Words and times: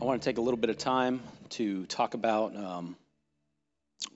I 0.00 0.04
want 0.04 0.22
to 0.22 0.28
take 0.28 0.38
a 0.38 0.40
little 0.40 0.58
bit 0.58 0.70
of 0.70 0.78
time 0.78 1.20
to 1.50 1.84
talk 1.86 2.14
about 2.14 2.54
um, 2.54 2.94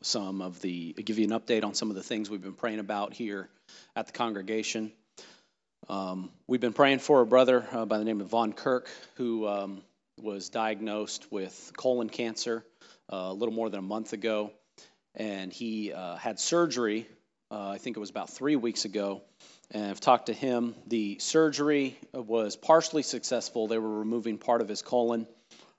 some 0.00 0.40
of 0.40 0.60
the, 0.60 0.92
give 0.92 1.18
you 1.18 1.24
an 1.24 1.32
update 1.32 1.64
on 1.64 1.74
some 1.74 1.90
of 1.90 1.96
the 1.96 2.04
things 2.04 2.30
we've 2.30 2.40
been 2.40 2.52
praying 2.52 2.78
about 2.78 3.12
here 3.12 3.48
at 3.96 4.06
the 4.06 4.12
congregation. 4.12 4.92
Um, 5.88 6.30
we've 6.46 6.60
been 6.60 6.72
praying 6.72 7.00
for 7.00 7.20
a 7.20 7.26
brother 7.26 7.66
uh, 7.72 7.84
by 7.84 7.98
the 7.98 8.04
name 8.04 8.20
of 8.20 8.28
Von 8.28 8.52
Kirk 8.52 8.88
who 9.16 9.48
um, 9.48 9.82
was 10.20 10.50
diagnosed 10.50 11.26
with 11.32 11.72
colon 11.76 12.08
cancer 12.08 12.64
uh, 13.12 13.16
a 13.16 13.32
little 13.32 13.54
more 13.54 13.68
than 13.68 13.80
a 13.80 13.82
month 13.82 14.12
ago, 14.12 14.52
and 15.16 15.52
he 15.52 15.92
uh, 15.92 16.14
had 16.14 16.38
surgery. 16.38 17.08
Uh, 17.50 17.70
I 17.70 17.78
think 17.78 17.96
it 17.96 18.00
was 18.00 18.10
about 18.10 18.30
three 18.30 18.54
weeks 18.54 18.84
ago, 18.84 19.20
and 19.72 19.90
I've 19.90 20.00
talked 20.00 20.26
to 20.26 20.32
him. 20.32 20.76
The 20.86 21.18
surgery 21.18 21.98
was 22.12 22.54
partially 22.54 23.02
successful. 23.02 23.66
They 23.66 23.78
were 23.78 23.98
removing 23.98 24.38
part 24.38 24.60
of 24.60 24.68
his 24.68 24.80
colon. 24.80 25.26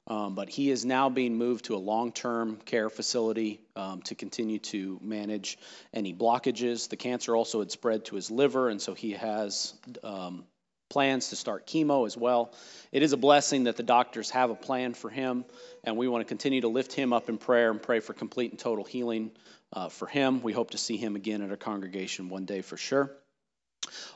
Um, 0.06 0.36
but 0.36 0.50
he 0.50 0.70
is 0.70 0.84
now 0.84 1.10
being 1.10 1.38
moved 1.38 1.66
to 1.66 1.76
a 1.76 1.78
long 1.78 2.12
term 2.12 2.58
care 2.58 2.90
facility 2.90 3.62
um, 3.76 4.02
to 4.04 4.16
continue 4.16 4.60
to 4.60 5.00
manage 5.02 5.58
any 5.94 6.14
blockages. 6.14 6.90
The 6.90 6.98
cancer 6.98 7.36
also 7.36 7.60
had 7.60 7.72
spread 7.72 8.06
to 8.06 8.16
his 8.16 8.30
liver, 8.30 8.68
and 8.68 8.82
so 8.82 8.94
he 8.94 9.12
has 9.12 9.74
um, 10.04 10.44
plans 10.90 11.30
to 11.30 11.38
start 11.38 11.68
chemo 11.68 12.06
as 12.06 12.18
well. 12.18 12.54
It 12.92 13.02
is 13.02 13.14
a 13.14 13.18
blessing 13.18 13.64
that 13.64 13.78
the 13.78 13.84
doctors 13.84 14.30
have 14.32 14.50
a 14.50 14.56
plan 14.56 14.94
for 14.94 15.10
him, 15.10 15.46
and 15.86 15.96
we 15.96 16.10
want 16.10 16.22
to 16.22 16.28
continue 16.28 16.62
to 16.62 16.68
lift 16.68 16.92
him 16.92 17.14
up 17.14 17.30
in 17.30 17.38
prayer 17.38 17.72
and 17.72 17.82
pray 17.82 18.02
for 18.02 18.14
complete 18.14 18.52
and 18.52 18.60
total 18.60 18.84
healing 18.84 19.32
uh, 19.72 19.88
for 19.88 20.06
him. 20.06 20.42
We 20.42 20.52
hope 20.52 20.72
to 20.72 20.78
see 20.78 20.98
him 20.98 21.16
again 21.16 21.42
at 21.42 21.50
our 21.50 21.58
congregation 21.58 22.28
one 22.28 22.46
day 22.46 22.62
for 22.62 22.76
sure. 22.76 23.10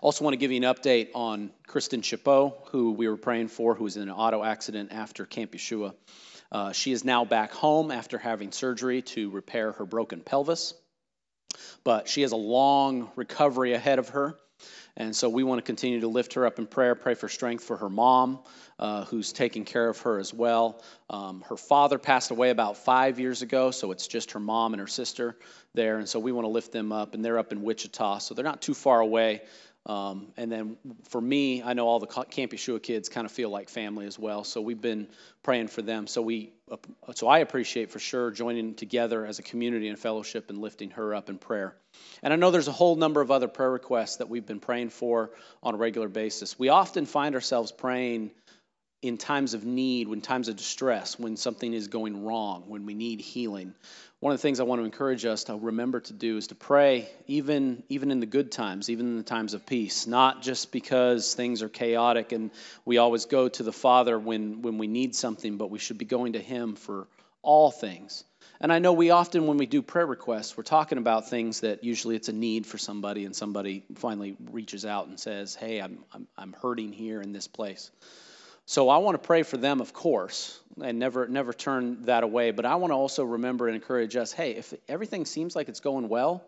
Also, 0.02 0.24
want 0.24 0.34
to 0.34 0.38
give 0.38 0.52
you 0.52 0.58
an 0.58 0.76
update 0.76 1.10
on 1.14 1.52
Kristen 1.68 2.02
Chapeau, 2.02 2.58
who 2.72 2.92
we 2.92 3.08
were 3.08 3.18
praying 3.18 3.50
for, 3.50 3.76
who 3.76 3.84
was 3.84 3.98
in 3.98 4.04
an 4.04 4.12
auto 4.12 4.44
accident 4.44 4.92
after 4.92 5.26
Camp 5.26 5.52
Yeshua. 5.52 5.94
Uh, 6.52 6.72
she 6.72 6.92
is 6.92 7.04
now 7.04 7.26
back 7.26 7.52
home 7.52 7.92
after 7.92 8.18
having 8.18 8.52
surgery 8.52 9.02
to 9.02 9.30
repair 9.30 9.74
her 9.74 9.86
broken 9.86 10.22
pelvis, 10.22 10.74
but 11.84 12.08
she 12.08 12.22
has 12.22 12.32
a 12.32 12.38
long 12.38 13.10
recovery 13.16 13.74
ahead 13.74 14.00
of 14.00 14.10
her. 14.10 14.38
And 14.96 15.16
so 15.16 15.30
we 15.30 15.44
want 15.44 15.60
to 15.60 15.64
continue 15.64 16.00
to 16.00 16.08
lift 16.08 16.34
her 16.34 16.48
up 16.48 16.58
in 16.58 16.66
prayer, 16.66 16.96
pray 16.96 17.14
for 17.14 17.30
strength 17.30 17.64
for 17.64 17.78
her 17.78 17.90
mom, 17.90 18.40
uh, 18.80 19.06
who's 19.06 19.32
taking 19.32 19.64
care 19.64 19.88
of 19.88 20.00
her 20.02 20.18
as 20.18 20.34
well. 20.34 20.82
Um, 21.08 21.44
her 21.50 21.58
father 21.58 22.00
passed 22.00 22.32
away 22.32 22.50
about 22.50 22.78
five 22.78 23.20
years 23.20 23.44
ago, 23.44 23.70
so 23.70 23.92
it's 23.92 24.08
just 24.08 24.32
her 24.32 24.40
mom 24.40 24.74
and 24.74 24.82
her 24.82 24.88
sister 24.88 25.38
there. 25.76 26.00
And 26.00 26.10
so 26.10 26.20
we 26.20 26.32
want 26.32 26.46
to 26.46 26.50
lift 26.50 26.72
them 26.72 26.92
up, 26.92 27.14
and 27.14 27.24
they're 27.24 27.38
up 27.38 27.52
in 27.52 27.62
Wichita, 27.62 28.18
so 28.20 28.34
they're 28.34 28.44
not 28.44 28.64
too 28.64 28.74
far 28.74 29.00
away. 29.00 29.44
Um, 29.88 30.34
and 30.36 30.52
then 30.52 30.78
for 31.06 31.22
me, 31.22 31.64
I 31.64 31.72
know 31.72 31.88
all 31.88 32.00
the 32.00 32.08
Camp 32.08 32.52
Yeshua 32.52 32.84
kids 32.84 33.08
kind 33.08 33.24
of 33.26 33.32
feel 33.32 33.50
like 33.50 33.70
family 33.70 34.06
as 34.06 34.20
well. 34.20 34.44
So 34.44 34.60
we've 34.60 34.82
been 34.82 35.08
praying 35.44 35.70
for 35.70 35.82
them. 35.82 36.08
So 36.08 36.22
we, 36.22 36.52
so 37.16 37.30
I 37.30 37.40
appreciate 37.40 37.90
for 37.90 38.00
sure 38.00 38.30
joining 38.32 38.76
together 38.76 39.26
as 39.26 39.40
a 39.40 39.44
community 39.44 39.88
and 39.88 39.98
fellowship 39.98 40.50
and 40.50 40.60
lifting 40.60 40.90
her 40.92 41.16
up 41.16 41.30
in 41.30 41.38
prayer. 41.38 41.74
And 42.22 42.34
I 42.34 42.36
know 42.36 42.52
there's 42.52 42.68
a 42.68 42.74
whole 42.74 42.98
number 42.98 43.22
of 43.22 43.32
other 43.32 43.48
prayer 43.48 43.72
requests 43.72 44.18
that 44.18 44.28
we've 44.28 44.46
been 44.46 44.60
praying 44.60 44.90
for 44.90 45.32
on 45.64 45.74
a 45.74 45.78
regular 45.78 46.10
basis. 46.10 46.60
We 46.60 46.68
often 46.68 47.06
find 47.06 47.34
ourselves 47.34 47.72
praying 47.72 48.32
in 49.02 49.18
times 49.18 49.54
of 49.54 49.64
need, 49.64 50.08
when 50.08 50.22
times 50.22 50.48
of 50.48 50.56
distress, 50.56 51.20
when 51.20 51.38
something 51.38 51.74
is 51.74 51.88
going 51.88 52.26
wrong, 52.26 52.64
when 52.68 52.86
we 52.86 52.94
need 52.94 53.22
healing 53.22 53.74
one 54.20 54.34
of 54.34 54.40
the 54.40 54.42
things 54.42 54.60
I 54.60 54.64
want 54.64 54.82
to 54.82 54.86
encourage 54.86 55.26
us 55.26 55.44
to 55.44 55.56
remember 55.56 56.00
to 56.00 56.14
do 56.14 56.38
is 56.38 56.48
to 56.48 56.56
pray 56.56 57.08
even 57.28 57.84
even 57.88 58.10
in 58.10 58.20
the 58.20 58.26
good 58.26 58.52
times, 58.52 58.90
even 58.90 59.06
in 59.06 59.18
the 59.18 59.24
times 59.24 59.54
of 59.54 59.66
peace, 59.66 60.08
not 60.08 60.42
just 60.42 60.72
because 60.72 61.36
things 61.36 61.62
are 61.62 61.70
chaotic 61.70 62.32
and 62.32 62.50
we 62.84 62.98
always 62.98 63.26
go 63.26 63.48
to 63.48 63.62
the 63.64 63.72
Father 63.72 64.18
when 64.18 64.64
when 64.64 64.80
we 64.80 64.88
need 64.88 65.16
something, 65.16 65.58
but 65.58 65.70
we 65.70 65.78
should 65.78 66.00
be 66.00 66.06
going 66.06 66.34
to 66.34 66.40
him 66.40 66.76
for 66.76 67.08
all 67.44 67.70
things. 67.70 68.24
And 68.60 68.74
I 68.74 68.80
know 68.80 68.94
we 68.94 69.12
often 69.12 69.46
when 69.46 69.58
we 69.58 69.68
do 69.68 69.84
prayer 69.84 70.08
requests, 70.08 70.58
we're 70.58 70.64
talking 70.64 70.98
about 70.98 71.30
things 71.30 71.60
that 71.60 71.84
usually 71.84 72.16
it's 72.16 72.28
a 72.28 72.34
need 72.34 72.66
for 72.66 72.80
somebody 72.80 73.24
and 73.26 73.36
somebody 73.36 73.84
finally 73.98 74.36
reaches 74.52 74.84
out 74.84 75.08
and 75.08 75.20
says, 75.20 75.54
"Hey, 75.54 75.80
I'm 75.80 76.00
I'm, 76.12 76.28
I'm 76.36 76.54
hurting 76.54 76.92
here 76.92 77.22
in 77.22 77.34
this 77.34 77.48
place." 77.48 77.92
So 78.70 78.90
I 78.90 78.98
want 78.98 79.16
to 79.16 79.26
pray 79.26 79.44
for 79.44 79.56
them, 79.56 79.80
of 79.80 79.94
course, 79.94 80.60
and 80.84 81.00
never 81.00 81.26
never 81.26 81.54
turn 81.54 82.04
that 82.04 82.24
away. 82.24 82.52
But 82.52 82.66
I 82.66 82.76
want 82.76 82.92
to 82.92 82.96
also 82.96 83.24
remember 83.24 83.68
and 83.68 83.76
encourage 83.76 84.18
us. 84.18 84.34
Hey, 84.34 84.52
if 84.52 84.74
everything 84.90 85.24
seems 85.24 85.56
like 85.56 85.70
it's 85.70 85.80
going 85.80 86.10
well, 86.10 86.44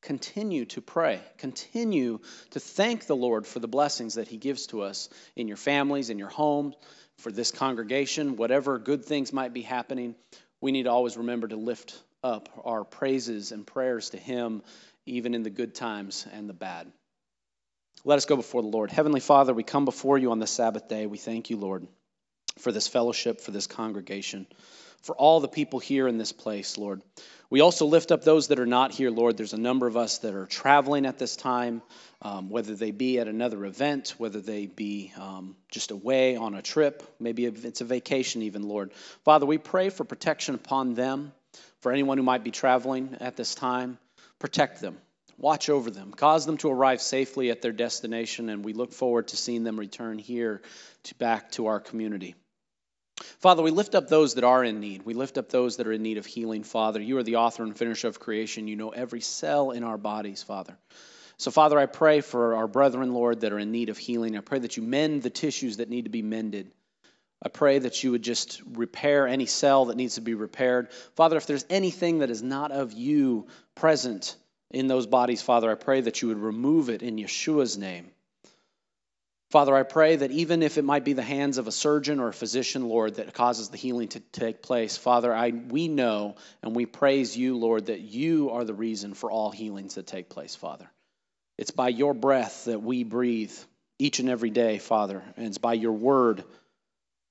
continue 0.00 0.64
to 0.64 0.80
pray. 0.80 1.20
Continue 1.36 2.20
to 2.52 2.60
thank 2.60 3.06
the 3.06 3.14
Lord 3.14 3.46
for 3.46 3.58
the 3.58 3.68
blessings 3.68 4.14
that 4.14 4.28
He 4.28 4.38
gives 4.38 4.68
to 4.68 4.80
us 4.80 5.10
in 5.36 5.46
your 5.46 5.58
families, 5.58 6.08
in 6.08 6.18
your 6.18 6.30
homes, 6.30 6.74
for 7.18 7.30
this 7.30 7.50
congregation, 7.50 8.36
whatever 8.36 8.78
good 8.78 9.04
things 9.04 9.30
might 9.30 9.52
be 9.52 9.62
happening. 9.62 10.14
We 10.62 10.72
need 10.72 10.84
to 10.84 10.90
always 10.90 11.18
remember 11.18 11.48
to 11.48 11.56
lift 11.56 12.00
up 12.24 12.48
our 12.64 12.82
praises 12.82 13.52
and 13.52 13.66
prayers 13.66 14.08
to 14.10 14.16
Him, 14.16 14.62
even 15.04 15.34
in 15.34 15.42
the 15.42 15.50
good 15.50 15.74
times 15.74 16.26
and 16.32 16.48
the 16.48 16.54
bad. 16.54 16.90
Let 18.04 18.16
us 18.16 18.26
go 18.26 18.36
before 18.36 18.62
the 18.62 18.68
Lord. 18.68 18.90
Heavenly 18.90 19.20
Father, 19.20 19.52
we 19.52 19.64
come 19.64 19.84
before 19.84 20.18
you 20.18 20.30
on 20.30 20.38
the 20.38 20.46
Sabbath 20.46 20.88
day. 20.88 21.06
We 21.06 21.18
thank 21.18 21.50
you, 21.50 21.56
Lord, 21.56 21.86
for 22.58 22.70
this 22.70 22.86
fellowship, 22.86 23.40
for 23.40 23.50
this 23.50 23.66
congregation, 23.66 24.46
for 25.02 25.16
all 25.16 25.40
the 25.40 25.48
people 25.48 25.78
here 25.80 26.06
in 26.06 26.16
this 26.16 26.32
place, 26.32 26.78
Lord. 26.78 27.02
We 27.50 27.60
also 27.60 27.86
lift 27.86 28.12
up 28.12 28.22
those 28.22 28.48
that 28.48 28.60
are 28.60 28.66
not 28.66 28.92
here, 28.92 29.10
Lord. 29.10 29.36
There's 29.36 29.52
a 29.52 29.60
number 29.60 29.86
of 29.86 29.96
us 29.96 30.18
that 30.18 30.34
are 30.34 30.46
traveling 30.46 31.06
at 31.06 31.18
this 31.18 31.34
time, 31.34 31.82
um, 32.22 32.50
whether 32.50 32.74
they 32.74 32.92
be 32.92 33.18
at 33.18 33.26
another 33.26 33.64
event, 33.64 34.14
whether 34.18 34.40
they 34.40 34.66
be 34.66 35.12
um, 35.18 35.56
just 35.70 35.90
away 35.90 36.36
on 36.36 36.54
a 36.54 36.62
trip, 36.62 37.02
maybe 37.18 37.46
it's 37.46 37.80
a 37.80 37.84
vacation, 37.84 38.42
even, 38.42 38.62
Lord. 38.68 38.92
Father, 39.24 39.46
we 39.46 39.58
pray 39.58 39.88
for 39.88 40.04
protection 40.04 40.54
upon 40.54 40.94
them, 40.94 41.32
for 41.80 41.90
anyone 41.90 42.18
who 42.18 42.24
might 42.24 42.44
be 42.44 42.50
traveling 42.50 43.16
at 43.20 43.36
this 43.36 43.54
time. 43.54 43.98
Protect 44.38 44.80
them. 44.80 44.98
Watch 45.38 45.70
over 45.70 45.90
them, 45.90 46.12
cause 46.12 46.46
them 46.46 46.56
to 46.58 46.70
arrive 46.70 47.00
safely 47.00 47.50
at 47.50 47.62
their 47.62 47.72
destination, 47.72 48.48
and 48.48 48.64
we 48.64 48.72
look 48.72 48.92
forward 48.92 49.28
to 49.28 49.36
seeing 49.36 49.62
them 49.62 49.78
return 49.78 50.18
here 50.18 50.62
to 51.04 51.14
back 51.14 51.52
to 51.52 51.66
our 51.66 51.78
community. 51.78 52.34
Father, 53.38 53.62
we 53.62 53.70
lift 53.70 53.94
up 53.94 54.08
those 54.08 54.34
that 54.34 54.44
are 54.44 54.64
in 54.64 54.80
need. 54.80 55.04
We 55.04 55.14
lift 55.14 55.38
up 55.38 55.48
those 55.48 55.76
that 55.76 55.86
are 55.86 55.92
in 55.92 56.02
need 56.02 56.18
of 56.18 56.26
healing, 56.26 56.64
Father. 56.64 57.00
You 57.00 57.18
are 57.18 57.22
the 57.22 57.36
author 57.36 57.62
and 57.62 57.76
finisher 57.76 58.08
of 58.08 58.18
creation. 58.18 58.66
You 58.66 58.76
know 58.76 58.90
every 58.90 59.20
cell 59.20 59.70
in 59.70 59.84
our 59.84 59.98
bodies, 59.98 60.42
Father. 60.42 60.76
So, 61.36 61.52
Father, 61.52 61.78
I 61.78 61.86
pray 61.86 62.20
for 62.20 62.56
our 62.56 62.66
brethren, 62.66 63.14
Lord, 63.14 63.42
that 63.42 63.52
are 63.52 63.58
in 63.60 63.70
need 63.70 63.90
of 63.90 63.98
healing. 63.98 64.36
I 64.36 64.40
pray 64.40 64.58
that 64.58 64.76
you 64.76 64.82
mend 64.82 65.22
the 65.22 65.30
tissues 65.30 65.76
that 65.76 65.88
need 65.88 66.04
to 66.04 66.10
be 66.10 66.22
mended. 66.22 66.72
I 67.40 67.48
pray 67.48 67.78
that 67.78 68.02
you 68.02 68.10
would 68.10 68.22
just 68.22 68.60
repair 68.72 69.28
any 69.28 69.46
cell 69.46 69.84
that 69.86 69.96
needs 69.96 70.16
to 70.16 70.20
be 70.20 70.34
repaired. 70.34 70.90
Father, 71.14 71.36
if 71.36 71.46
there's 71.46 71.64
anything 71.70 72.18
that 72.18 72.30
is 72.30 72.42
not 72.42 72.72
of 72.72 72.92
you 72.92 73.46
present 73.76 74.36
in 74.70 74.86
those 74.86 75.06
bodies, 75.06 75.42
Father, 75.42 75.70
I 75.70 75.74
pray 75.74 76.02
that 76.02 76.20
you 76.20 76.28
would 76.28 76.38
remove 76.38 76.90
it 76.90 77.02
in 77.02 77.16
Yeshua's 77.16 77.78
name. 77.78 78.10
Father, 79.50 79.74
I 79.74 79.82
pray 79.82 80.16
that 80.16 80.30
even 80.30 80.62
if 80.62 80.76
it 80.76 80.84
might 80.84 81.06
be 81.06 81.14
the 81.14 81.22
hands 81.22 81.56
of 81.56 81.66
a 81.66 81.72
surgeon 81.72 82.20
or 82.20 82.28
a 82.28 82.34
physician, 82.34 82.86
Lord, 82.86 83.14
that 83.14 83.32
causes 83.32 83.70
the 83.70 83.78
healing 83.78 84.08
to 84.08 84.20
take 84.20 84.60
place, 84.62 84.98
Father, 84.98 85.32
I, 85.34 85.50
we 85.50 85.88
know 85.88 86.36
and 86.62 86.76
we 86.76 86.84
praise 86.84 87.34
you, 87.34 87.56
Lord, 87.56 87.86
that 87.86 88.00
you 88.00 88.50
are 88.50 88.64
the 88.64 88.74
reason 88.74 89.14
for 89.14 89.30
all 89.30 89.50
healings 89.50 89.94
that 89.94 90.06
take 90.06 90.28
place, 90.28 90.54
Father. 90.54 90.90
It's 91.56 91.70
by 91.70 91.88
your 91.88 92.12
breath 92.12 92.66
that 92.66 92.82
we 92.82 93.04
breathe 93.04 93.52
each 93.98 94.20
and 94.20 94.28
every 94.28 94.50
day, 94.50 94.76
Father, 94.76 95.22
and 95.38 95.46
it's 95.46 95.58
by 95.58 95.72
your 95.72 95.92
word 95.92 96.44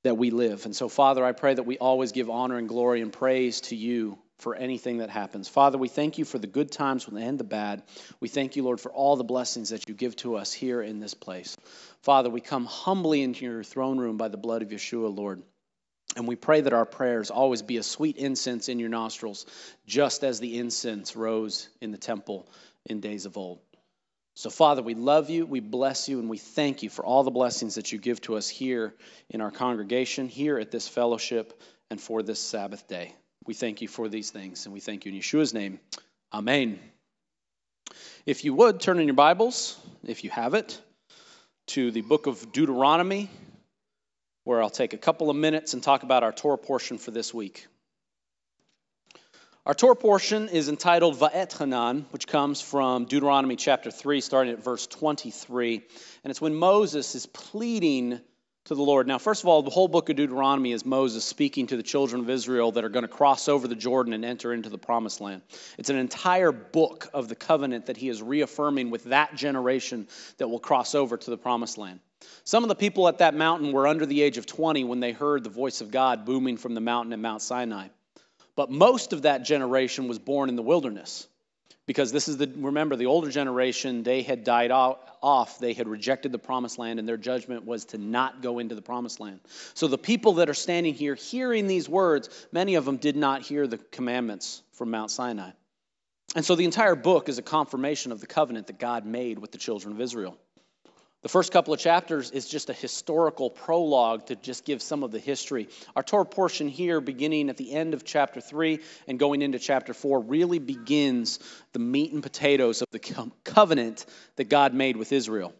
that 0.03 0.17
we 0.17 0.31
live. 0.31 0.65
And 0.65 0.75
so, 0.75 0.89
Father, 0.89 1.23
I 1.23 1.33
pray 1.33 1.53
that 1.53 1.63
we 1.67 1.77
always 1.77 2.13
give 2.13 2.31
honor 2.31 2.57
and 2.57 2.67
glory 2.67 3.01
and 3.01 3.13
praise 3.13 3.61
to 3.61 3.75
you 3.75 4.17
for 4.39 4.55
anything 4.55 4.97
that 4.99 5.09
happens. 5.09 5.47
Father, 5.47 5.77
we 5.77 5.87
thank 5.87 6.17
you 6.17 6.25
for 6.25 6.37
the 6.37 6.47
good 6.47 6.71
times 6.71 7.07
and 7.07 7.39
the 7.39 7.43
bad. 7.43 7.83
We 8.19 8.27
thank 8.27 8.55
you, 8.55 8.63
Lord, 8.63 8.79
for 8.79 8.91
all 8.91 9.15
the 9.15 9.23
blessings 9.23 9.69
that 9.69 9.89
you 9.89 9.95
give 9.95 10.15
to 10.17 10.35
us 10.35 10.53
here 10.53 10.81
in 10.81 10.99
this 10.99 11.13
place. 11.13 11.57
Father, 12.01 12.29
we 12.29 12.41
come 12.41 12.65
humbly 12.65 13.23
into 13.23 13.45
your 13.45 13.63
throne 13.63 13.97
room 13.97 14.17
by 14.17 14.27
the 14.27 14.37
blood 14.37 14.61
of 14.61 14.69
Yeshua, 14.69 15.15
Lord. 15.15 15.41
And 16.15 16.27
we 16.27 16.35
pray 16.35 16.61
that 16.61 16.73
our 16.73 16.85
prayers 16.85 17.31
always 17.31 17.61
be 17.61 17.77
a 17.77 17.83
sweet 17.83 18.17
incense 18.17 18.69
in 18.69 18.79
your 18.79 18.89
nostrils, 18.89 19.45
just 19.85 20.23
as 20.23 20.39
the 20.39 20.57
incense 20.57 21.15
rose 21.15 21.67
in 21.81 21.91
the 21.91 21.97
temple 21.97 22.47
in 22.85 23.01
days 23.01 23.25
of 23.25 23.37
old. 23.37 23.59
So, 24.35 24.51
Father, 24.51 24.83
we 24.83 24.93
love 24.93 25.31
you, 25.31 25.47
we 25.47 25.59
bless 25.61 26.07
you, 26.07 26.19
and 26.19 26.29
we 26.29 26.37
thank 26.37 26.83
you 26.83 26.91
for 26.91 27.03
all 27.03 27.23
the 27.23 27.31
blessings 27.31 27.75
that 27.75 27.91
you 27.91 27.97
give 27.97 28.21
to 28.21 28.35
us 28.35 28.47
here 28.47 28.93
in 29.31 29.41
our 29.41 29.49
congregation, 29.49 30.27
here 30.27 30.59
at 30.59 30.69
this 30.69 30.87
fellowship, 30.87 31.59
and 31.89 31.99
for 31.99 32.21
this 32.21 32.39
Sabbath 32.39 32.87
day. 32.87 33.15
We 33.47 33.53
thank 33.53 33.81
you 33.81 33.87
for 33.87 34.09
these 34.09 34.29
things, 34.29 34.65
and 34.65 34.73
we 34.73 34.81
thank 34.81 35.05
you 35.05 35.13
in 35.13 35.17
Yeshua's 35.17 35.53
name. 35.53 35.79
Amen. 36.33 36.79
If 38.25 38.43
you 38.43 38.53
would, 38.53 38.81
turn 38.81 38.99
in 38.99 39.07
your 39.07 39.15
Bibles, 39.15 39.79
if 40.05 40.25
you 40.25 40.29
have 40.31 40.53
it, 40.53 40.77
to 41.67 41.89
the 41.91 42.01
book 42.01 42.27
of 42.27 42.51
Deuteronomy, 42.51 43.29
where 44.43 44.61
I'll 44.61 44.69
take 44.69 44.91
a 44.91 44.97
couple 44.97 45.29
of 45.29 45.37
minutes 45.37 45.73
and 45.73 45.81
talk 45.81 46.03
about 46.03 46.23
our 46.23 46.33
Torah 46.33 46.57
portion 46.57 46.97
for 46.97 47.11
this 47.11 47.33
week. 47.33 47.67
Our 49.65 49.73
Torah 49.73 49.95
portion 49.95 50.49
is 50.49 50.67
entitled 50.67 51.17
Va'etchanan, 51.17 52.03
which 52.11 52.27
comes 52.27 52.59
from 52.59 53.05
Deuteronomy 53.05 53.55
chapter 53.55 53.91
3, 53.91 54.19
starting 54.19 54.51
at 54.51 54.61
verse 54.61 54.87
23. 54.87 55.75
And 56.25 56.31
it's 56.31 56.41
when 56.41 56.53
Moses 56.53 57.15
is 57.15 57.25
pleading 57.27 58.19
to 58.67 58.75
the 58.75 58.83
Lord. 58.83 59.07
Now, 59.07 59.17
first 59.17 59.43
of 59.43 59.47
all, 59.47 59.61
the 59.61 59.69
whole 59.69 59.87
book 59.87 60.09
of 60.09 60.17
Deuteronomy 60.17 60.73
is 60.73 60.85
Moses 60.85 61.23
speaking 61.23 61.67
to 61.67 61.77
the 61.77 61.83
children 61.83 62.21
of 62.21 62.29
Israel 62.29 62.73
that 62.73 62.83
are 62.83 62.89
going 62.89 63.03
to 63.03 63.09
cross 63.09 63.47
over 63.47 63.65
the 63.65 63.75
Jordan 63.75 64.11
and 64.11 64.25
enter 64.25 64.53
into 64.53 64.67
the 64.67 64.77
promised 64.77 65.21
land. 65.21 65.41
It's 65.77 65.89
an 65.89 65.95
entire 65.95 66.51
book 66.51 67.09
of 67.13 67.29
the 67.29 67.35
covenant 67.35 67.85
that 67.85 67.95
he 67.95 68.09
is 68.09 68.21
reaffirming 68.21 68.89
with 68.89 69.05
that 69.05 69.35
generation 69.35 70.07
that 70.37 70.49
will 70.49 70.59
cross 70.59 70.95
over 70.95 71.15
to 71.15 71.29
the 71.29 71.37
promised 71.37 71.77
land. 71.77 72.01
Some 72.43 72.63
of 72.63 72.67
the 72.67 72.75
people 72.75 73.07
at 73.07 73.19
that 73.19 73.35
mountain 73.35 73.71
were 73.71 73.87
under 73.87 74.05
the 74.05 74.21
age 74.21 74.37
of 74.37 74.45
20 74.45 74.83
when 74.83 74.99
they 74.99 75.13
heard 75.13 75.45
the 75.45 75.49
voice 75.49 75.79
of 75.79 75.89
God 75.89 76.25
booming 76.25 76.57
from 76.57 76.73
the 76.73 76.81
mountain 76.81 77.13
at 77.13 77.19
Mount 77.19 77.41
Sinai. 77.41 77.87
But 78.57 78.69
most 78.69 79.13
of 79.13 79.21
that 79.21 79.45
generation 79.45 80.09
was 80.09 80.19
born 80.19 80.49
in 80.49 80.57
the 80.57 80.61
wilderness 80.61 81.25
because 81.87 82.11
this 82.11 82.27
is 82.27 82.37
the 82.37 82.51
remember 82.57 82.95
the 82.95 83.07
older 83.07 83.31
generation 83.31 84.03
they 84.03 84.21
had 84.21 84.43
died 84.43 84.69
off 84.71 85.57
they 85.57 85.73
had 85.73 85.87
rejected 85.87 86.31
the 86.31 86.37
promised 86.37 86.77
land 86.77 86.99
and 86.99 87.07
their 87.07 87.17
judgment 87.17 87.65
was 87.65 87.85
to 87.85 87.97
not 87.97 88.41
go 88.43 88.59
into 88.59 88.75
the 88.75 88.81
promised 88.81 89.19
land. 89.19 89.39
So 89.73 89.87
the 89.87 89.97
people 89.97 90.33
that 90.33 90.49
are 90.49 90.53
standing 90.53 90.93
here 90.93 91.15
hearing 91.15 91.65
these 91.65 91.89
words 91.89 92.29
many 92.51 92.75
of 92.75 92.85
them 92.85 92.97
did 92.97 93.15
not 93.15 93.41
hear 93.41 93.65
the 93.65 93.77
commandments 93.77 94.61
from 94.73 94.91
mount 94.91 95.09
sinai. 95.09 95.51
And 96.35 96.45
so 96.45 96.55
the 96.55 96.65
entire 96.65 96.95
book 96.95 97.29
is 97.29 97.39
a 97.39 97.41
confirmation 97.41 98.11
of 98.11 98.19
the 98.19 98.27
covenant 98.27 98.67
that 98.67 98.77
god 98.77 99.05
made 99.05 99.39
with 99.39 99.51
the 99.51 99.57
children 99.57 99.93
of 99.95 100.01
israel 100.01 100.37
the 101.23 101.29
first 101.29 101.51
couple 101.51 101.73
of 101.73 101.79
chapters 101.79 102.29
is 102.31 102.47
just 102.47 102.69
a 102.69 102.73
historical 102.73 103.49
prologue 103.49 104.27
to 104.27 104.35
just 104.35 104.65
give 104.65 104.81
some 104.81 105.03
of 105.03 105.11
the 105.11 105.19
history. 105.19 105.67
Our 105.95 106.03
Torah 106.03 106.25
portion 106.25 106.67
here, 106.67 107.01
beginning 107.01 107.49
at 107.49 107.57
the 107.57 107.73
end 107.73 107.93
of 107.93 108.05
chapter 108.05 108.39
3 108.39 108.79
and 109.07 109.17
going 109.17 109.41
into 109.41 109.57
chapter 109.57 109.93
4, 109.93 110.21
really 110.21 110.59
begins 110.59 111.39
the 111.73 111.79
meat 111.79 112.11
and 112.13 112.21
potatoes 112.21 112.81
of 112.81 112.87
the 112.91 112.99
covenant 113.43 114.05
that 114.35 114.49
God 114.49 114.73
made 114.73 114.95
with 114.95 115.11
Israel. 115.11 115.53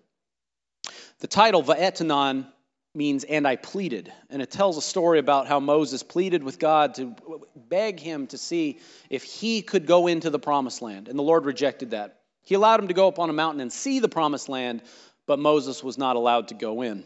The 1.20 1.28
title, 1.28 1.64
Va'etchanan, 1.64 2.46
means 2.94 3.24
and 3.24 3.48
I 3.48 3.56
pleaded. 3.56 4.12
And 4.30 4.42
it 4.42 4.52
tells 4.52 4.78
a 4.78 4.82
story 4.82 5.20
about 5.20 5.48
how 5.48 5.60
Moses 5.60 6.04
pleaded 6.04 6.44
with 6.44 6.60
God 6.60 6.96
to 6.96 7.16
beg 7.56 8.00
him 8.00 8.28
to 8.28 8.38
see 8.38 8.80
if 9.10 9.24
he 9.24 9.62
could 9.62 9.86
go 9.86 10.08
into 10.08 10.30
the 10.30 10.40
promised 10.40 10.82
land. 10.82 11.08
And 11.08 11.18
the 11.18 11.24
Lord 11.24 11.46
rejected 11.46 11.92
that. 11.92 12.20
He 12.44 12.56
allowed 12.56 12.80
him 12.80 12.88
to 12.88 12.94
go 12.94 13.10
up 13.10 13.20
on 13.20 13.30
a 13.30 13.34
mountain 13.34 13.60
and 13.60 13.72
see 13.72 14.00
the 14.00 14.08
promised 14.08 14.48
land, 14.48 14.82
but 15.28 15.40
Moses 15.40 15.84
was 15.84 15.98
not 15.98 16.16
allowed 16.16 16.48
to 16.48 16.56
go 16.56 16.82
in. 16.82 17.06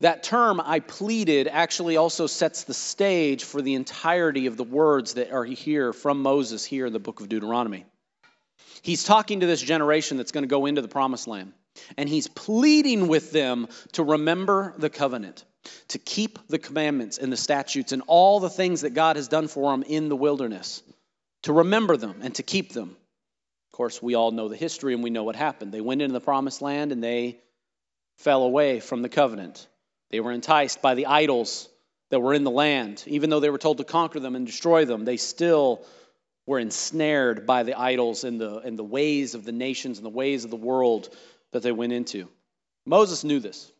That 0.00 0.22
term, 0.22 0.60
I 0.64 0.80
pleaded, 0.80 1.46
actually 1.46 1.96
also 1.96 2.26
sets 2.26 2.64
the 2.64 2.74
stage 2.74 3.44
for 3.44 3.60
the 3.62 3.74
entirety 3.74 4.46
of 4.46 4.56
the 4.56 4.64
words 4.64 5.14
that 5.14 5.30
are 5.30 5.44
here 5.44 5.92
from 5.92 6.22
Moses 6.22 6.64
here 6.64 6.86
in 6.86 6.92
the 6.92 6.98
book 6.98 7.20
of 7.20 7.28
Deuteronomy. 7.28 7.84
He's 8.82 9.04
talking 9.04 9.40
to 9.40 9.46
this 9.46 9.60
generation 9.60 10.16
that's 10.16 10.32
going 10.32 10.44
to 10.44 10.48
go 10.48 10.66
into 10.66 10.80
the 10.80 10.88
promised 10.88 11.28
land, 11.28 11.52
and 11.98 12.08
he's 12.08 12.28
pleading 12.28 13.08
with 13.08 13.30
them 13.30 13.68
to 13.92 14.02
remember 14.02 14.74
the 14.78 14.88
covenant, 14.88 15.44
to 15.88 15.98
keep 15.98 16.38
the 16.48 16.58
commandments 16.58 17.18
and 17.18 17.30
the 17.30 17.36
statutes 17.36 17.92
and 17.92 18.02
all 18.06 18.40
the 18.40 18.48
things 18.48 18.80
that 18.80 18.94
God 18.94 19.16
has 19.16 19.28
done 19.28 19.48
for 19.48 19.70
them 19.70 19.82
in 19.82 20.08
the 20.08 20.16
wilderness, 20.16 20.82
to 21.42 21.52
remember 21.52 21.98
them 21.98 22.20
and 22.22 22.34
to 22.36 22.42
keep 22.42 22.72
them 22.72 22.96
course, 23.80 24.02
we 24.02 24.14
all 24.14 24.30
know 24.30 24.48
the 24.48 24.56
history 24.56 24.92
and 24.92 25.02
we 25.02 25.08
know 25.08 25.24
what 25.24 25.36
happened. 25.36 25.72
They 25.72 25.80
went 25.80 26.02
into 26.02 26.12
the 26.12 26.20
promised 26.20 26.60
land 26.60 26.92
and 26.92 27.02
they 27.02 27.40
fell 28.18 28.42
away 28.42 28.78
from 28.78 29.00
the 29.00 29.08
covenant. 29.08 29.66
They 30.10 30.20
were 30.20 30.32
enticed 30.32 30.82
by 30.82 30.94
the 30.94 31.06
idols 31.06 31.66
that 32.10 32.20
were 32.20 32.34
in 32.34 32.44
the 32.44 32.50
land. 32.50 33.02
Even 33.06 33.30
though 33.30 33.40
they 33.40 33.48
were 33.48 33.56
told 33.56 33.78
to 33.78 33.84
conquer 33.84 34.20
them 34.20 34.36
and 34.36 34.44
destroy 34.44 34.84
them, 34.84 35.06
they 35.06 35.16
still 35.16 35.82
were 36.44 36.58
ensnared 36.58 37.46
by 37.46 37.62
the 37.62 37.72
idols 37.72 38.24
and 38.24 38.38
the, 38.38 38.58
and 38.58 38.78
the 38.78 38.84
ways 38.84 39.34
of 39.34 39.46
the 39.46 39.52
nations 39.52 39.96
and 39.96 40.04
the 40.04 40.10
ways 40.10 40.44
of 40.44 40.50
the 40.50 40.56
world 40.56 41.08
that 41.52 41.62
they 41.62 41.72
went 41.72 41.94
into. 41.94 42.28
Moses 42.84 43.24
knew 43.24 43.40
this. 43.40 43.72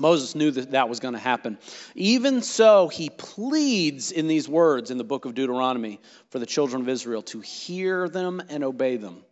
Moses 0.00 0.34
knew 0.34 0.50
that 0.50 0.70
that 0.72 0.88
was 0.88 0.98
going 0.98 1.14
to 1.14 1.20
happen. 1.20 1.58
Even 1.94 2.42
so, 2.42 2.88
he 2.88 3.10
pleads 3.10 4.10
in 4.10 4.26
these 4.26 4.48
words 4.48 4.90
in 4.90 4.98
the 4.98 5.04
book 5.04 5.26
of 5.26 5.34
Deuteronomy 5.34 6.00
for 6.30 6.38
the 6.38 6.46
children 6.46 6.82
of 6.82 6.88
Israel 6.88 7.22
to 7.22 7.40
hear 7.40 8.08
them 8.08 8.42
and 8.48 8.64
obey 8.64 8.96
them. 8.96 9.22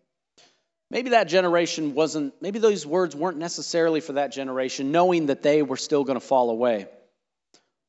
Maybe 0.90 1.10
that 1.10 1.24
generation 1.24 1.94
wasn't, 1.94 2.34
maybe 2.40 2.58
those 2.58 2.86
words 2.86 3.14
weren't 3.14 3.36
necessarily 3.36 4.00
for 4.00 4.14
that 4.14 4.32
generation, 4.32 4.92
knowing 4.92 5.26
that 5.26 5.42
they 5.42 5.62
were 5.62 5.76
still 5.76 6.04
going 6.04 6.18
to 6.18 6.24
fall 6.24 6.50
away. 6.50 6.86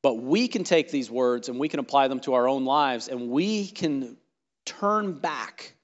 But 0.02 0.14
we 0.14 0.48
can 0.48 0.64
take 0.64 0.90
these 0.90 1.10
words 1.10 1.48
and 1.48 1.58
we 1.58 1.68
can 1.68 1.80
apply 1.80 2.08
them 2.08 2.20
to 2.20 2.34
our 2.34 2.48
own 2.48 2.64
lives 2.64 3.08
and 3.08 3.28
we 3.30 3.66
can 3.66 4.16
turn 4.64 5.12
back 5.12 5.74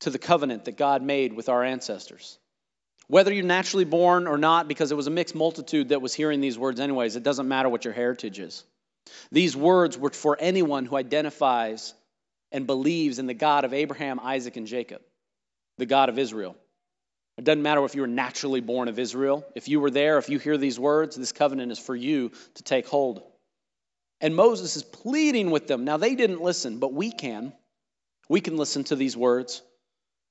to 0.00 0.10
the 0.10 0.18
covenant 0.18 0.64
that 0.64 0.76
God 0.76 1.02
made 1.02 1.32
with 1.32 1.48
our 1.48 1.62
ancestors. 1.62 2.38
Whether 3.12 3.30
you're 3.30 3.44
naturally 3.44 3.84
born 3.84 4.26
or 4.26 4.38
not, 4.38 4.68
because 4.68 4.90
it 4.90 4.94
was 4.94 5.06
a 5.06 5.10
mixed 5.10 5.34
multitude 5.34 5.90
that 5.90 6.00
was 6.00 6.14
hearing 6.14 6.40
these 6.40 6.58
words, 6.58 6.80
anyways, 6.80 7.14
it 7.14 7.22
doesn't 7.22 7.46
matter 7.46 7.68
what 7.68 7.84
your 7.84 7.92
heritage 7.92 8.38
is. 8.38 8.64
These 9.30 9.54
words 9.54 9.98
were 9.98 10.08
for 10.08 10.34
anyone 10.40 10.86
who 10.86 10.96
identifies 10.96 11.92
and 12.52 12.66
believes 12.66 13.18
in 13.18 13.26
the 13.26 13.34
God 13.34 13.66
of 13.66 13.74
Abraham, 13.74 14.18
Isaac, 14.18 14.56
and 14.56 14.66
Jacob, 14.66 15.02
the 15.76 15.84
God 15.84 16.08
of 16.08 16.18
Israel. 16.18 16.56
It 17.36 17.44
doesn't 17.44 17.62
matter 17.62 17.84
if 17.84 17.94
you 17.94 18.00
were 18.00 18.06
naturally 18.06 18.62
born 18.62 18.88
of 18.88 18.98
Israel. 18.98 19.44
If 19.54 19.68
you 19.68 19.78
were 19.78 19.90
there, 19.90 20.16
if 20.16 20.30
you 20.30 20.38
hear 20.38 20.56
these 20.56 20.80
words, 20.80 21.14
this 21.14 21.32
covenant 21.32 21.70
is 21.70 21.78
for 21.78 21.94
you 21.94 22.30
to 22.54 22.62
take 22.62 22.86
hold. 22.86 23.22
And 24.22 24.34
Moses 24.34 24.74
is 24.76 24.84
pleading 24.84 25.50
with 25.50 25.66
them. 25.66 25.84
Now, 25.84 25.98
they 25.98 26.14
didn't 26.14 26.40
listen, 26.40 26.78
but 26.78 26.94
we 26.94 27.12
can. 27.12 27.52
We 28.30 28.40
can 28.40 28.56
listen 28.56 28.84
to 28.84 28.96
these 28.96 29.18
words. 29.18 29.60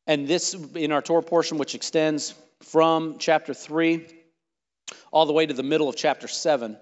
And 0.07 0.27
this, 0.27 0.55
in 0.73 0.91
our 0.91 1.03
Torah 1.03 1.21
portion, 1.21 1.59
which 1.59 1.75
extends 1.75 2.33
from 2.63 3.17
chapter 3.17 3.53
3 3.53 4.05
all 5.11 5.25
the 5.25 5.33
way 5.33 5.45
to 5.45 5.53
the 5.53 5.63
middle 5.63 5.89
of 5.89 5.95
chapter 5.95 6.27
7. 6.27 6.77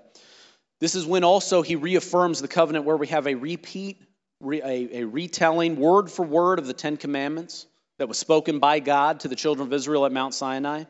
This 0.80 0.96
is 0.96 1.06
when 1.06 1.24
also 1.24 1.62
he 1.62 1.76
reaffirms 1.76 2.42
the 2.42 2.48
covenant 2.48 2.86
where 2.86 2.98
we 2.98 3.08
have 3.08 3.28
a 3.28 3.36
repeat, 3.36 4.02
a, 4.42 5.02
a 5.02 5.04
retelling 5.04 5.76
word 5.76 6.10
for 6.10 6.26
word 6.26 6.60
of 6.60 6.68
the 6.68 6.74
Ten 6.74 6.96
Commandments 6.98 7.66
that 7.98 8.08
was 8.08 8.18
spoken 8.18 8.60
by 8.60 8.80
God 8.80 9.22
to 9.22 9.28
the 9.28 9.36
children 9.36 9.68
of 9.68 9.74
Israel 9.74 10.06
at 10.06 10.12
Mount 10.12 10.34
Sinai. 10.34 10.86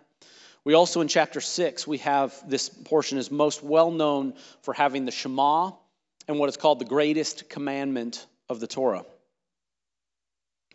We 0.63 0.73
also 0.73 1.01
in 1.01 1.07
chapter 1.07 1.41
6, 1.41 1.87
we 1.87 1.97
have 1.99 2.35
this 2.47 2.69
portion 2.69 3.17
is 3.17 3.31
most 3.31 3.63
well 3.63 3.89
known 3.89 4.35
for 4.61 4.73
having 4.73 5.05
the 5.05 5.11
Shema 5.11 5.71
and 6.27 6.37
what 6.37 6.49
is 6.49 6.57
called 6.57 6.79
the 6.79 6.85
greatest 6.85 7.49
commandment 7.49 8.27
of 8.49 8.59
the 8.59 8.67
Torah. 8.67 9.05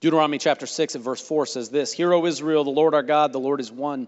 Deuteronomy 0.04 0.36
chapter 0.36 0.66
6 0.66 0.96
and 0.96 1.02
verse 1.02 1.26
4 1.26 1.46
says 1.46 1.70
this 1.70 1.90
Hear, 1.90 2.12
O 2.12 2.26
Israel, 2.26 2.62
the 2.62 2.68
Lord 2.68 2.92
our 2.92 3.02
God, 3.02 3.32
the 3.32 3.40
Lord 3.40 3.58
is 3.58 3.72
one. 3.72 4.06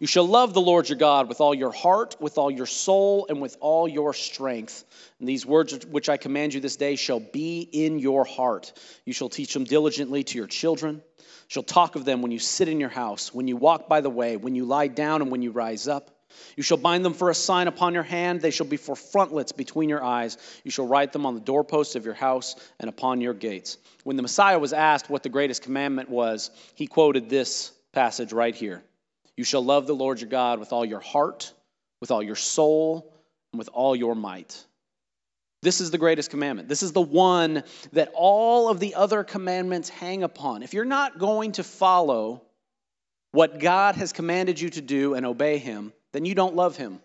You 0.00 0.08
shall 0.08 0.26
love 0.26 0.54
the 0.54 0.60
Lord 0.60 0.88
your 0.88 0.98
God 0.98 1.28
with 1.28 1.40
all 1.40 1.54
your 1.54 1.70
heart, 1.70 2.16
with 2.18 2.36
all 2.36 2.50
your 2.50 2.66
soul, 2.66 3.26
and 3.28 3.40
with 3.40 3.56
all 3.60 3.86
your 3.86 4.12
strength. 4.12 4.82
And 5.20 5.28
these 5.28 5.46
words 5.46 5.86
which 5.86 6.08
I 6.08 6.16
command 6.16 6.52
you 6.52 6.60
this 6.60 6.74
day 6.74 6.96
shall 6.96 7.20
be 7.20 7.60
in 7.60 8.00
your 8.00 8.24
heart. 8.24 8.72
You 9.04 9.12
shall 9.12 9.28
teach 9.28 9.54
them 9.54 9.62
diligently 9.62 10.24
to 10.24 10.36
your 10.36 10.48
children. 10.48 10.96
You 10.96 11.22
shall 11.46 11.62
talk 11.62 11.94
of 11.94 12.04
them 12.04 12.22
when 12.22 12.32
you 12.32 12.40
sit 12.40 12.68
in 12.68 12.80
your 12.80 12.88
house, 12.88 13.32
when 13.32 13.46
you 13.46 13.56
walk 13.56 13.88
by 13.88 14.00
the 14.00 14.10
way, 14.10 14.36
when 14.36 14.56
you 14.56 14.64
lie 14.64 14.88
down, 14.88 15.22
and 15.22 15.30
when 15.30 15.42
you 15.42 15.52
rise 15.52 15.86
up. 15.86 16.15
You 16.56 16.62
shall 16.62 16.76
bind 16.76 17.04
them 17.04 17.14
for 17.14 17.30
a 17.30 17.34
sign 17.34 17.68
upon 17.68 17.94
your 17.94 18.02
hand. 18.02 18.40
They 18.40 18.50
shall 18.50 18.66
be 18.66 18.76
for 18.76 18.96
frontlets 18.96 19.52
between 19.52 19.88
your 19.88 20.02
eyes. 20.02 20.38
You 20.64 20.70
shall 20.70 20.86
write 20.86 21.12
them 21.12 21.26
on 21.26 21.34
the 21.34 21.40
doorposts 21.40 21.96
of 21.96 22.04
your 22.04 22.14
house 22.14 22.56
and 22.80 22.88
upon 22.88 23.20
your 23.20 23.34
gates. 23.34 23.78
When 24.04 24.16
the 24.16 24.22
Messiah 24.22 24.58
was 24.58 24.72
asked 24.72 25.10
what 25.10 25.22
the 25.22 25.28
greatest 25.28 25.62
commandment 25.62 26.08
was, 26.08 26.50
he 26.74 26.86
quoted 26.86 27.28
this 27.28 27.72
passage 27.92 28.32
right 28.32 28.54
here 28.54 28.82
You 29.36 29.44
shall 29.44 29.64
love 29.64 29.86
the 29.86 29.94
Lord 29.94 30.20
your 30.20 30.30
God 30.30 30.60
with 30.60 30.72
all 30.72 30.84
your 30.84 31.00
heart, 31.00 31.52
with 32.00 32.10
all 32.10 32.22
your 32.22 32.36
soul, 32.36 33.12
and 33.52 33.58
with 33.58 33.68
all 33.72 33.96
your 33.96 34.14
might. 34.14 34.64
This 35.62 35.80
is 35.80 35.90
the 35.90 35.98
greatest 35.98 36.30
commandment. 36.30 36.68
This 36.68 36.82
is 36.82 36.92
the 36.92 37.00
one 37.00 37.64
that 37.92 38.12
all 38.14 38.68
of 38.68 38.78
the 38.78 38.94
other 38.94 39.24
commandments 39.24 39.88
hang 39.88 40.22
upon. 40.22 40.62
If 40.62 40.74
you're 40.74 40.84
not 40.84 41.18
going 41.18 41.52
to 41.52 41.64
follow 41.64 42.42
what 43.32 43.58
God 43.58 43.96
has 43.96 44.12
commanded 44.12 44.60
you 44.60 44.70
to 44.70 44.80
do 44.80 45.14
and 45.14 45.26
obey 45.26 45.58
Him, 45.58 45.92
then 46.16 46.24
you 46.24 46.34
don't 46.34 46.56
love 46.56 46.78
him. 46.78 46.98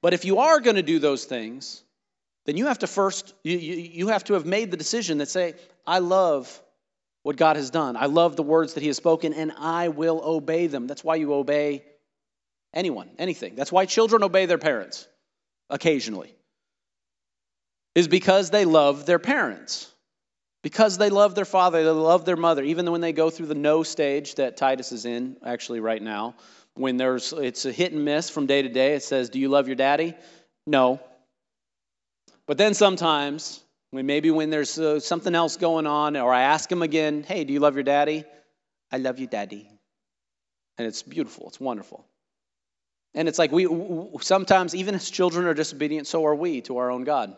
But 0.00 0.14
if 0.14 0.24
you 0.24 0.38
are 0.38 0.60
going 0.60 0.76
to 0.76 0.82
do 0.82 1.00
those 1.00 1.24
things, 1.24 1.82
then 2.46 2.56
you 2.56 2.66
have 2.66 2.78
to 2.78 2.86
first, 2.86 3.34
you, 3.42 3.58
you, 3.58 3.74
you 3.74 4.08
have 4.08 4.22
to 4.24 4.34
have 4.34 4.46
made 4.46 4.70
the 4.70 4.76
decision 4.76 5.18
that 5.18 5.28
say, 5.28 5.54
I 5.84 5.98
love 5.98 6.62
what 7.24 7.36
God 7.36 7.56
has 7.56 7.70
done. 7.70 7.96
I 7.96 8.06
love 8.06 8.36
the 8.36 8.44
words 8.44 8.74
that 8.74 8.80
He 8.80 8.86
has 8.86 8.96
spoken, 8.96 9.34
and 9.34 9.52
I 9.58 9.88
will 9.88 10.22
obey 10.24 10.68
them. 10.68 10.86
That's 10.86 11.02
why 11.02 11.16
you 11.16 11.34
obey 11.34 11.84
anyone, 12.72 13.10
anything. 13.18 13.56
That's 13.56 13.72
why 13.72 13.86
children 13.86 14.22
obey 14.22 14.46
their 14.46 14.56
parents 14.56 15.08
occasionally, 15.68 16.32
is 17.96 18.06
because 18.06 18.50
they 18.50 18.64
love 18.64 19.04
their 19.04 19.18
parents. 19.18 19.92
Because 20.62 20.96
they 20.98 21.10
love 21.10 21.34
their 21.34 21.46
father, 21.46 21.82
they 21.82 21.90
love 21.90 22.24
their 22.24 22.36
mother, 22.36 22.62
even 22.62 22.90
when 22.92 23.00
they 23.00 23.12
go 23.12 23.30
through 23.30 23.46
the 23.46 23.54
no 23.54 23.82
stage 23.82 24.36
that 24.36 24.58
Titus 24.58 24.92
is 24.92 25.06
in, 25.06 25.36
actually, 25.44 25.80
right 25.80 26.02
now 26.02 26.36
when 26.80 26.96
there's 26.96 27.32
it's 27.32 27.66
a 27.66 27.72
hit 27.72 27.92
and 27.92 28.04
miss 28.04 28.30
from 28.30 28.46
day 28.46 28.62
to 28.62 28.68
day. 28.68 28.94
It 28.94 29.02
says, 29.02 29.30
"Do 29.30 29.38
you 29.38 29.48
love 29.48 29.68
your 29.68 29.76
daddy?" 29.76 30.14
No. 30.66 31.00
But 32.46 32.58
then 32.58 32.74
sometimes, 32.74 33.62
when 33.90 34.06
maybe 34.06 34.30
when 34.30 34.50
there's 34.50 34.78
uh, 34.78 34.98
something 35.00 35.34
else 35.34 35.56
going 35.56 35.86
on, 35.86 36.16
or 36.16 36.32
I 36.32 36.42
ask 36.42 36.70
him 36.70 36.82
again, 36.82 37.22
"Hey, 37.22 37.44
do 37.44 37.52
you 37.52 37.60
love 37.60 37.74
your 37.74 37.84
daddy?" 37.84 38.24
I 38.92 38.98
love 38.98 39.18
you, 39.18 39.26
daddy. 39.26 39.70
And 40.78 40.86
it's 40.86 41.02
beautiful. 41.02 41.46
It's 41.48 41.60
wonderful. 41.60 42.04
And 43.14 43.28
it's 43.28 43.38
like 43.38 43.52
we 43.52 43.68
sometimes, 44.20 44.74
even 44.74 44.94
as 44.94 45.10
children 45.10 45.46
are 45.46 45.54
disobedient, 45.54 46.06
so 46.06 46.24
are 46.26 46.34
we 46.34 46.60
to 46.62 46.78
our 46.78 46.90
own 46.90 47.04
God. 47.04 47.36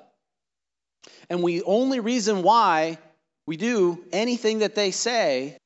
And 1.29 1.43
we 1.43 1.63
only 1.63 2.01
reason 2.01 2.43
why 2.43 2.99
we 3.47 3.57
do 3.57 4.05
anything 4.13 4.61
that 4.61 4.75
they 4.75 4.91
say, 4.93 5.59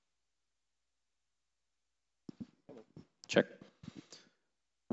check. 3.28 3.46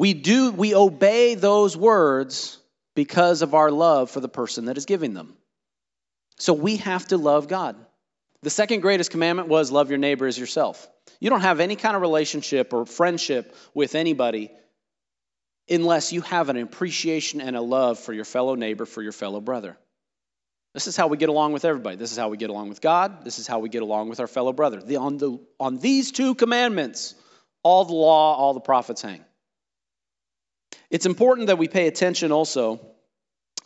We 0.04 0.14
do, 0.14 0.52
we 0.52 0.76
obey 0.76 1.36
those 1.36 1.78
words 1.78 2.60
because 2.94 3.42
of 3.42 3.54
our 3.54 3.72
love 3.72 4.12
for 4.12 4.20
the 4.20 4.28
person 4.28 4.66
that 4.66 4.78
is 4.78 4.86
giving 4.86 5.14
them. 5.14 5.34
So 6.38 6.52
we 6.52 6.76
have 6.76 7.08
to 7.08 7.18
love 7.18 7.48
God. 7.48 7.78
The 8.42 8.50
second 8.50 8.82
greatest 8.82 9.12
commandment 9.12 9.48
was 9.48 9.72
love 9.72 9.88
your 9.88 9.98
neighbor 9.98 10.28
as 10.28 10.38
yourself. 10.38 10.86
You 11.22 11.30
don't 11.30 11.40
have 11.40 11.62
any 11.62 11.78
kind 11.78 11.96
of 11.96 12.02
relationship 12.02 12.74
or 12.74 12.86
friendship 12.86 13.56
with 13.74 13.96
anybody 13.96 14.52
unless 15.70 16.12
you 16.12 16.20
have 16.20 16.50
an 16.50 16.58
appreciation 16.58 17.40
and 17.40 17.56
a 17.56 17.62
love 17.62 17.98
for 17.98 18.12
your 18.12 18.26
fellow 18.26 18.56
neighbor, 18.56 18.86
for 18.86 19.02
your 19.02 19.14
fellow 19.14 19.40
brother. 19.40 19.78
This 20.74 20.88
is 20.88 20.98
how 20.98 21.08
we 21.08 21.16
get 21.16 21.30
along 21.30 21.54
with 21.54 21.64
everybody. 21.64 21.96
This 21.96 22.12
is 22.12 22.18
how 22.18 22.28
we 22.28 22.36
get 22.36 22.50
along 22.50 22.68
with 22.68 22.82
God. 22.82 23.24
This 23.24 23.40
is 23.40 23.48
how 23.48 23.60
we 23.60 23.70
get 23.70 23.84
along 23.84 24.10
with 24.10 24.20
our 24.20 24.28
fellow 24.28 24.52
brother. 24.52 24.82
The, 24.82 24.98
on, 24.98 25.18
the, 25.18 25.40
on 25.62 25.78
these 25.78 26.12
two 26.12 26.36
commandments, 26.36 27.16
all 27.64 27.86
the 27.86 27.94
law, 27.94 28.36
all 28.36 28.54
the 28.54 28.60
prophets 28.60 29.02
hang. 29.02 29.24
It's 30.94 31.08
important 31.08 31.48
that 31.48 31.58
we 31.58 31.68
pay 31.68 31.88
attention 31.88 32.32
also 32.32 32.80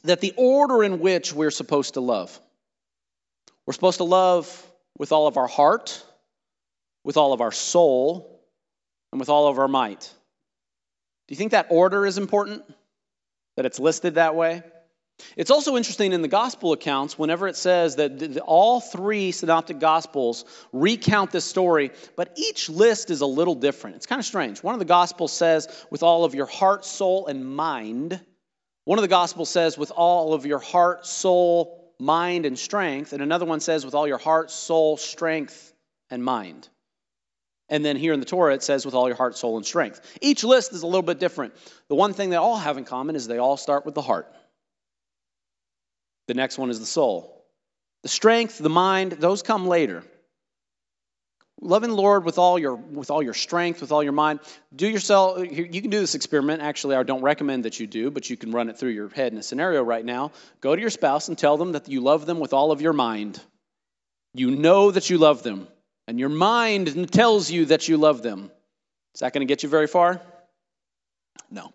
that 0.06 0.22
the 0.22 0.34
order 0.38 0.82
in 0.82 1.02
which 1.02 1.34
we're 1.34 1.52
supposed 1.52 1.96
to 1.96 2.00
love. 2.00 2.40
We're 3.66 3.74
supposed 3.74 3.98
to 3.98 4.06
love 4.06 4.48
with 4.98 5.12
all 5.12 5.28
of 5.28 5.36
our 5.36 5.48
heart, 5.48 6.02
with 7.04 7.18
all 7.18 7.34
of 7.34 7.42
our 7.42 7.52
soul, 7.52 8.42
and 9.12 9.20
with 9.20 9.28
all 9.28 9.50
of 9.50 9.60
our 9.60 9.68
might. 9.68 10.00
Do 10.00 11.34
you 11.34 11.36
think 11.36 11.52
that 11.52 11.68
order 11.70 12.06
is 12.06 12.18
important? 12.18 12.64
That 13.58 13.66
it's 13.66 13.78
listed 13.78 14.16
that 14.16 14.34
way? 14.34 14.64
It's 15.36 15.52
also 15.52 15.78
interesting 15.78 16.14
in 16.14 16.22
the 16.22 16.28
gospel 16.28 16.74
accounts, 16.74 17.18
whenever 17.18 17.48
it 17.48 17.56
says 17.56 17.96
that 17.96 18.40
all 18.46 18.80
three 18.80 19.32
synoptic 19.32 19.80
gospels 19.80 20.46
recount 20.72 21.32
this 21.32 21.46
story, 21.46 21.92
but 22.16 22.34
each 22.38 22.70
list 22.70 23.10
is 23.10 23.22
a 23.22 23.26
little 23.26 23.56
different. 23.56 23.96
It's 23.96 24.06
kind 24.06 24.20
of 24.20 24.26
strange. 24.26 24.62
One 24.64 24.74
of 24.74 24.80
the 24.80 24.86
gospels 24.86 25.34
says, 25.34 25.68
with 25.90 26.04
all 26.04 26.24
of 26.24 26.36
your 26.36 26.46
heart, 26.46 26.86
soul, 26.86 27.28
and 27.28 27.46
mind. 27.46 28.20
One 28.86 29.00
of 29.00 29.02
the 29.02 29.08
gospels 29.08 29.50
says, 29.50 29.78
with 29.78 29.92
all 29.92 30.34
of 30.34 30.46
your 30.46 30.60
heart, 30.60 31.06
soul, 31.06 31.94
mind, 32.00 32.46
and 32.46 32.58
strength. 32.58 33.12
And 33.12 33.22
another 33.22 33.46
one 33.46 33.60
says, 33.60 33.86
with 33.86 33.96
all 33.96 34.08
your 34.08 34.20
heart, 34.20 34.52
soul, 34.52 34.98
strength, 34.98 35.74
and 36.10 36.24
mind. 36.24 36.70
And 37.70 37.84
then 37.84 37.98
here 37.98 38.14
in 38.14 38.20
the 38.20 38.26
Torah, 38.26 38.54
it 38.54 38.64
says, 38.64 38.86
with 38.86 38.94
all 38.94 39.08
your 39.08 39.18
heart, 39.18 39.36
soul, 39.36 39.58
and 39.58 39.66
strength. 39.66 40.00
Each 40.22 40.44
list 40.44 40.74
is 40.74 40.84
a 40.84 40.88
little 40.88 41.02
bit 41.02 41.20
different. 41.20 41.54
The 41.90 41.96
one 41.96 42.14
thing 42.14 42.30
they 42.30 42.38
all 42.38 42.58
have 42.58 42.78
in 42.78 42.86
common 42.86 43.16
is 43.16 43.28
they 43.28 43.40
all 43.40 43.58
start 43.58 43.86
with 43.86 43.94
the 43.94 44.02
heart. 44.02 44.34
The 46.28 46.34
next 46.34 46.58
one 46.58 46.70
is 46.70 46.80
the 46.80 46.86
soul. 46.86 47.46
The 48.04 48.10
strength, 48.10 48.58
the 48.58 48.70
mind, 48.70 49.14
those 49.14 49.42
come 49.42 49.68
later. 49.68 50.04
Loving 51.60 51.90
the 51.90 51.96
Lord 51.96 52.24
with 52.24 52.38
all 52.38 52.60
your 52.60 52.76
with 52.76 53.10
all 53.10 53.24
your 53.24 53.34
strength, 53.34 53.82
with 53.82 53.92
all 53.92 54.04
your 54.04 54.12
mind. 54.12 54.42
Do 54.76 54.88
yourself 54.88 55.40
you 55.40 55.82
can 55.82 55.90
do 55.90 56.00
this 56.00 56.14
experiment. 56.14 56.62
Actually, 56.62 56.96
I 56.96 57.02
don't 57.02 57.24
recommend 57.24 57.66
that 57.66 57.80
you 57.80 57.88
do, 57.88 58.12
but 58.12 58.30
you 58.30 58.38
can 58.38 58.52
run 58.52 58.70
it 58.70 58.78
through 58.78 58.92
your 58.92 59.10
head 59.10 59.32
in 59.32 59.40
a 59.40 59.44
scenario 59.44 59.82
right 59.82 60.06
now. 60.06 60.34
Go 60.62 60.76
to 60.76 60.80
your 60.80 60.92
spouse 60.92 61.30
and 61.30 61.38
tell 61.38 61.58
them 61.58 61.72
that 61.72 61.90
you 61.90 62.02
love 62.02 62.28
them 62.28 62.40
with 62.40 62.54
all 62.54 62.72
of 62.72 62.82
your 62.82 62.94
mind. 62.94 63.42
You 64.36 64.52
know 64.52 64.92
that 64.92 65.10
you 65.10 65.18
love 65.18 65.42
them, 65.42 65.68
and 66.08 66.20
your 66.20 66.30
mind 66.30 67.12
tells 67.12 67.50
you 67.50 67.66
that 67.66 67.88
you 67.88 67.98
love 67.98 68.22
them. 68.22 68.52
Is 69.16 69.22
that 69.22 69.34
going 69.34 69.46
to 69.46 69.52
get 69.52 69.64
you 69.64 69.70
very 69.70 69.88
far? 69.88 70.22
No. 71.50 71.74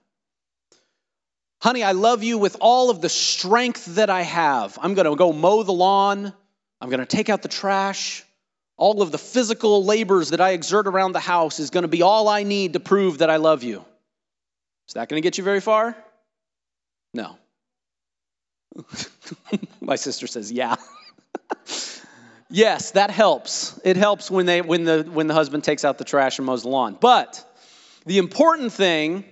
Honey, 1.62 1.84
I 1.84 1.92
love 1.92 2.24
you 2.24 2.38
with 2.38 2.56
all 2.58 2.90
of 2.90 3.00
the 3.00 3.08
strength 3.08 3.94
that 3.94 4.10
I 4.10 4.22
have. 4.22 4.76
I'm 4.82 4.94
going 4.94 5.08
to 5.08 5.14
go 5.14 5.32
mow 5.32 5.62
the 5.62 5.72
lawn. 5.72 6.32
I'm 6.80 6.88
going 6.88 6.98
to 6.98 7.06
take 7.06 7.28
out 7.28 7.42
the 7.42 7.48
trash. 7.48 8.24
All 8.76 9.00
of 9.00 9.12
the 9.12 9.18
physical 9.18 9.84
labors 9.84 10.30
that 10.30 10.40
I 10.40 10.50
exert 10.50 10.88
around 10.88 11.12
the 11.12 11.20
house 11.20 11.60
is 11.60 11.70
going 11.70 11.82
to 11.82 11.88
be 11.88 12.02
all 12.02 12.26
I 12.26 12.42
need 12.42 12.72
to 12.72 12.80
prove 12.80 13.18
that 13.18 13.30
I 13.30 13.36
love 13.36 13.62
you. 13.62 13.84
Is 14.88 14.94
that 14.94 15.08
going 15.08 15.22
to 15.22 15.24
get 15.24 15.38
you 15.38 15.44
very 15.44 15.60
far? 15.60 15.96
No. 17.14 17.36
My 19.80 19.94
sister 19.94 20.26
says, 20.26 20.50
yeah. 20.50 20.74
yes, 22.50 22.90
that 22.90 23.12
helps. 23.12 23.78
It 23.84 23.96
helps 23.96 24.32
when, 24.32 24.46
they, 24.46 24.62
when, 24.62 24.82
the, 24.82 25.08
when 25.08 25.28
the 25.28 25.34
husband 25.34 25.62
takes 25.62 25.84
out 25.84 25.96
the 25.96 26.04
trash 26.04 26.40
and 26.40 26.46
mows 26.46 26.62
the 26.64 26.70
lawn. 26.70 26.98
But 27.00 27.48
the 28.04 28.18
important 28.18 28.72
thing 28.72 29.24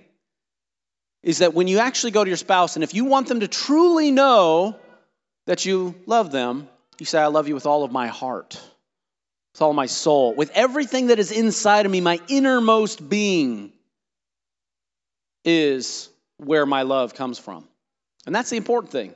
is 1.23 1.39
that 1.39 1.53
when 1.53 1.67
you 1.67 1.79
actually 1.79 2.11
go 2.11 2.23
to 2.23 2.29
your 2.29 2.37
spouse, 2.37 2.75
and 2.75 2.83
if 2.83 2.93
you 2.93 3.05
want 3.05 3.27
them 3.27 3.41
to 3.41 3.47
truly 3.47 4.11
know 4.11 4.75
that 5.45 5.65
you 5.65 5.95
love 6.05 6.31
them, 6.31 6.67
you 6.99 7.05
say, 7.05 7.19
I 7.19 7.27
love 7.27 7.47
you 7.47 7.53
with 7.53 7.65
all 7.65 7.83
of 7.83 7.91
my 7.91 8.07
heart, 8.07 8.59
with 9.53 9.61
all 9.61 9.73
my 9.73 9.85
soul, 9.85 10.33
with 10.33 10.51
everything 10.53 11.07
that 11.07 11.19
is 11.19 11.31
inside 11.31 11.85
of 11.85 11.91
me, 11.91 12.01
my 12.01 12.19
innermost 12.27 13.07
being 13.07 13.71
is 15.43 16.09
where 16.37 16.65
my 16.65 16.83
love 16.83 17.13
comes 17.13 17.37
from. 17.37 17.67
And 18.25 18.33
that's 18.33 18.49
the 18.49 18.57
important 18.57 18.91
thing. 18.91 19.13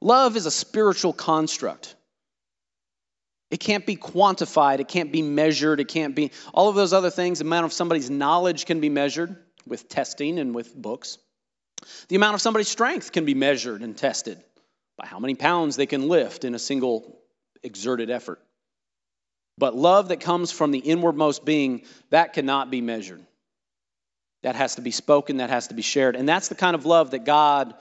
Love 0.00 0.36
is 0.36 0.46
a 0.46 0.50
spiritual 0.50 1.12
construct. 1.12 1.94
It 3.50 3.60
can't 3.60 3.86
be 3.86 3.96
quantified, 3.96 4.80
it 4.80 4.88
can't 4.88 5.12
be 5.12 5.22
measured, 5.22 5.78
it 5.78 5.86
can't 5.86 6.16
be 6.16 6.32
all 6.52 6.68
of 6.68 6.74
those 6.74 6.92
other 6.92 7.10
things. 7.10 7.38
The 7.38 7.44
amount 7.44 7.64
of 7.64 7.72
somebody's 7.72 8.10
knowledge 8.10 8.66
can 8.66 8.80
be 8.80 8.88
measured 8.88 9.36
with 9.66 9.88
testing 9.88 10.38
and 10.38 10.54
with 10.54 10.74
books. 10.74 11.18
The 12.08 12.16
amount 12.16 12.34
of 12.34 12.40
somebody's 12.40 12.68
strength 12.68 13.12
can 13.12 13.24
be 13.24 13.34
measured 13.34 13.82
and 13.82 13.96
tested 13.96 14.42
by 14.96 15.06
how 15.06 15.18
many 15.18 15.34
pounds 15.34 15.76
they 15.76 15.86
can 15.86 16.08
lift 16.08 16.44
in 16.44 16.54
a 16.54 16.58
single 16.58 17.18
exerted 17.62 18.10
effort. 18.10 18.40
But 19.58 19.74
love 19.74 20.08
that 20.08 20.20
comes 20.20 20.52
from 20.52 20.70
the 20.70 20.78
inwardmost 20.78 21.44
being, 21.44 21.82
that 22.10 22.32
cannot 22.32 22.70
be 22.70 22.80
measured. 22.80 23.24
That 24.42 24.54
has 24.56 24.76
to 24.76 24.82
be 24.82 24.90
spoken, 24.90 25.38
that 25.38 25.50
has 25.50 25.68
to 25.68 25.74
be 25.74 25.82
shared. 25.82 26.14
And 26.14 26.28
that's 26.28 26.48
the 26.48 26.54
kind 26.54 26.74
of 26.74 26.86
love 26.86 27.10
that 27.12 27.24
God 27.24 27.74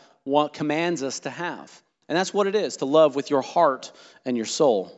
commands 0.54 1.04
us 1.04 1.22
to 1.22 1.30
have. 1.30 1.72
And 2.08 2.18
that's 2.18 2.34
what 2.34 2.48
it 2.48 2.56
is 2.56 2.78
to 2.78 2.86
love 2.86 3.16
with 3.16 3.30
your 3.30 3.42
heart 3.42 3.92
and 4.26 4.36
your 4.38 4.46
soul. 4.46 4.92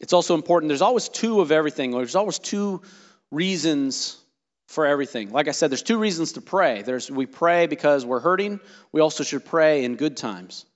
It's 0.00 0.12
also 0.12 0.34
important, 0.34 0.68
there's 0.68 0.82
always 0.82 1.08
two 1.08 1.40
of 1.40 1.50
everything, 1.50 1.90
there's 1.92 2.16
always 2.16 2.38
two 2.38 2.82
reasons 3.30 4.18
for 4.66 4.86
everything. 4.86 5.30
Like 5.30 5.48
I 5.48 5.52
said, 5.52 5.70
there's 5.70 5.82
two 5.82 5.98
reasons 5.98 6.32
to 6.32 6.40
pray. 6.40 6.82
There's 6.82 7.10
we 7.10 7.26
pray 7.26 7.66
because 7.66 8.04
we're 8.04 8.20
hurting. 8.20 8.60
We 8.92 9.00
also 9.00 9.24
should 9.24 9.44
pray 9.44 9.84
in 9.84 9.96
good 9.96 10.16
times. 10.16 10.66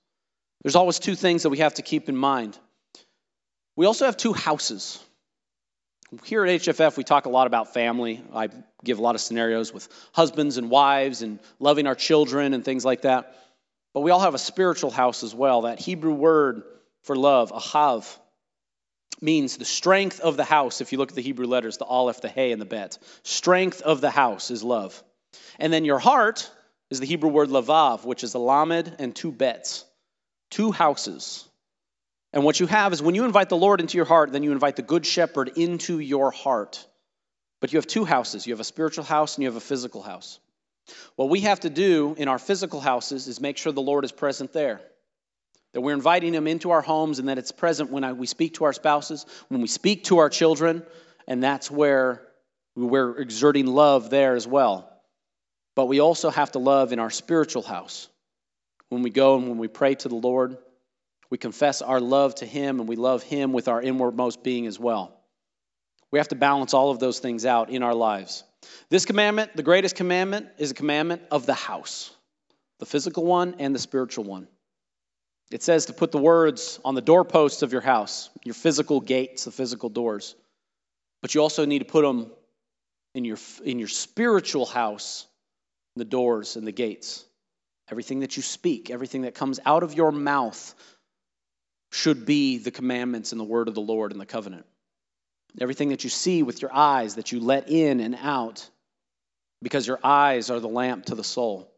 There's 0.63 0.75
always 0.75 0.99
two 0.99 1.15
things 1.15 1.43
that 1.43 1.49
we 1.49 1.59
have 1.59 1.75
to 1.75 1.81
keep 1.81 2.07
in 2.07 2.15
mind. 2.15 2.57
We 3.75 3.85
also 3.85 4.05
have 4.05 4.17
two 4.17 4.33
houses. 4.33 5.03
Here 6.25 6.45
at 6.45 6.61
HFF, 6.61 6.97
we 6.97 7.03
talk 7.03 7.25
a 7.25 7.29
lot 7.29 7.47
about 7.47 7.73
family. 7.73 8.21
I 8.33 8.49
give 8.83 8.99
a 8.99 9.01
lot 9.01 9.15
of 9.15 9.21
scenarios 9.21 9.73
with 9.73 9.87
husbands 10.11 10.57
and 10.57 10.69
wives 10.69 11.21
and 11.21 11.39
loving 11.59 11.87
our 11.87 11.95
children 11.95 12.53
and 12.53 12.65
things 12.65 12.83
like 12.83 13.03
that. 13.03 13.35
But 13.93 14.01
we 14.01 14.11
all 14.11 14.19
have 14.19 14.35
a 14.35 14.39
spiritual 14.39 14.91
house 14.91 15.23
as 15.23 15.33
well. 15.33 15.61
That 15.61 15.79
Hebrew 15.79 16.13
word 16.13 16.63
for 17.03 17.15
love, 17.15 17.51
ahav, 17.51 18.05
means 19.19 19.57
the 19.57 19.65
strength 19.65 20.19
of 20.19 20.37
the 20.37 20.43
house. 20.43 20.81
If 20.81 20.91
you 20.91 20.97
look 20.97 21.09
at 21.09 21.15
the 21.15 21.21
Hebrew 21.21 21.47
letters, 21.47 21.77
the 21.77 21.85
aleph, 21.85 22.21
the 22.21 22.29
hay, 22.29 22.51
and 22.51 22.61
the 22.61 22.65
bet. 22.65 22.97
Strength 23.23 23.81
of 23.81 24.01
the 24.01 24.09
house 24.09 24.51
is 24.51 24.63
love. 24.63 25.01
And 25.59 25.71
then 25.71 25.85
your 25.85 25.99
heart 25.99 26.49
is 26.89 26.99
the 26.99 27.05
Hebrew 27.05 27.29
word 27.29 27.49
lavav, 27.49 28.03
which 28.03 28.23
is 28.23 28.33
a 28.33 28.39
lamed 28.39 28.95
and 28.99 29.15
two 29.15 29.31
bets, 29.31 29.85
two 30.49 30.71
houses. 30.71 31.47
And 32.33 32.43
what 32.43 32.59
you 32.59 32.67
have 32.67 32.93
is 32.93 33.01
when 33.01 33.15
you 33.15 33.25
invite 33.25 33.49
the 33.49 33.57
Lord 33.57 33.81
into 33.81 33.97
your 33.97 34.05
heart, 34.05 34.31
then 34.31 34.43
you 34.43 34.51
invite 34.51 34.75
the 34.75 34.81
good 34.81 35.05
shepherd 35.05 35.51
into 35.57 35.99
your 35.99 36.31
heart. 36.31 36.85
But 37.59 37.71
you 37.73 37.77
have 37.77 37.87
two 37.87 38.05
houses 38.05 38.47
you 38.47 38.53
have 38.53 38.59
a 38.59 38.65
spiritual 38.65 39.03
house 39.03 39.35
and 39.35 39.43
you 39.43 39.49
have 39.49 39.55
a 39.55 39.61
physical 39.61 40.01
house. 40.01 40.39
What 41.15 41.29
we 41.29 41.41
have 41.41 41.59
to 41.61 41.69
do 41.69 42.15
in 42.17 42.27
our 42.27 42.39
physical 42.39 42.79
houses 42.79 43.27
is 43.27 43.39
make 43.39 43.57
sure 43.57 43.71
the 43.71 43.81
Lord 43.81 44.03
is 44.03 44.11
present 44.11 44.51
there 44.51 44.81
that 45.73 45.81
we're 45.81 45.93
inviting 45.93 46.33
Him 46.33 46.47
into 46.47 46.71
our 46.71 46.81
homes 46.81 47.19
and 47.19 47.29
that 47.29 47.37
it's 47.37 47.51
present 47.51 47.91
when 47.91 48.17
we 48.17 48.27
speak 48.27 48.55
to 48.55 48.65
our 48.65 48.73
spouses, 48.73 49.25
when 49.49 49.61
we 49.61 49.67
speak 49.67 50.05
to 50.05 50.19
our 50.19 50.29
children, 50.29 50.83
and 51.27 51.41
that's 51.41 51.71
where 51.71 52.21
we're 52.75 53.17
exerting 53.17 53.67
love 53.67 54.09
there 54.09 54.35
as 54.35 54.47
well. 54.47 54.91
But 55.75 55.85
we 55.85 55.99
also 55.99 56.29
have 56.29 56.51
to 56.53 56.59
love 56.59 56.91
in 56.91 56.99
our 56.99 57.09
spiritual 57.09 57.63
house. 57.63 58.07
When 58.89 59.03
we 59.03 59.09
go 59.09 59.37
and 59.37 59.47
when 59.47 59.57
we 59.57 59.69
pray 59.69 59.95
to 59.95 60.09
the 60.09 60.15
Lord, 60.15 60.57
we 61.29 61.37
confess 61.37 61.81
our 61.81 62.01
love 62.01 62.35
to 62.35 62.45
Him 62.45 62.79
and 62.79 62.89
we 62.89 62.97
love 62.97 63.23
Him 63.23 63.53
with 63.53 63.67
our 63.67 63.81
inwardmost 63.81 64.43
being 64.43 64.67
as 64.67 64.77
well. 64.77 65.17
We 66.11 66.19
have 66.19 66.27
to 66.29 66.35
balance 66.35 66.73
all 66.73 66.91
of 66.91 66.99
those 66.99 67.19
things 67.19 67.45
out 67.45 67.69
in 67.69 67.83
our 67.83 67.95
lives. 67.95 68.43
This 68.89 69.05
commandment, 69.05 69.55
the 69.55 69.63
greatest 69.63 69.95
commandment, 69.95 70.47
is 70.57 70.71
a 70.71 70.73
commandment 70.73 71.21
of 71.31 71.45
the 71.45 71.53
house 71.53 72.11
the 72.79 72.85
physical 72.87 73.23
one 73.23 73.55
and 73.59 73.75
the 73.75 73.79
spiritual 73.79 74.23
one. 74.23 74.47
It 75.51 75.61
says 75.61 75.87
to 75.87 75.93
put 75.93 76.11
the 76.11 76.17
words 76.17 76.79
on 76.85 76.95
the 76.95 77.01
doorposts 77.01 77.61
of 77.61 77.73
your 77.73 77.81
house, 77.81 78.29
your 78.43 78.53
physical 78.55 79.01
gates, 79.01 79.45
the 79.45 79.51
physical 79.51 79.89
doors. 79.89 80.35
But 81.21 81.35
you 81.35 81.41
also 81.41 81.65
need 81.65 81.79
to 81.79 81.85
put 81.85 82.03
them 82.03 82.31
in 83.13 83.25
your, 83.25 83.37
in 83.63 83.77
your 83.77 83.89
spiritual 83.89 84.65
house, 84.65 85.27
the 85.97 86.05
doors 86.05 86.55
and 86.55 86.65
the 86.65 86.71
gates. 86.71 87.25
Everything 87.89 88.21
that 88.21 88.37
you 88.37 88.43
speak, 88.43 88.89
everything 88.89 89.23
that 89.23 89.35
comes 89.35 89.59
out 89.65 89.83
of 89.83 89.93
your 89.93 90.13
mouth 90.13 90.73
should 91.91 92.25
be 92.25 92.57
the 92.57 92.71
commandments 92.71 93.33
and 93.33 93.39
the 93.39 93.45
word 93.45 93.67
of 93.67 93.75
the 93.75 93.81
Lord 93.81 94.13
and 94.13 94.21
the 94.21 94.25
covenant. 94.25 94.65
Everything 95.59 95.89
that 95.89 96.05
you 96.05 96.09
see 96.09 96.43
with 96.43 96.61
your 96.61 96.73
eyes, 96.73 97.15
that 97.15 97.33
you 97.33 97.41
let 97.41 97.69
in 97.69 97.99
and 97.99 98.15
out, 98.15 98.69
because 99.61 99.85
your 99.85 99.99
eyes 100.01 100.49
are 100.49 100.61
the 100.61 100.69
lamp 100.69 101.07
to 101.07 101.15
the 101.15 101.25
soul 101.25 101.69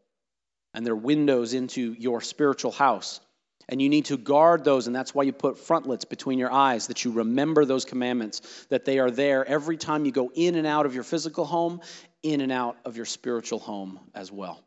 and 0.72 0.86
they're 0.86 0.94
windows 0.94 1.54
into 1.54 1.94
your 1.98 2.20
spiritual 2.20 2.70
house. 2.70 3.20
And 3.68 3.80
you 3.80 3.88
need 3.88 4.06
to 4.06 4.16
guard 4.16 4.64
those, 4.64 4.86
and 4.86 4.94
that's 4.94 5.14
why 5.14 5.22
you 5.22 5.32
put 5.32 5.58
frontlets 5.58 6.04
between 6.04 6.38
your 6.38 6.52
eyes, 6.52 6.88
that 6.88 7.04
you 7.04 7.12
remember 7.12 7.64
those 7.64 7.84
commandments, 7.84 8.42
that 8.68 8.84
they 8.84 8.98
are 8.98 9.10
there 9.10 9.44
every 9.46 9.76
time 9.76 10.04
you 10.04 10.12
go 10.12 10.30
in 10.34 10.54
and 10.54 10.66
out 10.66 10.86
of 10.86 10.94
your 10.94 11.04
physical 11.04 11.44
home, 11.44 11.80
in 12.22 12.40
and 12.40 12.52
out 12.52 12.76
of 12.84 12.96
your 12.96 13.06
spiritual 13.06 13.58
home 13.58 13.98
as 14.14 14.30
well. 14.30 14.62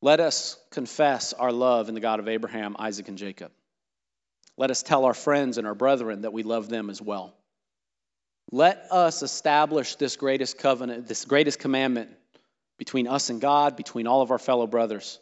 Let 0.00 0.20
us 0.20 0.56
confess 0.70 1.32
our 1.32 1.50
love 1.50 1.88
in 1.88 1.94
the 1.94 2.00
God 2.00 2.20
of 2.20 2.28
Abraham, 2.28 2.76
Isaac, 2.78 3.08
and 3.08 3.18
Jacob. 3.18 3.50
Let 4.56 4.70
us 4.70 4.82
tell 4.82 5.04
our 5.04 5.14
friends 5.14 5.58
and 5.58 5.66
our 5.66 5.74
brethren 5.74 6.22
that 6.22 6.32
we 6.32 6.42
love 6.42 6.68
them 6.68 6.90
as 6.90 7.02
well. 7.02 7.34
Let 8.50 8.86
us 8.90 9.22
establish 9.22 9.96
this 9.96 10.16
greatest 10.16 10.58
covenant, 10.58 11.06
this 11.06 11.24
greatest 11.24 11.58
commandment 11.58 12.10
between 12.78 13.08
us 13.08 13.30
and 13.30 13.40
God, 13.40 13.76
between 13.76 14.06
all 14.06 14.22
of 14.22 14.30
our 14.30 14.38
fellow 14.38 14.66
brothers. 14.66 15.18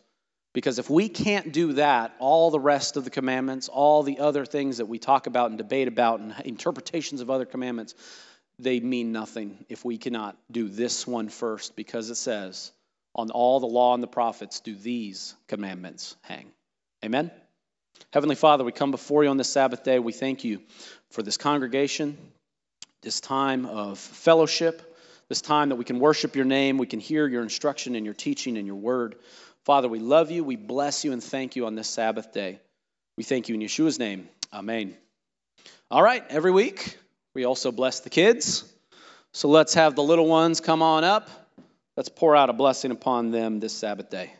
Because 0.56 0.78
if 0.78 0.88
we 0.88 1.10
can't 1.10 1.52
do 1.52 1.74
that, 1.74 2.14
all 2.18 2.50
the 2.50 2.58
rest 2.58 2.96
of 2.96 3.04
the 3.04 3.10
commandments, 3.10 3.68
all 3.68 4.02
the 4.02 4.20
other 4.20 4.46
things 4.46 4.78
that 4.78 4.86
we 4.86 4.98
talk 4.98 5.26
about 5.26 5.50
and 5.50 5.58
debate 5.58 5.86
about, 5.86 6.20
and 6.20 6.34
interpretations 6.46 7.20
of 7.20 7.28
other 7.28 7.44
commandments, 7.44 7.94
they 8.58 8.80
mean 8.80 9.12
nothing 9.12 9.66
if 9.68 9.84
we 9.84 9.98
cannot 9.98 10.34
do 10.50 10.66
this 10.66 11.06
one 11.06 11.28
first, 11.28 11.76
because 11.76 12.08
it 12.08 12.14
says, 12.14 12.72
on 13.14 13.30
all 13.30 13.60
the 13.60 13.66
law 13.66 13.92
and 13.92 14.02
the 14.02 14.06
prophets 14.06 14.60
do 14.60 14.74
these 14.74 15.34
commandments 15.46 16.16
hang. 16.22 16.46
Amen? 17.04 17.30
Heavenly 18.10 18.34
Father, 18.34 18.64
we 18.64 18.72
come 18.72 18.92
before 18.92 19.24
you 19.24 19.28
on 19.28 19.36
this 19.36 19.50
Sabbath 19.50 19.84
day. 19.84 19.98
We 19.98 20.14
thank 20.14 20.42
you 20.42 20.62
for 21.10 21.22
this 21.22 21.36
congregation, 21.36 22.16
this 23.02 23.20
time 23.20 23.66
of 23.66 23.98
fellowship 23.98 24.96
this 25.28 25.40
time 25.40 25.70
that 25.70 25.76
we 25.76 25.84
can 25.84 25.98
worship 25.98 26.36
your 26.36 26.44
name, 26.44 26.78
we 26.78 26.86
can 26.86 27.00
hear 27.00 27.26
your 27.26 27.42
instruction 27.42 27.96
and 27.96 28.04
your 28.04 28.14
teaching 28.14 28.56
and 28.56 28.66
your 28.66 28.76
word. 28.76 29.16
Father, 29.66 29.88
we 29.88 29.98
love 29.98 30.30
you, 30.30 30.44
we 30.44 30.54
bless 30.54 31.04
you, 31.04 31.10
and 31.10 31.20
thank 31.20 31.56
you 31.56 31.66
on 31.66 31.74
this 31.74 31.88
Sabbath 31.88 32.32
day. 32.32 32.60
We 33.16 33.24
thank 33.24 33.48
you 33.48 33.56
in 33.56 33.60
Yeshua's 33.60 33.98
name. 33.98 34.28
Amen. 34.52 34.96
All 35.90 36.00
right, 36.00 36.22
every 36.28 36.52
week 36.52 36.96
we 37.34 37.46
also 37.46 37.72
bless 37.72 37.98
the 37.98 38.08
kids. 38.08 38.62
So 39.32 39.48
let's 39.48 39.74
have 39.74 39.96
the 39.96 40.04
little 40.04 40.28
ones 40.28 40.60
come 40.60 40.82
on 40.82 41.02
up. 41.02 41.28
Let's 41.96 42.08
pour 42.08 42.36
out 42.36 42.48
a 42.48 42.52
blessing 42.52 42.92
upon 42.92 43.32
them 43.32 43.58
this 43.58 43.72
Sabbath 43.72 44.08
day. 44.08 44.32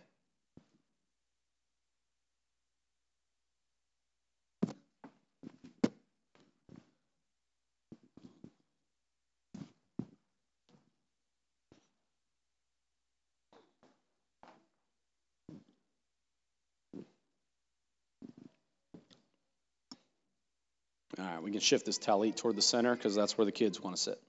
All 21.19 21.25
right, 21.25 21.43
we 21.43 21.51
can 21.51 21.61
shift 21.61 21.87
this 21.87 21.99
talit 21.99 22.37
toward 22.37 22.57
the 22.57 22.63
center 22.63 22.95
because 22.95 23.15
that's 23.15 23.39
where 23.39 23.47
the 23.47 23.53
kids 23.53 23.81
want 23.81 23.97
to 23.97 24.03
sit. 24.03 24.21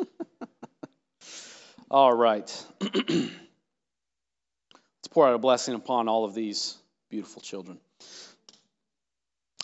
all 1.90 2.12
right. 2.12 2.66
Let's 2.80 3.30
pour 5.10 5.28
out 5.28 5.34
a 5.34 5.38
blessing 5.38 5.74
upon 5.74 6.08
all 6.08 6.24
of 6.24 6.34
these 6.34 6.78
beautiful 7.10 7.42
children. 7.42 7.78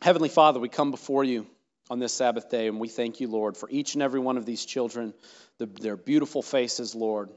Heavenly 0.02 0.28
Father, 0.28 0.60
we 0.60 0.68
come 0.68 0.90
before 0.90 1.24
you 1.24 1.46
on 1.88 1.98
this 1.98 2.12
Sabbath 2.12 2.50
day, 2.50 2.68
and 2.68 2.78
we 2.78 2.88
thank 2.88 3.20
you, 3.20 3.28
Lord, 3.28 3.56
for 3.56 3.68
each 3.70 3.94
and 3.94 4.02
every 4.02 4.20
one 4.20 4.36
of 4.36 4.44
these 4.44 4.64
children, 4.64 5.14
the, 5.58 5.66
their 5.66 5.96
beautiful 5.96 6.42
faces, 6.42 6.94
Lord, 6.94 7.30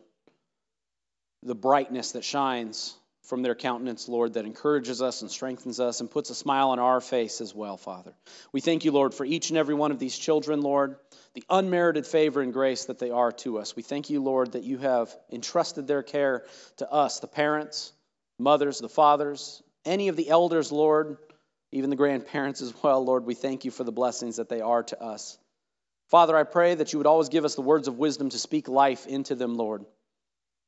the 1.43 1.55
brightness 1.55 2.13
that 2.13 2.23
shines 2.23 2.95
from 3.25 3.41
their 3.41 3.55
countenance, 3.55 4.07
Lord, 4.07 4.33
that 4.33 4.45
encourages 4.45 5.01
us 5.01 5.21
and 5.21 5.31
strengthens 5.31 5.79
us 5.79 5.99
and 5.99 6.09
puts 6.09 6.29
a 6.29 6.35
smile 6.35 6.69
on 6.69 6.79
our 6.79 7.01
face 7.01 7.41
as 7.41 7.53
well, 7.53 7.77
Father. 7.77 8.13
We 8.51 8.61
thank 8.61 8.85
you, 8.85 8.91
Lord, 8.91 9.13
for 9.13 9.25
each 9.25 9.49
and 9.49 9.57
every 9.57 9.75
one 9.75 9.91
of 9.91 9.99
these 9.99 10.17
children, 10.17 10.61
Lord, 10.61 10.95
the 11.33 11.43
unmerited 11.49 12.05
favor 12.05 12.41
and 12.41 12.53
grace 12.53 12.85
that 12.85 12.99
they 12.99 13.09
are 13.09 13.31
to 13.31 13.57
us. 13.57 13.75
We 13.75 13.83
thank 13.83 14.09
you, 14.09 14.21
Lord, 14.21 14.53
that 14.53 14.63
you 14.63 14.77
have 14.77 15.15
entrusted 15.31 15.87
their 15.87 16.03
care 16.03 16.45
to 16.77 16.91
us, 16.91 17.19
the 17.19 17.27
parents, 17.27 17.91
mothers, 18.39 18.79
the 18.79 18.89
fathers, 18.89 19.61
any 19.85 20.07
of 20.07 20.15
the 20.15 20.29
elders, 20.29 20.71
Lord, 20.71 21.17
even 21.71 21.89
the 21.89 21.95
grandparents 21.95 22.61
as 22.61 22.73
well, 22.83 23.03
Lord. 23.03 23.25
We 23.25 23.35
thank 23.35 23.65
you 23.65 23.71
for 23.71 23.83
the 23.83 23.91
blessings 23.91 24.37
that 24.37 24.49
they 24.49 24.61
are 24.61 24.83
to 24.83 25.01
us. 25.01 25.37
Father, 26.09 26.37
I 26.37 26.43
pray 26.43 26.75
that 26.75 26.93
you 26.93 26.99
would 26.99 27.07
always 27.07 27.29
give 27.29 27.45
us 27.45 27.55
the 27.55 27.61
words 27.61 27.87
of 27.87 27.97
wisdom 27.97 28.29
to 28.29 28.37
speak 28.37 28.67
life 28.67 29.07
into 29.07 29.35
them, 29.35 29.55
Lord. 29.55 29.85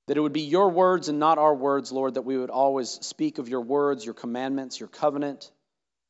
That 0.08 0.17
it 0.17 0.22
would 0.22 0.34
be 0.34 0.41
your 0.41 0.70
words 0.70 1.10
and 1.10 1.20
not 1.20 1.38
our 1.38 1.54
words, 1.54 1.91
Lord, 1.91 2.15
that 2.15 2.24
we 2.24 2.38
would 2.38 2.50
always 2.50 2.89
speak 2.89 3.38
of 3.38 3.50
your 3.50 3.62
words, 3.62 4.06
your 4.06 4.13
commandments, 4.13 4.80
your 4.80 4.89
covenant 4.89 5.52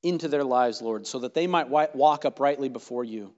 into 0.03 0.27
their 0.27 0.43
lives, 0.43 0.81
Lord, 0.81 1.07
so 1.07 1.19
that 1.19 1.33
they 1.33 1.47
might 1.47 1.69
walk 1.69 2.25
uprightly 2.25 2.69
before 2.69 3.03
you. 3.03 3.33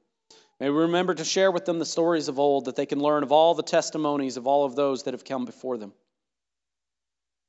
May 0.59 0.69
we 0.69 0.81
remember 0.81 1.15
to 1.15 1.23
share 1.23 1.51
with 1.51 1.65
them 1.65 1.79
the 1.79 1.85
stories 1.85 2.27
of 2.27 2.37
old, 2.37 2.65
that 2.65 2.75
they 2.75 2.85
can 2.85 2.99
learn 2.99 3.23
of 3.23 3.31
all 3.31 3.55
the 3.55 3.63
testimonies 3.63 4.35
of 4.35 4.45
all 4.45 4.65
of 4.65 4.75
those 4.75 5.03
that 5.03 5.13
have 5.13 5.23
come 5.23 5.45
before 5.45 5.77
them. 5.77 5.93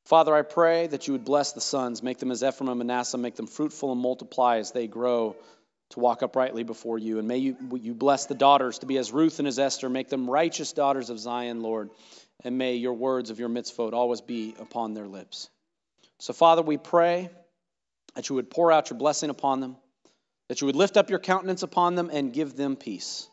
Father, 0.07 0.35
I 0.35 0.43
pray 0.43 0.87
that 0.87 1.07
you 1.07 1.13
would 1.13 1.25
bless 1.25 1.53
the 1.53 1.61
sons, 1.61 2.03
make 2.03 2.19
them 2.19 2.31
as 2.31 2.43
Ephraim 2.43 2.69
and 2.69 2.79
Manasseh, 2.79 3.19
make 3.19 3.35
them 3.35 3.49
fruitful 3.49 3.93
and 3.93 4.01
multiply 4.01 4.59
as 4.59 4.71
they 4.71 4.87
grow 4.87 5.37
to 5.91 6.01
walk 6.01 6.23
uprightly 6.23 6.63
before 6.63 6.99
you. 6.99 7.19
And 7.19 7.27
may 7.27 7.39
you, 7.39 7.57
you 7.81 7.95
bless 7.95 8.27
the 8.27 8.35
daughters 8.35 8.79
to 8.79 8.87
be 8.87 8.97
as 8.97 9.13
Ruth 9.13 9.41
and 9.41 9.49
as 9.49 9.59
Esther, 9.59 9.89
make 9.89 10.09
them 10.09 10.31
righteous 10.31 10.73
daughters 10.73 11.11
of 11.11 11.19
Zion, 11.19 11.63
Lord 11.63 11.91
and 12.45 12.59
may 12.59 12.77
your 12.77 12.95
words 12.95 13.31
of 13.31 13.39
your 13.39 13.49
mitzvot 13.49 13.93
always 13.93 14.21
be 14.21 14.55
upon 14.59 14.95
their 14.95 15.07
lips. 15.07 15.51
So, 16.19 16.33
Father, 16.33 16.63
we 16.63 16.77
pray 16.77 17.31
that 18.15 18.29
you 18.29 18.37
would 18.37 18.51
pour 18.51 18.73
out 18.73 18.91
your 18.91 18.99
blessing 18.99 19.31
upon 19.31 19.61
them, 19.61 19.77
that 20.49 20.61
you 20.61 20.67
would 20.67 20.77
lift 20.77 20.97
up 20.97 21.11
your 21.11 21.19
countenance 21.19 21.63
upon 21.63 21.95
them 21.95 22.11
and 22.13 22.33
give 22.33 22.57
them 22.57 22.77
peace. 22.77 23.29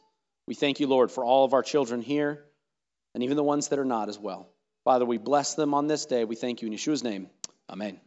We 0.47 0.55
thank 0.55 0.79
you, 0.79 0.87
Lord, 0.87 1.11
for 1.11 1.23
all 1.23 1.45
of 1.45 1.53
our 1.53 1.63
children 1.63 2.01
here 2.01 2.43
and 3.13 3.23
even 3.23 3.35
the 3.35 3.43
ones 3.43 3.69
that 3.69 3.79
are 3.79 3.85
not 3.85 4.09
as 4.09 4.17
well. 4.17 4.47
Father, 4.83 5.05
we 5.05 5.17
bless 5.17 5.55
them 5.55 5.73
on 5.73 5.87
this 5.87 6.05
day. 6.05 6.23
We 6.23 6.35
thank 6.35 6.61
you 6.61 6.67
in 6.67 6.73
Yeshua's 6.73 7.03
name. 7.03 7.29
Amen. 7.69 7.99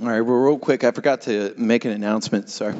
All 0.00 0.06
right, 0.06 0.20
well, 0.20 0.36
real 0.36 0.58
quick, 0.58 0.84
I 0.84 0.92
forgot 0.92 1.22
to 1.22 1.54
make 1.56 1.84
an 1.84 1.90
announcement. 1.90 2.50
Sorry. 2.50 2.76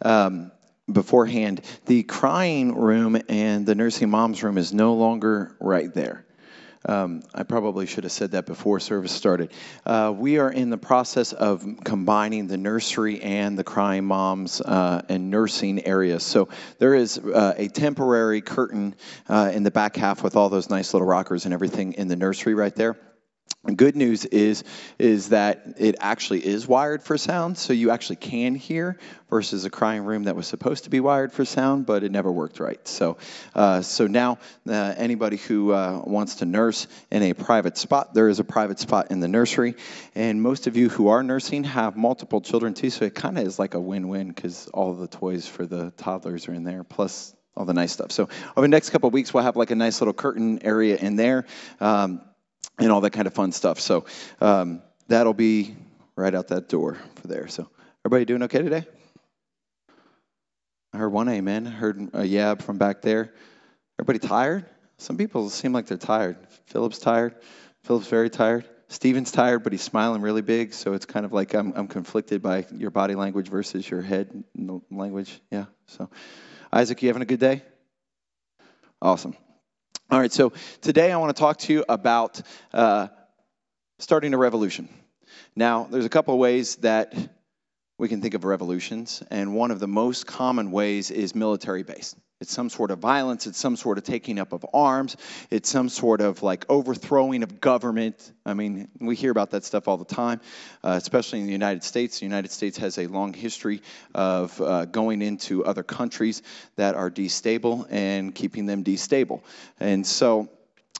Um, 0.00 0.52
beforehand, 0.90 1.60
the 1.86 2.04
crying 2.04 2.76
room 2.76 3.20
and 3.28 3.66
the 3.66 3.74
nursing 3.74 4.10
mom's 4.10 4.44
room 4.44 4.56
is 4.58 4.72
no 4.72 4.94
longer 4.94 5.56
right 5.58 5.92
there. 5.92 6.24
Um, 6.84 7.24
I 7.34 7.42
probably 7.42 7.86
should 7.86 8.04
have 8.04 8.12
said 8.12 8.32
that 8.32 8.46
before 8.46 8.78
service 8.78 9.10
started. 9.10 9.50
Uh, 9.84 10.14
we 10.16 10.38
are 10.38 10.52
in 10.52 10.70
the 10.70 10.78
process 10.78 11.32
of 11.32 11.66
combining 11.82 12.46
the 12.46 12.58
nursery 12.58 13.20
and 13.20 13.58
the 13.58 13.64
crying 13.64 14.04
moms 14.04 14.60
uh, 14.60 15.02
and 15.08 15.30
nursing 15.30 15.84
areas. 15.84 16.22
So 16.22 16.48
there 16.78 16.94
is 16.94 17.18
uh, 17.18 17.54
a 17.56 17.66
temporary 17.66 18.40
curtain 18.40 18.94
uh, 19.28 19.50
in 19.52 19.64
the 19.64 19.72
back 19.72 19.96
half 19.96 20.22
with 20.22 20.36
all 20.36 20.48
those 20.48 20.70
nice 20.70 20.94
little 20.94 21.08
rockers 21.08 21.44
and 21.44 21.52
everything 21.52 21.94
in 21.94 22.06
the 22.06 22.16
nursery 22.16 22.54
right 22.54 22.74
there 22.76 22.96
good 23.64 23.94
news 23.94 24.24
is 24.24 24.64
is 24.98 25.28
that 25.28 25.74
it 25.78 25.94
actually 26.00 26.44
is 26.44 26.66
wired 26.66 27.02
for 27.02 27.16
sound, 27.16 27.56
so 27.56 27.72
you 27.72 27.90
actually 27.90 28.16
can 28.16 28.56
hear 28.56 28.98
versus 29.30 29.64
a 29.64 29.70
crying 29.70 30.04
room 30.04 30.24
that 30.24 30.34
was 30.34 30.48
supposed 30.48 30.84
to 30.84 30.90
be 30.90 30.98
wired 30.98 31.32
for 31.32 31.44
sound, 31.44 31.86
but 31.86 32.02
it 32.02 32.10
never 32.10 32.30
worked 32.30 32.58
right. 32.58 32.86
So, 32.88 33.18
uh, 33.54 33.82
so 33.82 34.08
now 34.08 34.38
uh, 34.68 34.94
anybody 34.96 35.36
who 35.36 35.72
uh, 35.72 36.02
wants 36.04 36.36
to 36.36 36.44
nurse 36.44 36.88
in 37.10 37.22
a 37.22 37.34
private 37.34 37.78
spot, 37.78 38.14
there 38.14 38.28
is 38.28 38.40
a 38.40 38.44
private 38.44 38.80
spot 38.80 39.12
in 39.12 39.20
the 39.20 39.28
nursery, 39.28 39.76
and 40.16 40.42
most 40.42 40.66
of 40.66 40.76
you 40.76 40.88
who 40.88 41.08
are 41.08 41.22
nursing 41.22 41.62
have 41.64 41.96
multiple 41.96 42.40
children 42.40 42.74
too, 42.74 42.90
so 42.90 43.04
it 43.04 43.14
kind 43.14 43.38
of 43.38 43.46
is 43.46 43.60
like 43.60 43.74
a 43.74 43.80
win-win 43.80 44.28
because 44.28 44.68
all 44.74 44.94
the 44.94 45.08
toys 45.08 45.46
for 45.46 45.66
the 45.66 45.92
toddlers 45.96 46.48
are 46.48 46.54
in 46.54 46.64
there, 46.64 46.82
plus 46.82 47.32
all 47.56 47.64
the 47.64 47.74
nice 47.74 47.92
stuff. 47.92 48.10
So 48.10 48.28
over 48.56 48.62
the 48.62 48.68
next 48.68 48.90
couple 48.90 49.06
of 49.06 49.12
weeks, 49.12 49.32
we'll 49.32 49.44
have 49.44 49.56
like 49.56 49.70
a 49.70 49.76
nice 49.76 50.00
little 50.00 50.14
curtain 50.14 50.60
area 50.64 50.96
in 50.96 51.16
there. 51.16 51.46
Um, 51.80 52.22
and 52.78 52.90
all 52.90 53.00
that 53.02 53.10
kind 53.10 53.26
of 53.26 53.34
fun 53.34 53.52
stuff. 53.52 53.80
So 53.80 54.04
um, 54.40 54.82
that'll 55.08 55.34
be 55.34 55.74
right 56.16 56.34
out 56.34 56.48
that 56.48 56.68
door 56.68 56.98
for 57.16 57.28
there. 57.28 57.48
So 57.48 57.68
everybody 58.04 58.24
doing 58.24 58.42
okay 58.44 58.62
today? 58.62 58.84
I 60.92 60.98
heard 60.98 61.08
one 61.10 61.28
amen. 61.28 61.66
I 61.66 61.70
heard 61.70 62.00
a 62.12 62.22
yab 62.22 62.62
from 62.62 62.78
back 62.78 63.02
there. 63.02 63.32
Everybody 63.98 64.26
tired? 64.26 64.66
Some 64.98 65.16
people 65.16 65.48
seem 65.48 65.72
like 65.72 65.86
they're 65.86 65.96
tired. 65.96 66.36
Philip's 66.66 66.98
tired. 66.98 67.34
Philip's 67.84 68.08
very 68.08 68.30
tired. 68.30 68.68
Stephen's 68.88 69.32
tired, 69.32 69.62
but 69.62 69.72
he's 69.72 69.82
smiling 69.82 70.20
really 70.20 70.42
big, 70.42 70.74
so 70.74 70.92
it's 70.92 71.06
kind 71.06 71.24
of 71.24 71.32
like 71.32 71.54
I'm, 71.54 71.72
I'm 71.74 71.88
conflicted 71.88 72.42
by 72.42 72.66
your 72.76 72.90
body 72.90 73.14
language 73.14 73.48
versus 73.48 73.88
your 73.88 74.02
head 74.02 74.44
language. 74.90 75.40
Yeah. 75.50 75.64
So, 75.86 76.10
Isaac, 76.70 77.00
you 77.02 77.08
having 77.08 77.22
a 77.22 77.26
good 77.26 77.40
day? 77.40 77.62
Awesome. 79.00 79.34
All 80.12 80.20
right. 80.20 80.30
So 80.30 80.52
today 80.82 81.10
I 81.10 81.16
want 81.16 81.34
to 81.34 81.40
talk 81.40 81.56
to 81.60 81.72
you 81.72 81.86
about 81.88 82.42
uh, 82.74 83.08
starting 83.98 84.34
a 84.34 84.36
revolution. 84.36 84.90
Now, 85.56 85.84
there's 85.84 86.04
a 86.04 86.10
couple 86.10 86.34
of 86.34 86.38
ways 86.38 86.76
that 86.76 87.14
we 88.02 88.08
can 88.08 88.20
think 88.20 88.34
of 88.34 88.42
revolutions, 88.42 89.22
and 89.30 89.54
one 89.54 89.70
of 89.70 89.78
the 89.78 89.86
most 89.86 90.26
common 90.26 90.72
ways 90.72 91.12
is 91.12 91.36
military 91.36 91.84
based. 91.84 92.16
It's 92.40 92.52
some 92.52 92.68
sort 92.68 92.90
of 92.90 92.98
violence, 92.98 93.46
it's 93.46 93.58
some 93.58 93.76
sort 93.76 93.96
of 93.96 94.02
taking 94.02 94.40
up 94.40 94.52
of 94.52 94.66
arms, 94.74 95.16
it's 95.50 95.70
some 95.70 95.88
sort 95.88 96.20
of 96.20 96.42
like 96.42 96.66
overthrowing 96.68 97.44
of 97.44 97.60
government. 97.60 98.32
I 98.44 98.54
mean, 98.54 98.88
we 98.98 99.14
hear 99.14 99.30
about 99.30 99.52
that 99.52 99.62
stuff 99.64 99.86
all 99.86 99.98
the 99.98 100.04
time, 100.04 100.40
uh, 100.82 100.98
especially 101.00 101.42
in 101.42 101.46
the 101.46 101.52
United 101.52 101.84
States. 101.84 102.18
The 102.18 102.26
United 102.26 102.50
States 102.50 102.76
has 102.78 102.98
a 102.98 103.06
long 103.06 103.34
history 103.34 103.82
of 104.16 104.60
uh, 104.60 104.86
going 104.86 105.22
into 105.22 105.64
other 105.64 105.84
countries 105.84 106.42
that 106.74 106.96
are 106.96 107.08
destable 107.08 107.86
and 107.88 108.34
keeping 108.34 108.66
them 108.66 108.82
destable. 108.82 109.42
And 109.78 110.04
so, 110.04 110.48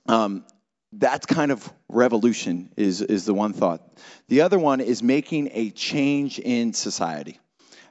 um, 0.06 0.44
that's 0.92 1.26
kind 1.26 1.50
of 1.50 1.72
revolution 1.88 2.70
is, 2.76 3.00
is 3.00 3.24
the 3.24 3.34
one 3.34 3.52
thought. 3.52 3.82
The 4.28 4.42
other 4.42 4.58
one 4.58 4.80
is 4.80 5.02
making 5.02 5.50
a 5.52 5.70
change 5.70 6.38
in 6.38 6.74
society, 6.74 7.38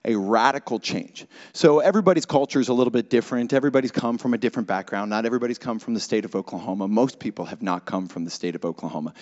a 0.06 0.16
radical 0.16 0.80
change. 0.80 1.26
So 1.54 1.80
everybody's 1.80 2.26
culture 2.26 2.60
is 2.60 2.70
a 2.70 2.74
little 2.74 2.92
bit 2.92 3.10
different. 3.10 3.54
Everybody's 3.54 3.92
come 3.92 4.18
from 4.18 4.34
a 4.34 4.38
different 4.38 4.68
background. 4.68 5.10
Not 5.10 5.26
everybody's 5.26 5.58
come 5.58 5.80
from 5.80 5.96
the 5.96 6.00
state 6.00 6.26
of 6.26 6.36
Oklahoma. 6.36 6.88
Most 6.88 7.20
people 7.20 7.46
have 7.46 7.62
not 7.62 7.86
come 7.86 8.08
from 8.08 8.24
the 8.24 8.32
state 8.32 8.56
of 8.56 8.66
Oklahoma. 8.66 9.14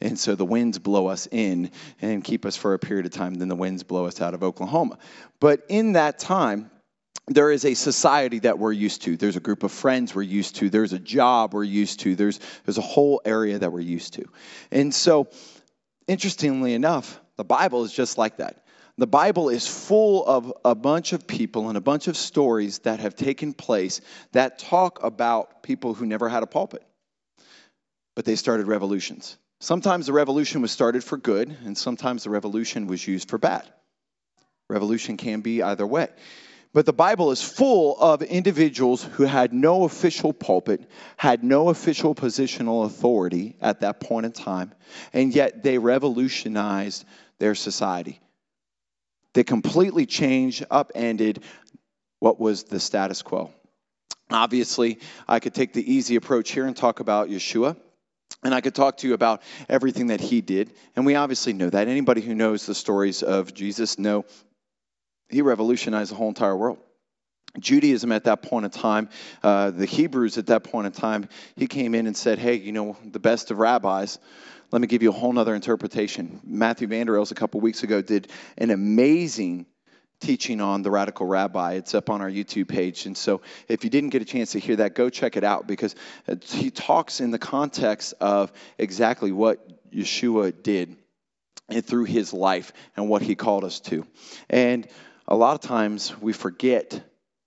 And 0.00 0.18
so 0.18 0.34
the 0.34 0.44
winds 0.44 0.78
blow 0.78 1.06
us 1.06 1.28
in 1.30 1.70
and 2.00 2.24
keep 2.24 2.44
us 2.44 2.56
for 2.56 2.74
a 2.74 2.78
period 2.78 3.06
of 3.06 3.12
time, 3.12 3.34
then 3.34 3.48
the 3.48 3.56
winds 3.56 3.84
blow 3.84 4.06
us 4.06 4.20
out 4.20 4.34
of 4.34 4.42
Oklahoma. 4.42 4.98
But 5.38 5.64
in 5.68 5.92
that 5.92 6.18
time, 6.18 6.70
there 7.28 7.50
is 7.50 7.64
a 7.64 7.74
society 7.74 8.40
that 8.40 8.58
we're 8.58 8.72
used 8.72 9.02
to. 9.02 9.16
There's 9.16 9.36
a 9.36 9.40
group 9.40 9.62
of 9.62 9.72
friends 9.72 10.14
we're 10.14 10.22
used 10.22 10.56
to. 10.56 10.70
There's 10.70 10.92
a 10.92 10.98
job 10.98 11.54
we're 11.54 11.64
used 11.64 12.00
to. 12.00 12.14
There's, 12.14 12.40
there's 12.64 12.78
a 12.78 12.82
whole 12.82 13.20
area 13.24 13.58
that 13.58 13.72
we're 13.72 13.80
used 13.80 14.14
to. 14.14 14.24
And 14.70 14.94
so, 14.94 15.28
interestingly 16.06 16.74
enough, 16.74 17.20
the 17.36 17.44
Bible 17.44 17.84
is 17.84 17.92
just 17.92 18.18
like 18.18 18.38
that. 18.38 18.64
The 18.96 19.06
Bible 19.06 19.48
is 19.48 19.66
full 19.66 20.26
of 20.26 20.52
a 20.64 20.74
bunch 20.74 21.12
of 21.12 21.26
people 21.26 21.68
and 21.68 21.78
a 21.78 21.80
bunch 21.80 22.08
of 22.08 22.16
stories 22.16 22.80
that 22.80 22.98
have 22.98 23.14
taken 23.14 23.52
place 23.52 24.00
that 24.32 24.58
talk 24.58 25.04
about 25.04 25.62
people 25.62 25.94
who 25.94 26.04
never 26.04 26.28
had 26.28 26.42
a 26.42 26.46
pulpit, 26.46 26.82
but 28.16 28.24
they 28.24 28.34
started 28.34 28.66
revolutions. 28.66 29.38
Sometimes 29.60 30.06
the 30.06 30.12
revolution 30.12 30.62
was 30.62 30.72
started 30.72 31.04
for 31.04 31.16
good, 31.16 31.56
and 31.64 31.78
sometimes 31.78 32.24
the 32.24 32.30
revolution 32.30 32.88
was 32.88 33.06
used 33.06 33.28
for 33.28 33.38
bad. 33.38 33.68
Revolution 34.68 35.16
can 35.16 35.42
be 35.42 35.62
either 35.62 35.86
way. 35.86 36.08
But 36.72 36.86
the 36.86 36.92
Bible 36.92 37.30
is 37.30 37.42
full 37.42 37.98
of 37.98 38.22
individuals 38.22 39.02
who 39.02 39.24
had 39.24 39.52
no 39.52 39.84
official 39.84 40.32
pulpit, 40.32 40.88
had 41.16 41.42
no 41.42 41.70
official 41.70 42.14
positional 42.14 42.84
authority 42.84 43.56
at 43.60 43.80
that 43.80 44.00
point 44.00 44.26
in 44.26 44.32
time, 44.32 44.72
and 45.12 45.34
yet 45.34 45.62
they 45.62 45.78
revolutionized 45.78 47.04
their 47.38 47.54
society. 47.54 48.20
They 49.32 49.44
completely 49.44 50.06
changed, 50.06 50.64
upended 50.70 51.42
what 52.20 52.38
was 52.38 52.64
the 52.64 52.80
status 52.80 53.22
quo. 53.22 53.50
Obviously, 54.30 54.98
I 55.26 55.40
could 55.40 55.54
take 55.54 55.72
the 55.72 55.94
easy 55.94 56.16
approach 56.16 56.50
here 56.50 56.66
and 56.66 56.76
talk 56.76 57.00
about 57.00 57.28
Yeshua. 57.28 57.76
And 58.44 58.54
I 58.54 58.60
could 58.60 58.74
talk 58.74 58.98
to 58.98 59.08
you 59.08 59.14
about 59.14 59.42
everything 59.68 60.08
that 60.08 60.20
he 60.20 60.40
did. 60.40 60.72
And 60.94 61.04
we 61.04 61.16
obviously 61.16 61.52
know 61.54 61.70
that. 61.70 61.88
Anybody 61.88 62.20
who 62.20 62.34
knows 62.34 62.66
the 62.66 62.74
stories 62.74 63.22
of 63.22 63.52
Jesus 63.52 63.98
know 63.98 64.26
he 65.28 65.42
revolutionized 65.42 66.10
the 66.10 66.16
whole 66.16 66.28
entire 66.28 66.56
world. 66.56 66.78
Judaism 67.58 68.12
at 68.12 68.24
that 68.24 68.42
point 68.42 68.66
in 68.66 68.70
time, 68.70 69.08
uh, 69.42 69.70
the 69.70 69.86
Hebrews 69.86 70.38
at 70.38 70.46
that 70.46 70.64
point 70.64 70.86
in 70.86 70.92
time, 70.92 71.28
he 71.56 71.66
came 71.66 71.94
in 71.94 72.06
and 72.06 72.16
said, 72.16 72.38
Hey, 72.38 72.54
you 72.54 72.72
know, 72.72 72.96
the 73.04 73.18
best 73.18 73.50
of 73.50 73.58
rabbis, 73.58 74.18
let 74.70 74.80
me 74.82 74.86
give 74.86 75.02
you 75.02 75.08
a 75.08 75.12
whole 75.12 75.36
other 75.38 75.54
interpretation. 75.54 76.40
Matthew 76.44 76.88
Vanderels 76.88 77.30
a 77.32 77.34
couple 77.34 77.60
weeks 77.60 77.82
ago 77.82 78.02
did 78.02 78.28
an 78.58 78.70
amazing 78.70 79.66
teaching 80.20 80.60
on 80.60 80.82
the 80.82 80.90
radical 80.90 81.26
rabbi. 81.26 81.74
It's 81.74 81.94
up 81.94 82.10
on 82.10 82.20
our 82.20 82.30
YouTube 82.30 82.68
page. 82.68 83.06
And 83.06 83.16
so 83.16 83.40
if 83.68 83.84
you 83.84 83.90
didn't 83.90 84.10
get 84.10 84.20
a 84.20 84.26
chance 84.26 84.52
to 84.52 84.58
hear 84.58 84.76
that, 84.76 84.94
go 84.94 85.08
check 85.08 85.36
it 85.36 85.44
out 85.44 85.66
because 85.66 85.94
he 86.42 86.70
talks 86.70 87.20
in 87.20 87.30
the 87.30 87.38
context 87.38 88.14
of 88.20 88.52
exactly 88.76 89.32
what 89.32 89.90
Yeshua 89.90 90.62
did 90.62 90.96
and 91.68 91.84
through 91.84 92.04
his 92.04 92.32
life 92.32 92.72
and 92.96 93.08
what 93.08 93.22
he 93.22 93.34
called 93.34 93.64
us 93.64 93.80
to. 93.80 94.06
And 94.50 94.86
a 95.28 95.36
lot 95.36 95.54
of 95.54 95.60
times 95.60 96.18
we 96.20 96.32
forget 96.32 97.00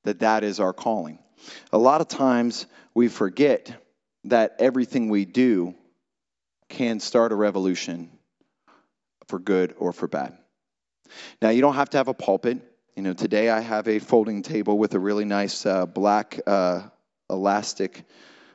that 0.04 0.20
that 0.20 0.44
is 0.44 0.60
our 0.60 0.72
calling. 0.72 1.20
A 1.74 1.78
lot 1.78 2.00
of 2.00 2.08
times 2.08 2.68
we 2.94 3.08
forget 3.08 3.74
that 4.26 4.56
everything 4.60 5.10
we 5.10 5.26
do 5.26 5.74
can 6.70 7.00
start 7.00 7.32
a 7.32 7.36
revolution 7.36 8.12
for 9.28 9.40
good 9.40 9.74
or 9.78 9.92
for 9.92 10.08
bad. 10.08 10.38
Now, 11.42 11.50
you 11.50 11.62
don't 11.62 11.76
have 11.76 11.90
to 11.90 11.98
have 11.98 12.08
a 12.08 12.14
pulpit. 12.14 12.60
You 12.96 13.04
know, 13.04 13.14
today 13.14 13.50
I 13.50 13.60
have 13.60 13.88
a 13.88 14.00
folding 14.00 14.44
table 14.44 14.78
with 14.78 14.94
a 14.94 15.00
really 15.00 15.26
nice 15.26 15.66
uh, 15.66 15.86
black 15.86 16.40
uh, 16.46 16.84
elastic. 17.30 18.04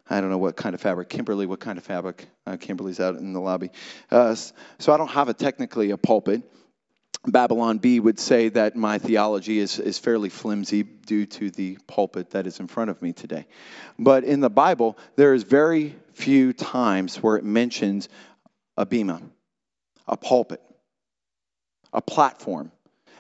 I 0.08 0.20
don't 0.20 0.30
know 0.30 0.38
what 0.38 0.56
kind 0.56 0.74
of 0.74 0.80
fabric. 0.80 1.08
Kimberly, 1.08 1.46
what 1.46 1.58
kind 1.58 1.78
of 1.78 1.84
fabric? 1.84 2.26
Uh, 2.46 2.56
Kimberly's 2.56 3.00
out 3.00 3.16
in 3.16 3.32
the 3.32 3.40
lobby. 3.40 3.70
Uh, 4.08 4.36
so 4.36 4.92
I 4.92 4.96
don't 4.96 5.10
have 5.10 5.28
a 5.28 5.34
technically 5.34 5.90
a 5.90 5.96
pulpit. 5.96 6.42
Babylon 7.26 7.78
Bee 7.78 8.00
would 8.00 8.18
say 8.18 8.48
that 8.50 8.76
my 8.76 8.98
theology 8.98 9.58
is, 9.58 9.78
is 9.78 9.98
fairly 9.98 10.28
flimsy 10.28 10.82
due 10.82 11.26
to 11.26 11.50
the 11.50 11.78
pulpit 11.86 12.30
that 12.30 12.46
is 12.46 12.60
in 12.60 12.68
front 12.68 12.90
of 12.90 13.02
me 13.02 13.12
today. 13.12 13.46
But 13.98 14.24
in 14.24 14.40
the 14.40 14.50
Bible, 14.50 14.96
there 15.16 15.34
is 15.34 15.42
very 15.42 15.96
few 16.12 16.52
times 16.52 17.16
where 17.16 17.36
it 17.36 17.44
mentions 17.44 18.08
a 18.76 18.86
bema, 18.86 19.20
a 20.06 20.16
pulpit, 20.16 20.62
a 21.92 22.00
platform. 22.00 22.70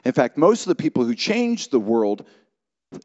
In 0.04 0.12
fact, 0.12 0.36
most 0.36 0.62
of 0.62 0.68
the 0.68 0.82
people 0.82 1.04
who 1.04 1.14
changed 1.14 1.70
the 1.70 1.80
world 1.80 2.24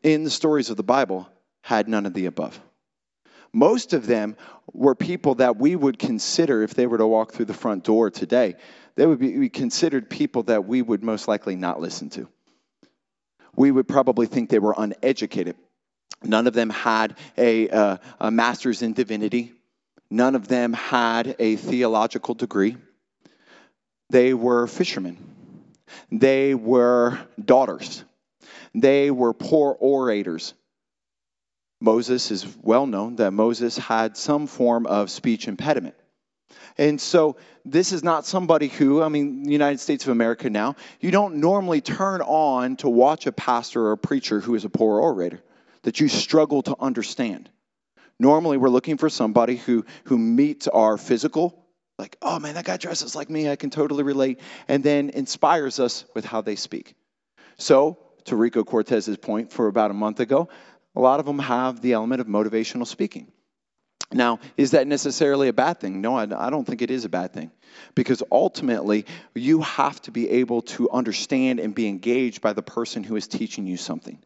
in 0.04 0.24
the 0.24 0.30
stories 0.30 0.70
of 0.70 0.78
the 0.78 0.84
Bible 0.84 1.28
had 1.62 1.88
none 1.88 2.06
of 2.06 2.14
the 2.14 2.28
above. 2.28 2.60
Most 3.54 3.94
of 3.94 4.08
them 4.08 4.38
were 4.72 4.96
people 4.96 5.36
that 5.36 5.58
we 5.58 5.76
would 5.76 6.00
consider, 6.00 6.64
if 6.64 6.74
they 6.74 6.88
were 6.88 6.98
to 6.98 7.08
walk 7.08 7.34
through 7.34 7.46
the 7.46 7.54
front 7.54 7.84
door 7.84 8.10
today, 8.10 8.56
they 8.96 9.06
would 9.06 9.20
be 9.20 9.50
considered 9.50 10.10
people 10.10 10.44
that 10.44 10.66
we 10.66 10.82
would 10.82 11.04
most 11.04 11.28
likely 11.28 11.56
not 11.56 11.80
listen 11.80 12.10
to. 12.12 12.28
We 13.56 13.72
would 13.72 13.88
probably 13.88 14.28
think 14.28 14.50
they 14.50 14.60
were 14.60 14.76
uneducated. 14.78 15.56
None 16.24 16.48
of 16.48 16.54
them 16.54 16.70
had 16.70 17.18
a, 17.38 17.70
uh, 17.70 17.98
a 18.20 18.32
master's 18.32 18.82
in 18.82 18.94
divinity. 18.94 19.54
None 20.10 20.36
of 20.36 20.48
them 20.48 20.74
had 20.74 21.36
a 21.40 21.56
theological 21.56 22.36
degree. 22.36 22.78
They 24.10 24.34
were 24.34 24.68
fishermen. 24.68 25.18
They 26.12 26.54
were 26.54 27.20
daughters. 27.44 28.04
They 28.76 29.10
were 29.12 29.34
poor 29.34 29.76
orators. 29.80 30.54
Moses 31.80 32.30
is 32.30 32.46
well 32.62 32.86
known 32.86 33.16
that 33.16 33.32
Moses 33.32 33.78
had 33.78 34.16
some 34.16 34.48
form 34.48 34.86
of 34.86 35.10
speech 35.10 35.48
impediment. 35.48 35.96
And 36.78 37.00
so 37.00 37.38
this 37.66 37.92
is 37.92 38.04
not 38.04 38.26
somebody 38.26 38.68
who, 38.68 39.02
I 39.02 39.10
mean, 39.10 39.44
the 39.44 39.52
United 39.52 39.80
States 39.80 40.06
of 40.06 40.12
America 40.12 40.50
now, 40.50 40.76
you 41.00 41.12
don't 41.12 41.36
normally 41.36 41.82
turn 41.82 42.22
on 42.22 42.78
to 42.78 42.90
watch 42.90 43.28
a 43.28 43.32
pastor 43.32 43.88
or 43.88 43.92
a 43.94 43.98
preacher 43.98 44.40
who 44.40 44.56
is 44.56 44.66
a 44.66 44.70
poor 44.70 45.00
orator 45.00 45.42
that 45.84 46.00
you 46.00 46.08
struggle 46.08 46.62
to 46.64 46.76
understand. 46.80 47.50
Normally, 48.20 48.58
we're 48.58 48.70
looking 48.70 48.98
for 48.98 49.10
somebody 49.10 49.56
who, 49.56 49.86
who 50.06 50.18
meets 50.18 50.68
our 50.68 50.98
physical, 50.98 51.66
like, 51.98 52.18
oh 52.22 52.40
man, 52.40 52.54
that 52.56 52.66
guy 52.66 52.78
dresses 52.78 53.16
like 53.16 53.30
me, 53.30 53.50
I 53.50 53.56
can 53.56 53.72
totally 53.72 54.04
relate, 54.04 54.40
and 54.68 54.84
then 54.84 55.10
inspires 55.10 55.80
us 55.80 56.06
with 56.14 56.26
how 56.26 56.42
they 56.42 56.56
speak. 56.56 56.96
So, 57.58 57.98
to 58.26 58.36
Rico 58.36 58.64
Cortez's 58.64 59.18
point 59.18 59.52
for 59.52 59.68
about 59.68 59.92
a 59.92 59.96
month 59.96 60.20
ago, 60.20 60.50
a 60.96 61.00
lot 61.00 61.20
of 61.20 61.26
them 61.26 61.40
have 61.40 61.82
the 61.82 61.94
element 61.94 62.22
of 62.22 62.28
motivational 62.28 62.86
speaking. 62.86 63.32
Now, 64.14 64.40
is 64.58 64.72
that 64.72 64.88
necessarily 64.88 65.48
a 65.48 65.54
bad 65.54 65.80
thing? 65.80 66.02
No, 66.02 66.18
I, 66.18 66.50
don't 66.50 66.66
think 66.66 66.82
it 66.82 66.92
is 66.92 67.06
a 67.06 67.10
bad 67.10 67.34
thing. 67.34 67.52
Because 67.96 68.22
ultimately, 68.32 69.06
you 69.34 69.62
have 69.62 70.02
to 70.04 70.12
be 70.12 70.30
able 70.30 70.64
to 70.64 70.90
understand 70.90 71.60
and 71.60 71.74
be 71.74 71.88
engaged 71.88 72.42
by 72.42 72.54
the 72.54 72.62
person 72.62 73.04
who 73.04 73.16
is 73.16 73.28
teaching 73.28 73.66
you 73.68 73.78
something. 73.78 74.20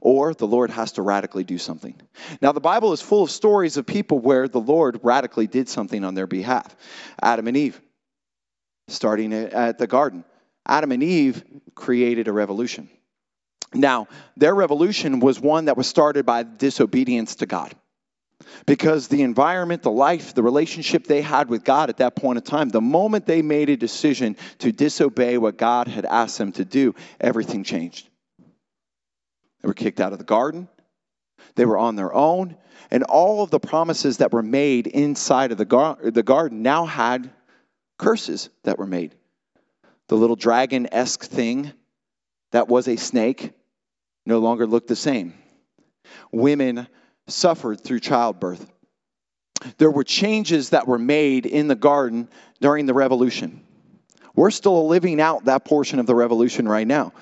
Or 0.00 0.34
the 0.34 0.46
Lord 0.46 0.70
has 0.70 0.92
to 0.92 1.02
radically 1.02 1.44
do 1.44 1.58
something. 1.58 1.94
Now, 2.40 2.52
the 2.52 2.60
Bible 2.60 2.92
is 2.92 3.00
full 3.00 3.22
of 3.22 3.30
stories 3.30 3.76
of 3.76 3.86
people 3.86 4.18
where 4.18 4.48
the 4.48 4.60
Lord 4.60 5.00
radically 5.02 5.46
did 5.46 5.68
something 5.68 6.04
on 6.04 6.14
their 6.14 6.26
behalf. 6.26 6.74
Adam 7.22 7.46
and 7.46 7.56
Eve, 7.56 7.80
starting 8.88 9.32
at 9.32 9.78
the 9.78 9.86
garden. 9.86 10.24
Adam 10.66 10.92
and 10.92 11.02
Eve 11.02 11.42
created 11.74 12.28
a 12.28 12.32
revolution. 12.32 12.88
Now, 13.74 14.08
their 14.36 14.54
revolution 14.54 15.20
was 15.20 15.40
one 15.40 15.66
that 15.66 15.76
was 15.76 15.86
started 15.86 16.26
by 16.26 16.42
disobedience 16.42 17.36
to 17.36 17.46
God. 17.46 17.74
Because 18.66 19.08
the 19.08 19.22
environment, 19.22 19.82
the 19.82 19.90
life, 19.90 20.34
the 20.34 20.42
relationship 20.42 21.06
they 21.06 21.22
had 21.22 21.48
with 21.48 21.64
God 21.64 21.88
at 21.88 21.98
that 21.98 22.16
point 22.16 22.38
in 22.38 22.42
time, 22.42 22.68
the 22.68 22.80
moment 22.80 23.26
they 23.26 23.42
made 23.42 23.70
a 23.70 23.76
decision 23.76 24.36
to 24.58 24.72
disobey 24.72 25.38
what 25.38 25.56
God 25.56 25.88
had 25.88 26.04
asked 26.04 26.38
them 26.38 26.52
to 26.52 26.64
do, 26.64 26.94
everything 27.20 27.64
changed. 27.64 28.08
They 29.60 29.68
were 29.68 29.74
kicked 29.74 30.00
out 30.00 30.12
of 30.12 30.18
the 30.18 30.24
garden, 30.24 30.68
they 31.54 31.64
were 31.64 31.78
on 31.78 31.96
their 31.96 32.12
own, 32.12 32.56
and 32.90 33.04
all 33.04 33.42
of 33.42 33.50
the 33.50 33.60
promises 33.60 34.18
that 34.18 34.32
were 34.32 34.42
made 34.42 34.86
inside 34.86 35.52
of 35.52 35.58
the, 35.58 35.64
gar- 35.64 35.98
the 36.02 36.22
garden 36.22 36.62
now 36.62 36.84
had 36.84 37.30
curses 37.98 38.50
that 38.64 38.78
were 38.78 38.86
made. 38.86 39.14
The 40.08 40.16
little 40.16 40.36
dragon 40.36 40.88
esque 40.92 41.24
thing 41.24 41.72
that 42.50 42.68
was 42.68 42.88
a 42.88 42.96
snake 42.96 43.52
no 44.26 44.38
longer 44.38 44.66
looked 44.66 44.88
the 44.88 44.96
same. 44.96 45.34
Women 46.30 46.86
suffered 47.32 47.82
through 47.82 48.00
childbirth. 48.00 48.70
There 49.78 49.90
were 49.90 50.04
changes 50.04 50.70
that 50.70 50.86
were 50.88 50.98
made 50.98 51.46
in 51.46 51.68
the 51.68 51.74
garden 51.74 52.28
during 52.60 52.86
the 52.86 52.94
revolution. 52.94 53.62
We're 54.34 54.50
still 54.50 54.86
living 54.88 55.20
out 55.20 55.44
that 55.44 55.64
portion 55.64 55.98
of 55.98 56.06
the 56.06 56.14
revolution 56.14 56.68
right 56.68 56.86
now. 56.86 57.12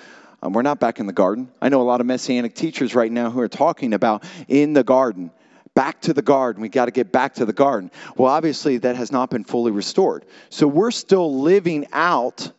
Um, 0.42 0.53
we're 0.53 0.62
not 0.62 0.81
back 0.81 1.01
in 1.01 1.07
the 1.07 1.12
garden. 1.12 1.51
I 1.61 1.68
know 1.68 1.83
a 1.83 1.85
lot 1.85 2.01
of 2.01 2.07
messianic 2.07 2.55
teachers 2.55 2.94
right 2.94 3.11
now 3.11 3.31
who 3.31 3.40
are 3.40 3.49
talking 3.49 3.92
about 3.92 4.25
in 4.49 4.73
the 4.73 4.85
garden. 4.85 5.31
Back 5.75 6.01
to 6.03 6.14
the 6.14 6.23
garden. 6.23 6.62
We 6.62 6.68
got 6.68 6.87
to 6.87 6.90
get 6.90 7.12
back 7.12 7.35
to 7.35 7.44
the 7.44 7.53
garden. 7.53 7.90
Well, 8.16 8.33
obviously, 8.33 8.79
that 8.79 8.96
has 8.96 9.12
not 9.12 9.31
been 9.31 9.44
fully 9.44 9.70
restored. 9.70 10.25
So 10.49 10.66
we're 10.66 10.90
still 10.90 11.40
living 11.40 11.87
out 11.92 12.51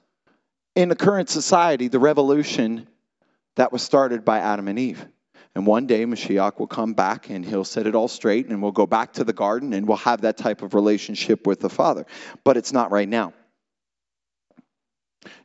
in 0.76 0.90
the 0.90 0.96
current 0.96 1.30
society 1.30 1.88
the 1.88 2.00
revolution 2.00 2.88
that 3.56 3.72
was 3.72 3.82
started 3.82 4.24
by 4.24 4.40
Adam 4.40 4.68
and 4.68 4.80
Eve. 4.80 5.06
And 5.54 5.68
one 5.68 5.86
day 5.86 6.06
Mashiach 6.06 6.60
will 6.60 6.68
come 6.68 6.94
back 6.94 7.30
and 7.30 7.44
he'll 7.44 7.66
set 7.66 7.86
it 7.86 7.94
all 7.94 8.08
straight 8.08 8.48
and 8.48 8.62
we'll 8.62 8.72
go 8.72 8.86
back 8.86 9.14
to 9.14 9.24
the 9.24 9.34
garden 9.34 9.74
and 9.74 9.88
we'll 9.88 9.98
have 9.98 10.22
that 10.22 10.38
type 10.38 10.62
of 10.62 10.74
relationship 10.74 11.46
with 11.46 11.60
the 11.60 11.70
Father. 11.70 12.06
But 12.44 12.56
it's 12.56 12.72
not 12.72 12.92
right 12.92 13.10
now. 13.10 13.34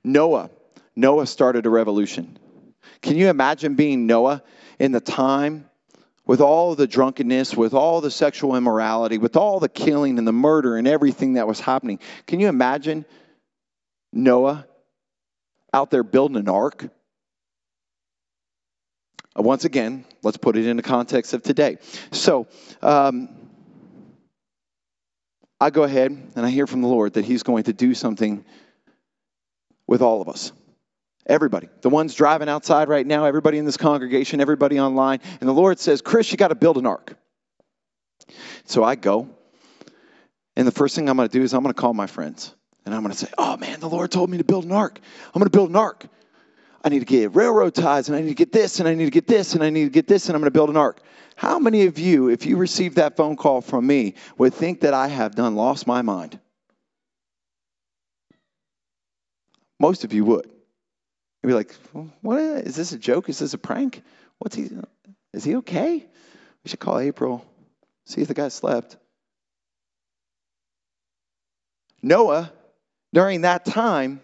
Noah. 0.04 0.50
Noah 0.94 1.26
started 1.26 1.66
a 1.66 1.70
revolution. 1.70 2.38
Can 3.02 3.16
you 3.16 3.28
imagine 3.28 3.74
being 3.74 4.06
Noah 4.06 4.42
in 4.78 4.92
the 4.92 5.00
time 5.00 5.68
with 6.24 6.40
all 6.40 6.74
the 6.74 6.86
drunkenness, 6.86 7.56
with 7.56 7.74
all 7.74 8.00
the 8.00 8.10
sexual 8.10 8.56
immorality, 8.56 9.18
with 9.18 9.36
all 9.36 9.60
the 9.60 9.68
killing 9.68 10.18
and 10.18 10.26
the 10.26 10.32
murder 10.32 10.76
and 10.76 10.86
everything 10.86 11.34
that 11.34 11.48
was 11.48 11.60
happening? 11.60 11.98
Can 12.26 12.40
you 12.40 12.48
imagine 12.48 13.04
Noah 14.12 14.66
out 15.74 15.90
there 15.90 16.04
building 16.04 16.36
an 16.36 16.48
ark? 16.48 16.88
Uh, 19.36 19.42
once 19.42 19.64
again, 19.64 20.04
let's 20.22 20.36
put 20.36 20.56
it 20.56 20.66
in 20.66 20.76
the 20.76 20.82
context 20.82 21.34
of 21.34 21.42
today. 21.42 21.78
So, 22.10 22.46
um, 22.82 23.28
I 25.60 25.70
go 25.70 25.84
ahead 25.84 26.10
and 26.10 26.46
I 26.46 26.50
hear 26.50 26.66
from 26.66 26.82
the 26.82 26.88
Lord 26.88 27.14
that 27.14 27.24
He's 27.24 27.42
going 27.42 27.64
to 27.64 27.72
do 27.72 27.94
something 27.94 28.44
with 29.86 30.02
all 30.02 30.20
of 30.20 30.28
us. 30.28 30.52
Everybody. 31.26 31.68
The 31.80 31.88
ones 31.88 32.14
driving 32.14 32.48
outside 32.48 32.88
right 32.88 33.06
now, 33.06 33.24
everybody 33.24 33.58
in 33.58 33.64
this 33.64 33.76
congregation, 33.76 34.40
everybody 34.40 34.78
online. 34.78 35.20
And 35.40 35.48
the 35.48 35.54
Lord 35.54 35.78
says, 35.78 36.02
Chris, 36.02 36.30
you 36.30 36.36
got 36.36 36.48
to 36.48 36.54
build 36.54 36.76
an 36.76 36.86
ark. 36.86 37.16
So 38.64 38.84
I 38.84 38.94
go. 38.94 39.28
And 40.56 40.66
the 40.66 40.72
first 40.72 40.94
thing 40.94 41.08
I'm 41.08 41.16
going 41.16 41.28
to 41.28 41.38
do 41.38 41.42
is 41.42 41.52
I'm 41.52 41.62
going 41.62 41.74
to 41.74 41.80
call 41.80 41.94
my 41.94 42.06
friends. 42.06 42.54
And 42.84 42.94
I'm 42.94 43.02
going 43.02 43.12
to 43.12 43.18
say, 43.18 43.28
oh 43.36 43.56
man, 43.56 43.80
the 43.80 43.88
Lord 43.88 44.10
told 44.12 44.30
me 44.30 44.38
to 44.38 44.44
build 44.44 44.64
an 44.64 44.72
ark. 44.72 45.00
I'm 45.34 45.40
going 45.40 45.50
to 45.50 45.56
build 45.56 45.70
an 45.70 45.76
ark. 45.76 46.06
I 46.86 46.88
need 46.88 47.00
to 47.00 47.04
get 47.04 47.34
railroad 47.34 47.74
ties, 47.74 48.08
and 48.08 48.16
I 48.16 48.20
need 48.20 48.28
to 48.28 48.34
get 48.34 48.52
this, 48.52 48.78
and 48.78 48.88
I 48.88 48.94
need 48.94 49.06
to 49.06 49.10
get 49.10 49.26
this, 49.26 49.54
and 49.54 49.64
I 49.64 49.70
need 49.70 49.86
to 49.86 49.90
get 49.90 50.06
this, 50.06 50.28
and 50.28 50.36
I'm 50.36 50.40
going 50.40 50.46
to 50.46 50.56
build 50.56 50.70
an 50.70 50.76
ark. 50.76 51.00
How 51.34 51.58
many 51.58 51.86
of 51.86 51.98
you, 51.98 52.28
if 52.28 52.46
you 52.46 52.56
received 52.56 52.94
that 52.94 53.16
phone 53.16 53.34
call 53.34 53.60
from 53.60 53.84
me, 53.88 54.14
would 54.38 54.54
think 54.54 54.82
that 54.82 54.94
I 54.94 55.08
have 55.08 55.34
done 55.34 55.56
lost 55.56 55.88
my 55.88 56.02
mind? 56.02 56.38
Most 59.80 60.04
of 60.04 60.12
you 60.12 60.24
would. 60.26 60.46
You'd 61.42 61.48
be 61.48 61.54
like, 61.54 61.74
"What 62.20 62.38
is 62.38 62.76
this 62.76 62.92
a 62.92 62.98
joke? 62.98 63.28
Is 63.28 63.40
this 63.40 63.52
a 63.52 63.58
prank? 63.58 64.04
What's 64.38 64.54
he? 64.54 64.70
Is 65.32 65.42
he 65.42 65.56
okay? 65.56 66.06
We 66.62 66.68
should 66.68 66.78
call 66.78 67.00
April, 67.00 67.44
see 68.04 68.20
if 68.22 68.28
the 68.28 68.34
guy 68.34 68.46
slept." 68.46 68.96
Noah, 72.00 72.52
during 73.12 73.40
that 73.40 73.64
time, 73.64 74.20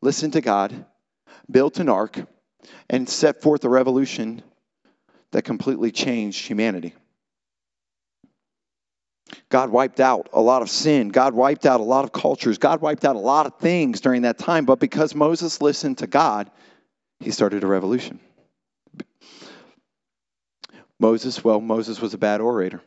listened 0.00 0.34
to 0.34 0.40
God 0.40 0.86
built 1.50 1.78
an 1.78 1.88
ark, 1.88 2.18
and 2.90 3.08
set 3.08 3.42
forth 3.42 3.64
a 3.64 3.68
revolution 3.68 4.42
that 5.32 5.42
completely 5.42 5.90
changed 5.90 6.46
humanity. 6.46 6.94
God 9.50 9.70
wiped 9.70 10.00
out 10.00 10.28
a 10.32 10.40
lot 10.40 10.62
of 10.62 10.70
sin. 10.70 11.08
God 11.08 11.34
wiped 11.34 11.66
out 11.66 11.80
a 11.80 11.84
lot 11.84 12.04
of 12.04 12.12
cultures. 12.12 12.58
God 12.58 12.80
wiped 12.80 13.04
out 13.04 13.16
a 13.16 13.20
lot 13.20 13.46
of 13.46 13.58
things 13.58 14.00
during 14.00 14.22
that 14.22 14.38
time. 14.38 14.64
But 14.64 14.80
because 14.80 15.14
Moses 15.14 15.60
listened 15.60 15.98
to 15.98 16.06
God, 16.06 16.50
he 17.20 17.30
started 17.30 17.62
a 17.62 17.66
revolution. 17.66 18.20
Moses, 20.98 21.44
well, 21.44 21.60
Moses 21.60 22.00
was 22.00 22.14
a 22.14 22.18
bad 22.18 22.40
orator. 22.40 22.82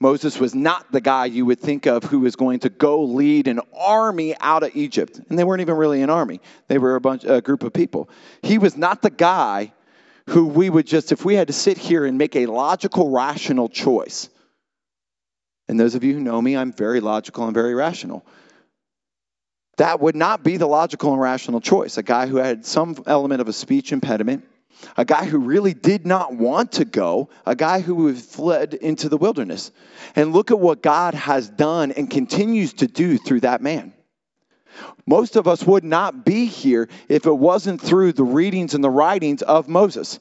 Moses 0.00 0.38
was 0.38 0.54
not 0.54 0.90
the 0.92 1.00
guy 1.00 1.26
you 1.26 1.46
would 1.46 1.60
think 1.60 1.86
of 1.86 2.04
who 2.04 2.20
was 2.20 2.36
going 2.36 2.60
to 2.60 2.68
go 2.68 3.02
lead 3.02 3.48
an 3.48 3.60
army 3.76 4.34
out 4.40 4.62
of 4.62 4.74
Egypt. 4.76 5.20
And 5.28 5.38
they 5.38 5.44
weren't 5.44 5.60
even 5.60 5.76
really 5.76 6.02
an 6.02 6.10
army, 6.10 6.40
they 6.68 6.78
were 6.78 6.96
a, 6.96 7.00
bunch, 7.00 7.24
a 7.24 7.40
group 7.40 7.62
of 7.62 7.72
people. 7.72 8.08
He 8.42 8.58
was 8.58 8.76
not 8.76 9.02
the 9.02 9.10
guy 9.10 9.72
who 10.28 10.46
we 10.46 10.70
would 10.70 10.86
just, 10.86 11.12
if 11.12 11.24
we 11.24 11.34
had 11.34 11.48
to 11.48 11.52
sit 11.52 11.76
here 11.76 12.06
and 12.06 12.16
make 12.16 12.34
a 12.36 12.46
logical, 12.46 13.10
rational 13.10 13.68
choice. 13.68 14.28
And 15.68 15.78
those 15.78 15.94
of 15.94 16.04
you 16.04 16.14
who 16.14 16.20
know 16.20 16.40
me, 16.40 16.56
I'm 16.56 16.72
very 16.72 17.00
logical 17.00 17.44
and 17.44 17.54
very 17.54 17.74
rational. 17.74 18.24
That 19.76 20.00
would 20.00 20.14
not 20.14 20.44
be 20.44 20.56
the 20.56 20.66
logical 20.66 21.12
and 21.12 21.20
rational 21.20 21.60
choice. 21.60 21.98
A 21.98 22.02
guy 22.02 22.26
who 22.26 22.36
had 22.36 22.64
some 22.64 22.96
element 23.06 23.40
of 23.40 23.48
a 23.48 23.52
speech 23.52 23.92
impediment, 23.92 24.44
a 24.96 25.04
guy 25.04 25.24
who 25.24 25.38
really 25.38 25.74
did 25.74 26.06
not 26.06 26.34
want 26.34 26.72
to 26.72 26.84
go, 26.84 27.30
a 27.46 27.56
guy 27.56 27.80
who 27.80 28.14
fled 28.14 28.74
into 28.74 29.08
the 29.08 29.16
wilderness. 29.16 29.70
And 30.16 30.32
look 30.32 30.50
at 30.50 30.58
what 30.58 30.82
God 30.82 31.14
has 31.14 31.48
done 31.48 31.92
and 31.92 32.10
continues 32.10 32.74
to 32.74 32.86
do 32.86 33.18
through 33.18 33.40
that 33.40 33.62
man. 33.62 33.92
Most 35.06 35.36
of 35.36 35.46
us 35.46 35.64
would 35.64 35.84
not 35.84 36.24
be 36.24 36.46
here 36.46 36.88
if 37.08 37.26
it 37.26 37.36
wasn't 37.36 37.80
through 37.80 38.12
the 38.12 38.24
readings 38.24 38.74
and 38.74 38.82
the 38.82 38.90
writings 38.90 39.42
of 39.42 39.68
Moses. 39.68 40.18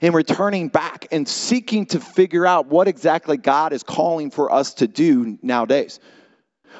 In 0.00 0.12
returning 0.12 0.68
back 0.68 1.08
and 1.12 1.28
seeking 1.28 1.86
to 1.86 2.00
figure 2.00 2.46
out 2.46 2.66
what 2.66 2.88
exactly 2.88 3.36
God 3.36 3.72
is 3.72 3.82
calling 3.82 4.30
for 4.30 4.52
us 4.52 4.74
to 4.74 4.88
do 4.88 5.38
nowadays. 5.42 6.00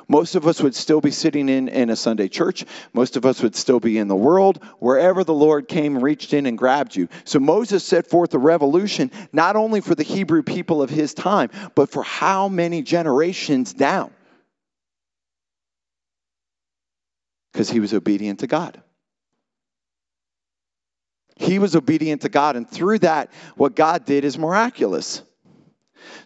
Most 0.08 0.34
of 0.34 0.46
us 0.46 0.60
would 0.60 0.74
still 0.74 1.00
be 1.00 1.10
sitting 1.10 1.48
in, 1.48 1.68
in 1.68 1.90
a 1.90 1.96
Sunday 1.96 2.28
church. 2.28 2.64
Most 2.92 3.16
of 3.16 3.24
us 3.24 3.42
would 3.42 3.56
still 3.56 3.80
be 3.80 3.98
in 3.98 4.08
the 4.08 4.16
world, 4.16 4.62
wherever 4.78 5.24
the 5.24 5.34
Lord 5.34 5.68
came 5.68 5.98
reached 5.98 6.34
in 6.34 6.46
and 6.46 6.58
grabbed 6.58 6.96
you. 6.96 7.08
So 7.24 7.38
Moses 7.38 7.84
set 7.84 8.06
forth 8.06 8.34
a 8.34 8.38
revolution, 8.38 9.10
not 9.32 9.56
only 9.56 9.80
for 9.80 9.94
the 9.94 10.02
Hebrew 10.02 10.42
people 10.42 10.82
of 10.82 10.90
his 10.90 11.14
time, 11.14 11.50
but 11.74 11.90
for 11.90 12.02
how 12.02 12.48
many 12.48 12.82
generations 12.82 13.72
down? 13.72 14.12
Because 17.52 17.70
he 17.70 17.80
was 17.80 17.94
obedient 17.94 18.40
to 18.40 18.46
God. 18.46 18.80
He 21.36 21.58
was 21.58 21.74
obedient 21.74 22.22
to 22.22 22.28
God, 22.28 22.56
and 22.56 22.68
through 22.68 23.00
that, 23.00 23.32
what 23.56 23.74
God 23.74 24.04
did 24.04 24.24
is 24.24 24.38
miraculous. 24.38 25.22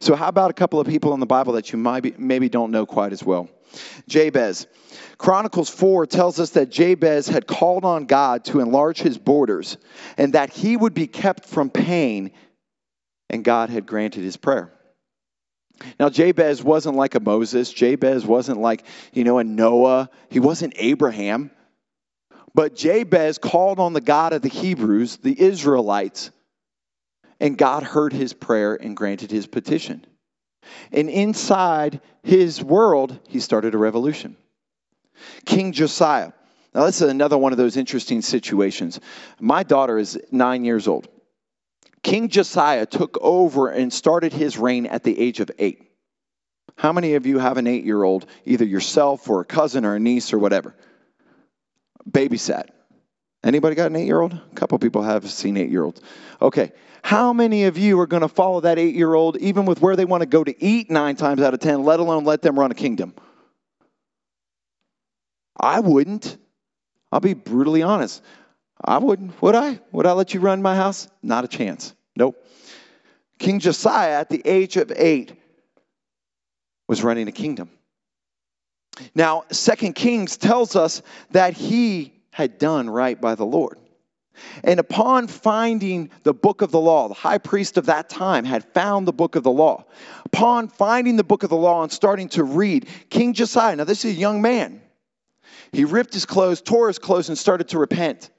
So, 0.00 0.14
how 0.14 0.28
about 0.28 0.50
a 0.50 0.54
couple 0.54 0.80
of 0.80 0.86
people 0.86 1.14
in 1.14 1.20
the 1.20 1.26
Bible 1.26 1.54
that 1.54 1.72
you 1.72 1.78
might 1.78 2.18
maybe 2.18 2.48
don't 2.48 2.70
know 2.70 2.84
quite 2.84 3.12
as 3.12 3.24
well? 3.24 3.48
Jabez. 4.08 4.66
Chronicles 5.18 5.68
4 5.68 6.06
tells 6.06 6.38
us 6.38 6.50
that 6.50 6.70
Jabez 6.70 7.28
had 7.28 7.46
called 7.46 7.84
on 7.84 8.06
God 8.06 8.44
to 8.46 8.60
enlarge 8.60 9.00
his 9.00 9.18
borders 9.18 9.76
and 10.16 10.34
that 10.34 10.50
he 10.50 10.76
would 10.76 10.94
be 10.94 11.06
kept 11.06 11.44
from 11.44 11.70
pain, 11.70 12.30
and 13.28 13.44
God 13.44 13.70
had 13.70 13.86
granted 13.86 14.22
his 14.22 14.36
prayer. 14.36 14.72
Now, 15.98 16.08
Jabez 16.08 16.62
wasn't 16.62 16.96
like 16.96 17.14
a 17.14 17.20
Moses. 17.20 17.72
Jabez 17.72 18.24
wasn't 18.26 18.60
like, 18.60 18.84
you 19.12 19.24
know, 19.24 19.38
a 19.38 19.44
Noah. 19.44 20.10
He 20.28 20.40
wasn't 20.40 20.74
Abraham. 20.76 21.50
But 22.54 22.74
Jabez 22.74 23.38
called 23.38 23.78
on 23.78 23.92
the 23.92 24.00
God 24.00 24.32
of 24.32 24.42
the 24.42 24.48
Hebrews, 24.48 25.18
the 25.18 25.40
Israelites, 25.40 26.30
and 27.38 27.56
God 27.56 27.84
heard 27.84 28.12
his 28.12 28.32
prayer 28.32 28.74
and 28.74 28.96
granted 28.96 29.30
his 29.30 29.46
petition. 29.46 30.04
And 30.92 31.08
inside 31.08 32.00
his 32.22 32.62
world, 32.62 33.18
he 33.28 33.40
started 33.40 33.74
a 33.74 33.78
revolution. 33.78 34.36
King 35.44 35.72
Josiah. 35.72 36.32
Now, 36.74 36.84
this 36.84 37.00
is 37.00 37.10
another 37.10 37.38
one 37.38 37.52
of 37.52 37.58
those 37.58 37.76
interesting 37.76 38.22
situations. 38.22 39.00
My 39.40 39.62
daughter 39.62 39.98
is 39.98 40.18
nine 40.30 40.64
years 40.64 40.86
old. 40.86 41.08
King 42.02 42.28
Josiah 42.28 42.86
took 42.86 43.18
over 43.20 43.68
and 43.68 43.92
started 43.92 44.32
his 44.32 44.58
reign 44.58 44.86
at 44.86 45.02
the 45.02 45.18
age 45.18 45.40
of 45.40 45.50
eight. 45.58 45.90
How 46.76 46.92
many 46.92 47.14
of 47.14 47.26
you 47.26 47.38
have 47.38 47.56
an 47.56 47.66
eight 47.66 47.84
year 47.84 48.02
old, 48.02 48.26
either 48.44 48.64
yourself 48.64 49.28
or 49.28 49.40
a 49.40 49.44
cousin 49.44 49.84
or 49.84 49.96
a 49.96 50.00
niece 50.00 50.32
or 50.32 50.38
whatever? 50.38 50.76
Babysat. 52.08 52.68
Anybody 53.42 53.74
got 53.74 53.90
an 53.90 53.96
eight 53.96 54.06
year 54.06 54.20
old? 54.20 54.32
A 54.32 54.54
couple 54.54 54.78
people 54.78 55.02
have 55.02 55.28
seen 55.28 55.56
eight 55.56 55.70
year 55.70 55.84
olds. 55.84 56.00
Okay. 56.40 56.72
How 57.08 57.32
many 57.32 57.64
of 57.64 57.78
you 57.78 57.98
are 58.00 58.06
going 58.06 58.20
to 58.20 58.28
follow 58.28 58.60
that 58.60 58.78
eight 58.78 58.94
year 58.94 59.14
old, 59.14 59.38
even 59.38 59.64
with 59.64 59.80
where 59.80 59.96
they 59.96 60.04
want 60.04 60.20
to 60.20 60.26
go 60.26 60.44
to 60.44 60.62
eat 60.62 60.90
nine 60.90 61.16
times 61.16 61.40
out 61.40 61.54
of 61.54 61.60
10, 61.60 61.82
let 61.82 62.00
alone 62.00 62.26
let 62.26 62.42
them 62.42 62.58
run 62.58 62.70
a 62.70 62.74
kingdom? 62.74 63.14
I 65.58 65.80
wouldn't. 65.80 66.36
I'll 67.10 67.20
be 67.20 67.32
brutally 67.32 67.82
honest. 67.82 68.22
I 68.84 68.98
wouldn't. 68.98 69.40
Would 69.40 69.54
I? 69.54 69.80
Would 69.90 70.04
I 70.04 70.12
let 70.12 70.34
you 70.34 70.40
run 70.40 70.60
my 70.60 70.76
house? 70.76 71.08
Not 71.22 71.46
a 71.46 71.48
chance. 71.48 71.94
Nope. 72.14 72.36
King 73.38 73.58
Josiah, 73.60 74.20
at 74.20 74.28
the 74.28 74.42
age 74.44 74.76
of 74.76 74.92
eight, 74.94 75.32
was 76.88 77.02
running 77.02 77.26
a 77.26 77.32
kingdom. 77.32 77.70
Now, 79.14 79.44
Second 79.50 79.94
Kings 79.94 80.36
tells 80.36 80.76
us 80.76 81.00
that 81.30 81.54
he 81.54 82.12
had 82.32 82.58
done 82.58 82.90
right 82.90 83.18
by 83.18 83.34
the 83.34 83.46
Lord. 83.46 83.78
And 84.64 84.80
upon 84.80 85.28
finding 85.28 86.10
the 86.22 86.34
book 86.34 86.62
of 86.62 86.70
the 86.70 86.80
law, 86.80 87.08
the 87.08 87.14
high 87.14 87.38
priest 87.38 87.76
of 87.76 87.86
that 87.86 88.08
time 88.08 88.44
had 88.44 88.64
found 88.74 89.06
the 89.06 89.12
book 89.12 89.36
of 89.36 89.42
the 89.42 89.50
law. 89.50 89.84
Upon 90.26 90.68
finding 90.68 91.16
the 91.16 91.24
book 91.24 91.42
of 91.42 91.50
the 91.50 91.56
law 91.56 91.82
and 91.82 91.92
starting 91.92 92.28
to 92.30 92.44
read, 92.44 92.88
King 93.10 93.32
Josiah, 93.32 93.76
now 93.76 93.84
this 93.84 94.04
is 94.04 94.16
a 94.16 94.20
young 94.20 94.42
man, 94.42 94.82
he 95.72 95.84
ripped 95.84 96.14
his 96.14 96.26
clothes, 96.26 96.62
tore 96.62 96.88
his 96.88 96.98
clothes, 96.98 97.28
and 97.28 97.36
started 97.36 97.68
to 97.68 97.78
repent. 97.78 98.30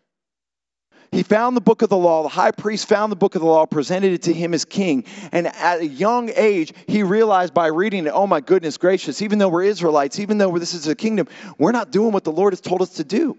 He 1.12 1.23
found 1.23 1.57
the 1.57 1.62
book 1.62 1.81
of 1.81 1.89
the 1.89 1.97
law. 1.97 2.21
The 2.21 2.29
high 2.29 2.51
priest 2.51 2.88
found 2.88 3.12
the 3.12 3.15
book 3.15 3.33
of 3.33 3.41
the 3.41 3.47
law, 3.47 3.65
presented 3.65 4.13
it 4.13 4.21
to 4.23 4.33
him 4.33 4.53
as 4.53 4.63
king. 4.63 5.05
And 5.31 5.47
at 5.47 5.79
a 5.79 5.88
young 5.88 6.29
age, 6.35 6.71
he 6.88 7.01
realized 7.01 7.53
by 7.53 7.67
reading 7.67 8.05
it, 8.05 8.12
oh 8.13 8.27
my 8.27 8.41
goodness 8.41 8.77
gracious, 8.77 9.21
even 9.23 9.39
though 9.39 9.49
we're 9.49 9.63
Israelites, 9.63 10.19
even 10.19 10.38
though 10.38 10.55
this 10.59 10.75
is 10.75 10.88
a 10.88 10.95
kingdom, 10.95 11.27
we're 11.57 11.71
not 11.71 11.91
doing 11.91 12.12
what 12.12 12.23
the 12.23 12.31
Lord 12.31 12.53
has 12.53 12.62
told 12.62 12.83
us 12.83 12.91
to 12.95 13.03
do. 13.03 13.38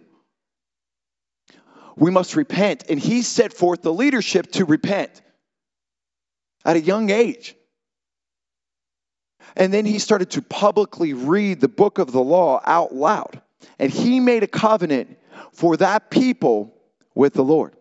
We 2.00 2.10
must 2.10 2.34
repent. 2.34 2.84
And 2.88 2.98
he 2.98 3.22
set 3.22 3.52
forth 3.52 3.82
the 3.82 3.92
leadership 3.92 4.50
to 4.52 4.64
repent 4.64 5.22
at 6.64 6.74
a 6.74 6.80
young 6.80 7.10
age. 7.10 7.54
And 9.56 9.72
then 9.72 9.84
he 9.84 9.98
started 9.98 10.30
to 10.30 10.42
publicly 10.42 11.12
read 11.12 11.60
the 11.60 11.68
book 11.68 11.98
of 11.98 12.10
the 12.10 12.22
law 12.22 12.60
out 12.64 12.94
loud. 12.94 13.40
And 13.78 13.92
he 13.92 14.18
made 14.18 14.42
a 14.42 14.48
covenant 14.48 15.18
for 15.52 15.76
that 15.76 16.10
people 16.10 16.74
with 17.14 17.34
the 17.34 17.44
Lord. 17.44 17.74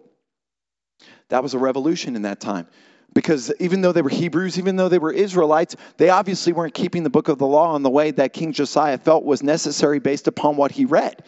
That 1.29 1.41
was 1.41 1.53
a 1.53 1.59
revolution 1.59 2.15
in 2.15 2.23
that 2.23 2.41
time. 2.41 2.67
Because 3.13 3.51
even 3.59 3.81
though 3.81 3.91
they 3.91 4.01
were 4.01 4.09
Hebrews, 4.09 4.59
even 4.59 4.75
though 4.75 4.89
they 4.89 4.99
were 4.99 5.13
Israelites, 5.13 5.75
they 5.97 6.09
obviously 6.09 6.53
weren't 6.53 6.73
keeping 6.73 7.03
the 7.03 7.09
book 7.09 7.27
of 7.27 7.37
the 7.37 7.47
law 7.47 7.75
in 7.75 7.83
the 7.83 7.89
way 7.89 8.11
that 8.11 8.33
King 8.33 8.51
Josiah 8.51 8.97
felt 8.97 9.23
was 9.23 9.41
necessary 9.41 9.99
based 9.99 10.27
upon 10.27 10.57
what 10.57 10.71
he 10.71 10.85
read. 10.85 11.23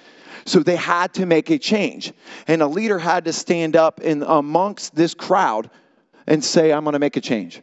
So 0.45 0.59
they 0.59 0.75
had 0.75 1.13
to 1.15 1.25
make 1.25 1.49
a 1.49 1.57
change. 1.57 2.13
And 2.47 2.61
a 2.61 2.67
leader 2.67 2.99
had 2.99 3.25
to 3.25 3.33
stand 3.33 3.75
up 3.75 4.01
in 4.01 4.23
amongst 4.23 4.95
this 4.95 5.13
crowd 5.13 5.69
and 6.27 6.43
say, 6.43 6.71
I'm 6.71 6.83
going 6.83 6.93
to 6.93 6.99
make 6.99 7.17
a 7.17 7.21
change. 7.21 7.61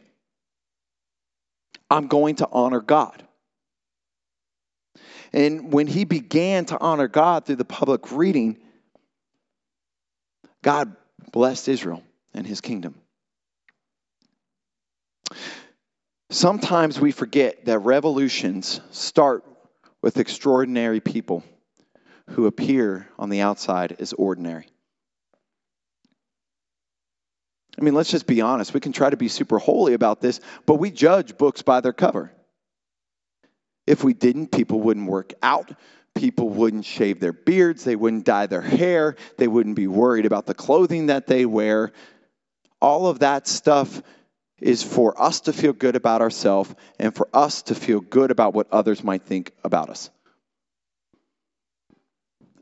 I'm 1.89 2.07
going 2.07 2.35
to 2.35 2.47
honor 2.51 2.81
God. 2.81 3.23
And 5.33 5.71
when 5.71 5.87
he 5.87 6.05
began 6.05 6.65
to 6.65 6.79
honor 6.79 7.07
God 7.07 7.45
through 7.45 7.57
the 7.57 7.65
public 7.65 8.11
reading, 8.11 8.57
God 10.63 10.95
blessed 11.31 11.69
Israel 11.69 12.03
and 12.33 12.45
his 12.45 12.61
kingdom. 12.61 12.95
Sometimes 16.31 16.99
we 16.99 17.11
forget 17.11 17.65
that 17.65 17.79
revolutions 17.79 18.81
start 18.91 19.43
with 20.01 20.17
extraordinary 20.17 20.99
people 20.99 21.43
who 22.29 22.45
appear 22.45 23.07
on 23.17 23.29
the 23.29 23.41
outside 23.41 23.97
as 23.99 24.13
ordinary. 24.13 24.67
I 27.79 27.81
mean, 27.83 27.93
let's 27.93 28.11
just 28.11 28.27
be 28.27 28.41
honest. 28.41 28.73
We 28.73 28.79
can 28.79 28.91
try 28.91 29.09
to 29.09 29.17
be 29.17 29.29
super 29.29 29.57
holy 29.57 29.93
about 29.93 30.21
this, 30.21 30.41
but 30.65 30.75
we 30.75 30.91
judge 30.91 31.37
books 31.37 31.61
by 31.61 31.81
their 31.81 31.93
cover. 31.93 32.31
If 33.87 34.03
we 34.03 34.13
didn't, 34.13 34.51
people 34.51 34.81
wouldn't 34.81 35.09
work 35.09 35.33
out. 35.41 35.71
People 36.13 36.49
wouldn't 36.49 36.85
shave 36.85 37.19
their 37.19 37.33
beards. 37.33 37.83
They 37.83 37.95
wouldn't 37.95 38.25
dye 38.25 38.47
their 38.47 38.61
hair. 38.61 39.15
They 39.37 39.47
wouldn't 39.47 39.75
be 39.75 39.87
worried 39.87 40.25
about 40.25 40.45
the 40.45 40.53
clothing 40.53 41.07
that 41.07 41.27
they 41.27 41.45
wear. 41.45 41.91
All 42.81 43.07
of 43.07 43.19
that 43.19 43.47
stuff 43.47 44.01
is 44.59 44.83
for 44.83 45.19
us 45.21 45.41
to 45.41 45.53
feel 45.53 45.73
good 45.73 45.95
about 45.95 46.21
ourselves 46.21 46.73
and 46.99 47.15
for 47.15 47.29
us 47.33 47.61
to 47.63 47.75
feel 47.75 48.01
good 48.01 48.31
about 48.31 48.53
what 48.53 48.67
others 48.71 49.03
might 49.03 49.23
think 49.23 49.53
about 49.63 49.89
us. 49.89 50.09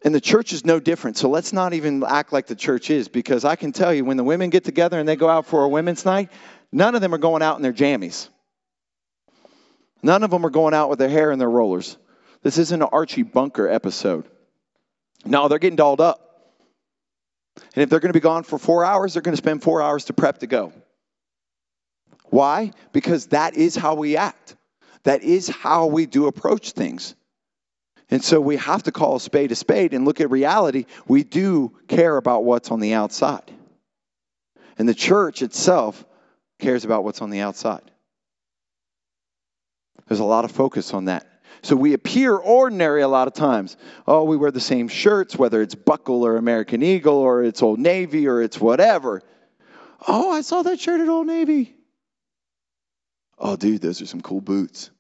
And 0.08 0.16
the 0.16 0.22
church 0.22 0.54
is 0.54 0.64
no 0.64 0.80
different. 0.80 1.18
So 1.18 1.30
let's 1.30 1.52
not 1.52 1.74
even 1.74 2.02
act 2.02 2.32
like 2.32 2.48
the 2.48 2.56
church 2.56 2.90
is 2.90 3.10
because 3.10 3.44
I 3.44 3.58
can 3.58 3.74
tell 3.74 3.94
you 3.94 4.06
when 4.06 4.16
the 4.16 4.24
women 4.24 4.50
get 4.50 4.64
together 4.64 4.98
and 4.98 5.06
they 5.06 5.18
go 5.18 5.28
out 5.28 5.48
for 5.48 5.66
a 5.66 5.68
women's 5.68 6.06
night, 6.06 6.32
none 6.72 6.96
of 6.96 7.02
them 7.02 7.14
are 7.14 7.18
going 7.18 7.42
out 7.42 7.58
in 7.58 7.62
their 7.62 7.74
jammies. 7.74 8.30
None 10.02 10.24
of 10.24 10.32
them 10.32 10.46
are 10.46 10.50
going 10.50 10.74
out 10.74 10.90
with 10.90 10.98
their 10.98 11.10
hair 11.10 11.30
in 11.34 11.40
their 11.40 11.50
rollers. 11.50 11.98
This 12.42 12.58
isn't 12.58 12.82
an 12.82 12.88
Archie 12.90 13.24
Bunker 13.24 13.68
episode. 13.68 14.30
No, 15.26 15.50
they're 15.50 15.60
getting 15.60 15.76
dolled 15.76 16.00
up. 16.00 16.54
And 17.76 17.84
if 17.84 17.90
they're 17.90 18.00
going 18.00 18.14
to 18.14 18.18
be 18.18 18.22
gone 18.22 18.44
for 18.44 18.58
four 18.58 18.86
hours, 18.86 19.12
they're 19.12 19.22
going 19.22 19.36
to 19.36 19.44
spend 19.44 19.62
four 19.62 19.82
hours 19.82 20.06
to 20.06 20.14
prep 20.14 20.38
to 20.38 20.48
go. 20.48 20.72
Why? 22.28 22.72
Because 22.94 23.26
that 23.26 23.56
is 23.58 23.76
how 23.76 23.96
we 23.96 24.16
act. 24.16 24.56
That 25.04 25.22
is 25.24 25.50
how 25.50 25.88
we 25.88 26.06
do 26.06 26.28
approach 26.28 26.72
things. 26.72 27.14
And 28.10 28.24
so 28.24 28.40
we 28.40 28.56
have 28.58 28.84
to 28.84 28.92
call 28.92 29.18
a 29.18 29.20
spade 29.20 29.52
a 29.52 29.56
spade 29.56 29.94
and 29.94 30.06
look 30.06 30.22
at 30.22 30.32
reality. 30.32 30.86
We 31.08 31.24
do 31.24 31.78
care 31.88 32.16
about 32.16 32.46
what's 32.46 32.72
on 32.72 32.80
the 32.80 32.94
outside. 32.94 33.52
And 34.78 34.88
the 34.88 34.94
church 34.94 35.42
itself 35.42 36.06
cares 36.60 36.86
about 36.86 37.04
what's 37.04 37.22
on 37.22 37.30
the 37.30 37.42
outside. 37.42 37.92
There's 40.08 40.22
a 40.22 40.26
lot 40.26 40.46
of 40.46 40.52
focus 40.52 40.94
on 40.94 41.06
that. 41.06 41.28
So 41.64 41.76
we 41.76 41.94
appear 41.94 42.36
ordinary 42.36 43.02
a 43.02 43.08
lot 43.08 43.28
of 43.28 43.34
times. 43.34 43.76
Oh, 44.08 44.24
we 44.24 44.38
wear 44.38 44.52
the 44.52 44.60
same 44.60 44.88
shirts, 44.88 45.36
whether 45.36 45.62
it's 45.62 45.76
Buckle 45.76 46.26
or 46.26 46.38
American 46.38 46.84
Eagle 46.84 47.18
or 47.18 47.44
it's 47.44 47.62
Old 47.62 47.80
Navy 47.80 48.28
or 48.28 48.42
it's 48.42 48.60
whatever. 48.60 49.22
Oh, 50.08 50.32
I 50.32 50.42
saw 50.42 50.62
that 50.64 50.80
shirt 50.80 51.02
at 51.02 51.10
Old 51.10 51.28
Navy. 51.28 51.76
Oh, 53.40 53.56
dude, 53.56 53.82
those 53.82 54.02
are 54.02 54.06
some 54.06 54.22
cool 54.22 54.42
boots. 54.42 54.92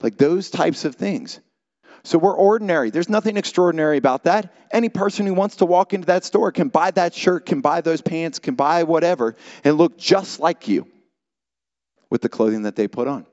Like 0.00 0.16
those 0.16 0.50
types 0.50 0.84
of 0.84 0.94
things. 0.94 1.40
So 2.06 2.18
we're 2.18 2.36
ordinary. 2.36 2.90
There's 2.90 3.08
nothing 3.08 3.36
extraordinary 3.36 3.96
about 3.96 4.24
that. 4.24 4.54
Any 4.70 4.88
person 4.88 5.26
who 5.26 5.34
wants 5.34 5.56
to 5.56 5.66
walk 5.66 5.92
into 5.92 6.06
that 6.06 6.24
store 6.24 6.52
can 6.52 6.68
buy 6.68 6.92
that 6.92 7.14
shirt, 7.14 7.46
can 7.46 7.62
buy 7.62 7.80
those 7.80 8.00
pants, 8.00 8.38
can 8.38 8.54
buy 8.54 8.84
whatever, 8.84 9.34
and 9.64 9.76
look 9.76 9.98
just 9.98 10.38
like 10.38 10.68
you 10.68 10.86
with 12.08 12.22
the 12.22 12.28
clothing 12.28 12.62
that 12.62 12.76
they 12.76 12.86
put 12.86 13.08
on 13.08 13.26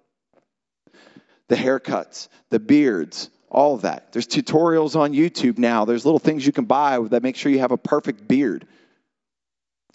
the 1.50 1.56
haircuts, 1.56 2.30
the 2.50 2.60
beards, 2.60 3.30
all 3.48 3.76
of 3.76 3.82
that. 3.82 4.12
There's 4.12 4.26
tutorials 4.26 4.96
on 4.96 5.14
YouTube 5.14 5.60
now. 5.60 5.86
There's 5.86 6.04
little 6.04 6.18
things 6.18 6.44
you 6.44 6.52
can 6.52 6.66
buy 6.66 7.00
that 7.00 7.22
make 7.22 7.36
sure 7.36 7.52
you 7.52 7.60
have 7.60 7.72
a 7.72 7.78
perfect 7.78 8.28
beard. 8.28 8.66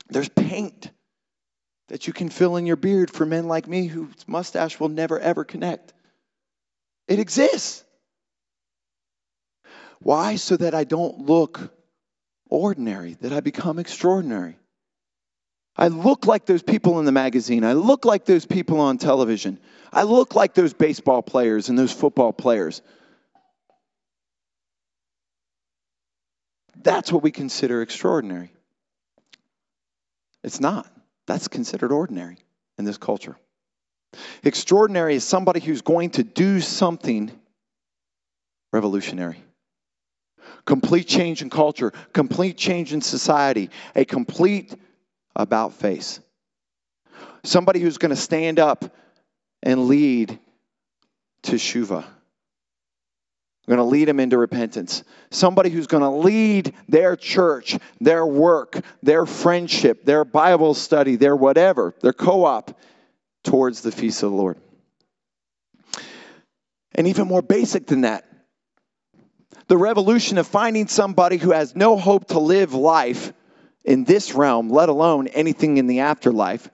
There's 0.08 0.28
paint 0.28 0.88
that 1.88 2.06
you 2.06 2.12
can 2.12 2.28
fill 2.28 2.56
in 2.56 2.66
your 2.66 2.76
beard 2.76 3.10
for 3.10 3.26
men 3.26 3.48
like 3.48 3.66
me 3.66 3.88
whose 3.88 4.28
mustache 4.28 4.78
will 4.78 4.88
never 4.88 5.18
ever 5.18 5.42
connect. 5.42 5.94
It 7.08 7.18
exists. 7.18 7.82
Why? 10.00 10.36
So 10.36 10.56
that 10.56 10.74
I 10.74 10.84
don't 10.84 11.26
look 11.26 11.72
ordinary, 12.48 13.14
that 13.20 13.32
I 13.32 13.40
become 13.40 13.78
extraordinary. 13.78 14.58
I 15.76 15.88
look 15.88 16.26
like 16.26 16.44
those 16.44 16.62
people 16.62 16.98
in 16.98 17.04
the 17.04 17.12
magazine. 17.12 17.62
I 17.62 17.74
look 17.74 18.04
like 18.04 18.24
those 18.24 18.44
people 18.44 18.80
on 18.80 18.98
television. 18.98 19.60
I 19.92 20.02
look 20.02 20.34
like 20.34 20.54
those 20.54 20.72
baseball 20.74 21.22
players 21.22 21.68
and 21.68 21.78
those 21.78 21.92
football 21.92 22.32
players. 22.32 22.82
That's 26.82 27.12
what 27.12 27.22
we 27.22 27.30
consider 27.30 27.82
extraordinary. 27.82 28.52
It's 30.42 30.60
not. 30.60 30.90
That's 31.26 31.48
considered 31.48 31.92
ordinary 31.92 32.38
in 32.78 32.84
this 32.84 32.98
culture. 32.98 33.36
Extraordinary 34.42 35.14
is 35.14 35.24
somebody 35.24 35.60
who's 35.60 35.82
going 35.82 36.10
to 36.10 36.22
do 36.24 36.60
something 36.60 37.30
revolutionary. 38.72 39.42
Complete 40.64 41.06
change 41.06 41.42
in 41.42 41.50
culture, 41.50 41.92
complete 42.12 42.56
change 42.56 42.92
in 42.92 43.00
society, 43.00 43.70
a 43.94 44.04
complete 44.04 44.74
about 45.34 45.74
face. 45.74 46.20
Somebody 47.44 47.80
who's 47.80 47.98
going 47.98 48.10
to 48.10 48.16
stand 48.16 48.58
up 48.58 48.84
and 49.62 49.86
lead 49.86 50.38
Teshuva. 51.42 52.04
Going 53.66 53.78
to 53.78 53.84
lead 53.84 54.08
them 54.08 54.18
into 54.18 54.38
repentance. 54.38 55.04
Somebody 55.30 55.68
who's 55.68 55.86
going 55.86 56.02
to 56.02 56.08
lead 56.08 56.72
their 56.88 57.16
church, 57.16 57.78
their 58.00 58.24
work, 58.24 58.80
their 59.02 59.26
friendship, 59.26 60.06
their 60.06 60.24
Bible 60.24 60.72
study, 60.72 61.16
their 61.16 61.36
whatever, 61.36 61.94
their 62.00 62.14
co 62.14 62.46
op 62.46 62.80
towards 63.44 63.82
the 63.82 63.92
feast 63.92 64.22
of 64.22 64.30
the 64.30 64.36
Lord. 64.36 64.56
And 66.94 67.06
even 67.08 67.28
more 67.28 67.42
basic 67.42 67.86
than 67.86 68.02
that, 68.02 68.24
the 69.68 69.76
revolution 69.76 70.38
of 70.38 70.46
finding 70.46 70.88
somebody 70.88 71.36
who 71.36 71.52
has 71.52 71.76
no 71.76 71.96
hope 71.96 72.28
to 72.28 72.38
live 72.38 72.74
life 72.74 73.32
in 73.84 74.04
this 74.04 74.34
realm, 74.34 74.68
let 74.68 74.88
alone 74.88 75.28
anything 75.28 75.76
in 75.76 75.86
the 75.86 76.00
afterlife, 76.00 76.68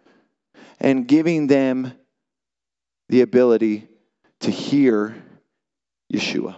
and 0.81 1.07
giving 1.07 1.47
them 1.47 1.93
the 3.09 3.21
ability 3.21 3.87
to 4.41 4.51
hear 4.51 5.15
Yeshua, 6.13 6.57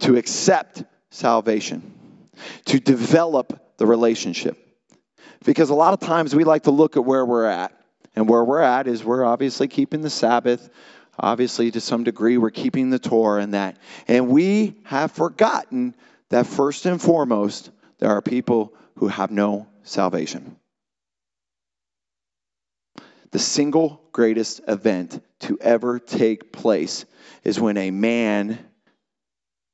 to 0.00 0.16
accept 0.16 0.84
salvation, 1.10 2.28
to 2.66 2.80
develop 2.80 3.76
the 3.78 3.86
relationship. 3.86 4.58
Because 5.44 5.70
a 5.70 5.74
lot 5.74 5.92
of 5.92 6.00
times 6.00 6.34
we 6.34 6.44
like 6.44 6.64
to 6.64 6.70
look 6.70 6.96
at 6.96 7.04
where 7.04 7.24
we're 7.24 7.46
at. 7.46 7.72
And 8.16 8.28
where 8.28 8.44
we're 8.44 8.60
at 8.60 8.86
is 8.86 9.04
we're 9.04 9.24
obviously 9.24 9.66
keeping 9.66 10.00
the 10.00 10.10
Sabbath. 10.10 10.70
Obviously, 11.18 11.70
to 11.70 11.80
some 11.80 12.04
degree, 12.04 12.38
we're 12.38 12.50
keeping 12.50 12.90
the 12.90 12.98
Torah 12.98 13.42
and 13.42 13.54
that. 13.54 13.76
And 14.08 14.28
we 14.28 14.74
have 14.84 15.12
forgotten 15.12 15.94
that 16.30 16.46
first 16.46 16.86
and 16.86 17.00
foremost, 17.00 17.70
there 17.98 18.10
are 18.10 18.22
people 18.22 18.72
who 18.96 19.08
have 19.08 19.30
no 19.30 19.66
salvation. 19.82 20.56
The 23.30 23.38
single 23.38 24.00
greatest 24.12 24.60
event 24.68 25.22
to 25.40 25.58
ever 25.60 25.98
take 25.98 26.52
place 26.52 27.04
is 27.42 27.60
when 27.60 27.76
a 27.76 27.90
man 27.90 28.58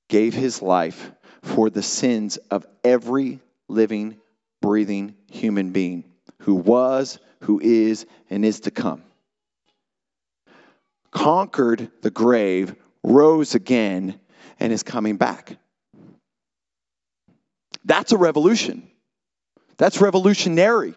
gave 0.09 0.35
his 0.35 0.63
life 0.63 1.13
for 1.43 1.71
the 1.71 1.83
sins 1.83 2.37
of 2.51 2.67
every 2.85 3.41
living, 3.69 4.17
breathing 4.61 5.15
human 5.31 5.73
being 5.73 6.05
who 6.41 6.55
was, 6.55 7.19
who 7.43 7.61
is, 7.61 8.07
and 8.29 8.45
is 8.45 8.61
to 8.61 8.71
come. 8.71 9.03
Conquered 11.13 11.91
the 12.03 12.11
grave, 12.11 12.75
rose 13.03 13.55
again, 13.55 14.19
and 14.59 14.73
is 14.73 14.83
coming 14.83 15.17
back. 15.17 15.57
That's 17.85 18.13
a 18.13 18.17
revolution. 18.17 18.89
That's 19.79 20.01
revolutionary. 20.01 20.95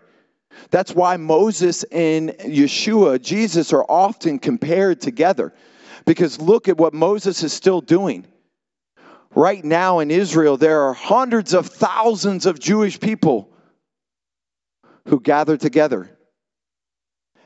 That's 0.70 0.94
why 0.94 1.18
Moses 1.18 1.84
and 1.84 2.30
Yeshua, 2.32 3.22
Jesus, 3.22 3.74
are 3.74 3.86
often 3.90 4.40
compared 4.40 5.02
together. 5.02 5.54
Because 6.06 6.40
look 6.40 6.68
at 6.68 6.78
what 6.78 6.94
Moses 6.94 7.44
is 7.44 7.54
still 7.54 7.82
doing. 7.82 8.26
Right 9.36 9.64
now 9.64 10.00
in 10.00 10.12
Israel, 10.12 10.58
there 10.58 10.82
are 10.82 10.94
hundreds 10.94 11.54
of 11.54 11.68
thousands 11.68 12.46
of 12.46 12.60
Jewish 12.60 13.00
people 13.00 13.50
who 15.08 15.20
gather 15.20 15.58
together 15.58 16.10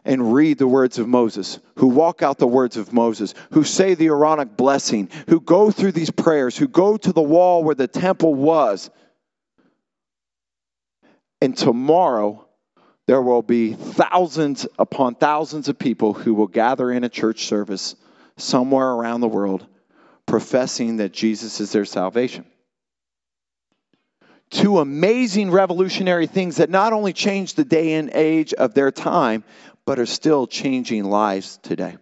and 0.07 0.33
read 0.33 0.57
the 0.57 0.67
words 0.67 0.99
of 0.99 1.07
Moses, 1.07 1.59
who 1.75 1.87
walk 1.87 2.23
out 2.23 2.37
the 2.37 2.47
words 2.47 2.77
of 2.77 2.93
Moses, 2.93 3.35
who 3.51 3.65
say 3.65 3.93
the 3.93 4.07
Aaronic 4.07 4.55
blessing, 4.55 5.09
who 5.27 5.41
go 5.41 5.69
through 5.69 5.91
these 5.91 6.09
prayers, 6.09 6.57
who 6.57 6.69
go 6.69 6.95
to 6.95 7.11
the 7.11 7.21
wall 7.21 7.61
where 7.61 7.75
the 7.75 7.89
temple 7.89 8.33
was. 8.33 8.89
And 11.41 11.55
tomorrow, 11.57 12.47
there 13.05 13.21
will 13.21 13.41
be 13.41 13.73
thousands 13.73 14.65
upon 14.79 15.15
thousands 15.15 15.67
of 15.67 15.77
people 15.77 16.13
who 16.13 16.33
will 16.33 16.47
gather 16.47 16.89
in 16.89 17.03
a 17.03 17.09
church 17.09 17.45
service 17.45 17.93
somewhere 18.37 18.89
around 18.89 19.19
the 19.19 19.27
world 19.27 19.67
professing 20.25 20.97
that 20.97 21.11
Jesus 21.11 21.59
is 21.59 21.73
their 21.73 21.85
salvation. 21.85 22.45
Two 24.49 24.79
amazing 24.79 25.51
revolutionary 25.51 26.27
things 26.27 26.57
that 26.57 26.69
not 26.69 26.93
only 26.93 27.11
changed 27.11 27.57
the 27.57 27.65
day 27.65 27.93
and 27.95 28.09
age 28.13 28.53
of 28.53 28.73
their 28.73 28.91
time, 28.91 29.43
but 29.87 29.99
are 29.99 30.05
still 30.05 30.47
changing 30.47 31.05
lives 31.05 31.59
today. 31.63 31.95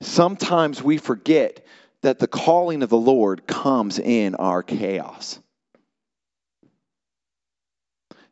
Sometimes 0.00 0.82
we 0.82 0.96
forget 0.96 1.64
that 2.00 2.18
the 2.18 2.26
calling 2.26 2.82
of 2.82 2.88
the 2.88 2.96
Lord 2.96 3.46
comes 3.46 3.98
in 3.98 4.34
our 4.34 4.62
chaos. 4.62 5.38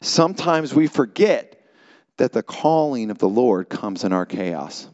Sometimes 0.00 0.74
we 0.74 0.86
forget 0.86 1.62
that 2.16 2.32
the 2.32 2.42
calling 2.42 3.10
of 3.10 3.18
the 3.18 3.28
Lord 3.28 3.68
comes 3.68 4.02
in 4.02 4.14
our 4.14 4.24
chaos. 4.24 4.88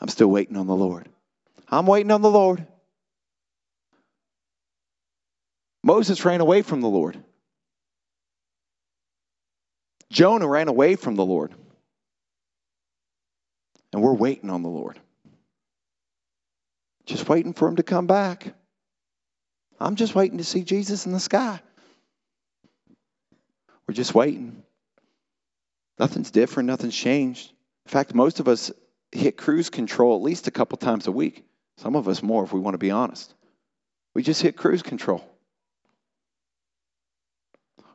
I'm 0.00 0.08
still 0.08 0.28
waiting 0.28 0.56
on 0.56 0.66
the 0.66 0.74
Lord. 0.74 1.08
I'm 1.68 1.86
waiting 1.86 2.10
on 2.10 2.22
the 2.22 2.30
Lord. 2.30 2.66
Moses 5.84 6.24
ran 6.24 6.40
away 6.40 6.62
from 6.62 6.80
the 6.80 6.88
Lord. 6.88 7.22
Jonah 10.12 10.46
ran 10.46 10.68
away 10.68 10.94
from 10.96 11.16
the 11.16 11.24
Lord. 11.24 11.54
And 13.92 14.02
we're 14.02 14.14
waiting 14.14 14.50
on 14.50 14.62
the 14.62 14.68
Lord. 14.68 15.00
Just 17.06 17.28
waiting 17.28 17.54
for 17.54 17.66
him 17.66 17.76
to 17.76 17.82
come 17.82 18.06
back. 18.06 18.54
I'm 19.80 19.96
just 19.96 20.14
waiting 20.14 20.38
to 20.38 20.44
see 20.44 20.62
Jesus 20.62 21.06
in 21.06 21.12
the 21.12 21.20
sky. 21.20 21.60
We're 23.88 23.94
just 23.94 24.14
waiting. 24.14 24.62
Nothing's 25.98 26.30
different, 26.30 26.68
nothing's 26.68 26.96
changed. 26.96 27.50
In 27.86 27.90
fact, 27.90 28.14
most 28.14 28.38
of 28.38 28.48
us 28.48 28.70
hit 29.10 29.36
cruise 29.36 29.70
control 29.70 30.16
at 30.16 30.22
least 30.22 30.46
a 30.46 30.52
couple 30.52 30.78
times 30.78 31.06
a 31.06 31.12
week. 31.12 31.44
Some 31.78 31.96
of 31.96 32.06
us 32.06 32.22
more 32.22 32.44
if 32.44 32.52
we 32.52 32.60
want 32.60 32.74
to 32.74 32.78
be 32.78 32.90
honest. 32.90 33.34
We 34.14 34.22
just 34.22 34.42
hit 34.42 34.56
cruise 34.56 34.82
control. 34.82 35.24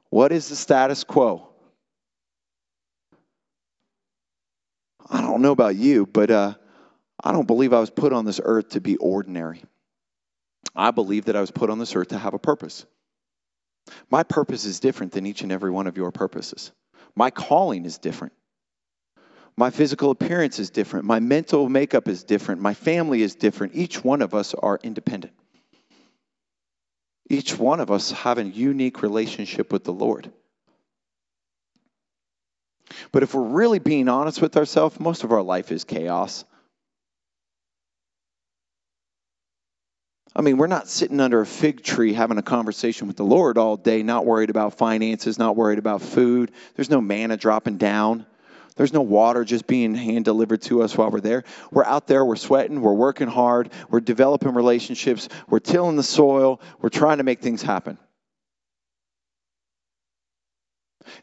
What 0.09 0.32
is 0.32 0.49
the 0.49 0.55
status 0.55 1.03
quo? 1.03 1.47
I 5.10 5.22
don't 5.22 5.41
know 5.41 5.51
about 5.51 5.76
you, 5.76 6.05
but 6.05 6.32
uh, 6.32 6.53
I 7.24 7.32
don't 7.32 7.47
believe 7.47 7.74
I 7.74 7.80
was 7.80 7.89
put 7.89 8.14
on 8.14 8.26
this 8.26 8.41
earth 8.43 8.70
to 8.70 8.82
be 8.82 8.97
ordinary. 8.97 9.64
I 10.76 10.91
believe 10.91 11.26
that 11.26 11.36
I 11.36 11.41
was 11.41 11.51
put 11.51 11.70
on 11.70 11.80
this 11.80 11.95
earth 11.95 12.10
to 12.10 12.18
have 12.18 12.34
a 12.34 12.39
purpose. 12.39 12.86
My 14.10 14.24
purpose 14.24 14.66
is 14.66 14.80
different 14.80 15.14
than 15.14 15.26
each 15.26 15.41
and 15.41 15.51
every 15.51 15.72
one 15.72 15.88
of 15.88 15.97
your 15.97 16.12
purposes. 16.12 16.72
My 17.16 17.32
calling 17.32 17.86
is 17.86 17.97
different. 17.97 18.34
My 19.55 19.72
physical 19.72 20.12
appearance 20.12 20.60
is 20.60 20.70
different. 20.70 21.05
My 21.05 21.20
mental 21.20 21.68
makeup 21.68 22.08
is 22.08 22.24
different. 22.24 22.62
My 22.62 22.76
family 22.76 23.24
is 23.24 23.36
different. 23.36 23.76
Each 23.76 24.03
one 24.03 24.22
of 24.22 24.36
us 24.36 24.53
are 24.53 24.80
independent. 24.84 25.34
Each 27.30 27.58
one 27.58 27.80
of 27.80 27.89
us 27.89 28.12
have 28.12 28.38
a 28.38 28.43
unique 28.43 29.01
relationship 29.01 29.74
with 29.74 29.84
the 29.84 29.93
Lord. 29.93 30.32
But 33.11 33.23
if 33.23 33.33
we're 33.33 33.41
really 33.41 33.79
being 33.79 34.09
honest 34.09 34.41
with 34.41 34.57
ourselves, 34.57 34.99
most 34.99 35.23
of 35.23 35.31
our 35.31 35.41
life 35.41 35.71
is 35.71 35.83
chaos. 35.83 36.45
I 40.35 40.41
mean, 40.41 40.57
we're 40.57 40.67
not 40.67 40.88
sitting 40.88 41.19
under 41.19 41.41
a 41.41 41.45
fig 41.47 41.83
tree 41.83 42.13
having 42.13 42.38
a 42.38 42.43
conversation 42.43 43.07
with 43.07 43.17
the 43.17 43.23
Lord 43.23 43.57
all 43.57 43.75
day, 43.75 44.03
not 44.03 44.23
worried 44.23 44.51
about 44.51 44.77
finances, 44.77 45.39
not 45.39 45.55
worried 45.55 45.79
about 45.79 46.03
food. 46.03 46.51
There's 46.75 46.91
no 46.91 47.01
manna 47.01 47.38
dropping 47.38 47.77
down. 47.77 48.27
There's 48.75 48.93
no 48.93 49.01
water 49.01 49.43
just 49.43 49.65
being 49.65 49.95
hand 49.95 50.25
delivered 50.25 50.61
to 50.63 50.83
us 50.83 50.95
while 50.95 51.09
we're 51.09 51.21
there. 51.21 51.43
We're 51.71 51.85
out 51.85 52.05
there, 52.05 52.23
we're 52.23 52.35
sweating, 52.35 52.81
we're 52.81 52.93
working 52.93 53.27
hard, 53.27 53.71
we're 53.89 53.99
developing 53.99 54.53
relationships, 54.53 55.27
we're 55.49 55.57
tilling 55.57 55.95
the 55.95 56.03
soil, 56.03 56.61
we're 56.79 56.89
trying 56.89 57.17
to 57.17 57.23
make 57.23 57.41
things 57.41 57.63
happen. 57.63 57.97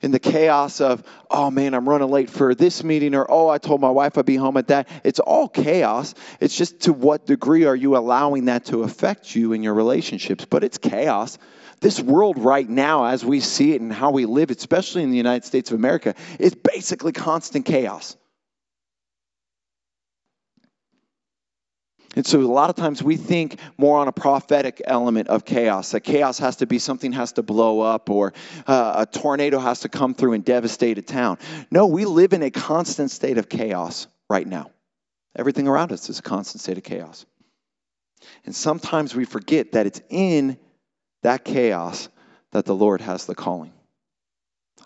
In 0.02 0.10
the 0.10 0.18
chaos 0.18 0.80
of, 0.80 1.02
oh 1.30 1.50
man, 1.50 1.74
I'm 1.74 1.88
running 1.88 2.10
late 2.10 2.30
for 2.30 2.54
this 2.54 2.84
meeting, 2.84 3.14
or 3.14 3.26
oh, 3.30 3.48
I 3.48 3.58
told 3.58 3.80
my 3.80 3.90
wife 3.90 4.18
I'd 4.18 4.26
be 4.26 4.36
home 4.36 4.56
at 4.56 4.68
that. 4.68 4.88
It's 5.04 5.20
all 5.20 5.48
chaos. 5.48 6.14
It's 6.40 6.56
just 6.56 6.80
to 6.82 6.92
what 6.92 7.26
degree 7.26 7.64
are 7.64 7.76
you 7.76 7.96
allowing 7.96 8.46
that 8.46 8.66
to 8.66 8.82
affect 8.82 9.34
you 9.34 9.52
in 9.52 9.62
your 9.62 9.74
relationships? 9.74 10.44
But 10.44 10.64
it's 10.64 10.78
chaos. 10.78 11.38
This 11.80 12.00
world 12.00 12.38
right 12.38 12.68
now, 12.68 13.04
as 13.04 13.24
we 13.24 13.40
see 13.40 13.72
it 13.72 13.80
and 13.80 13.92
how 13.92 14.10
we 14.10 14.26
live, 14.26 14.50
especially 14.50 15.02
in 15.02 15.10
the 15.10 15.16
United 15.16 15.44
States 15.44 15.70
of 15.70 15.78
America, 15.78 16.14
is 16.38 16.54
basically 16.54 17.12
constant 17.12 17.66
chaos. 17.66 18.16
And 22.16 22.26
so 22.26 22.40
a 22.40 22.42
lot 22.42 22.70
of 22.70 22.76
times 22.76 23.02
we 23.02 23.16
think 23.16 23.58
more 23.76 23.98
on 23.98 24.08
a 24.08 24.12
prophetic 24.12 24.80
element 24.84 25.28
of 25.28 25.44
chaos. 25.44 25.90
That 25.90 26.00
chaos 26.00 26.38
has 26.38 26.56
to 26.56 26.66
be 26.66 26.78
something 26.78 27.12
has 27.12 27.32
to 27.32 27.42
blow 27.42 27.80
up 27.80 28.08
or 28.08 28.32
uh, 28.66 29.06
a 29.08 29.18
tornado 29.18 29.58
has 29.58 29.80
to 29.80 29.88
come 29.88 30.14
through 30.14 30.34
and 30.34 30.44
devastate 30.44 30.98
a 30.98 31.02
town. 31.02 31.38
No, 31.70 31.86
we 31.86 32.04
live 32.04 32.32
in 32.32 32.42
a 32.42 32.50
constant 32.50 33.10
state 33.10 33.38
of 33.38 33.48
chaos 33.48 34.06
right 34.28 34.46
now. 34.46 34.70
Everything 35.36 35.66
around 35.66 35.90
us 35.92 36.08
is 36.08 36.20
a 36.20 36.22
constant 36.22 36.62
state 36.62 36.78
of 36.78 36.84
chaos. 36.84 37.26
And 38.44 38.54
sometimes 38.54 39.14
we 39.14 39.24
forget 39.24 39.72
that 39.72 39.86
it's 39.86 40.00
in 40.08 40.58
that 41.22 41.44
chaos 41.44 42.08
that 42.52 42.64
the 42.64 42.74
Lord 42.74 43.00
has 43.00 43.26
the 43.26 43.34
calling. 43.34 43.72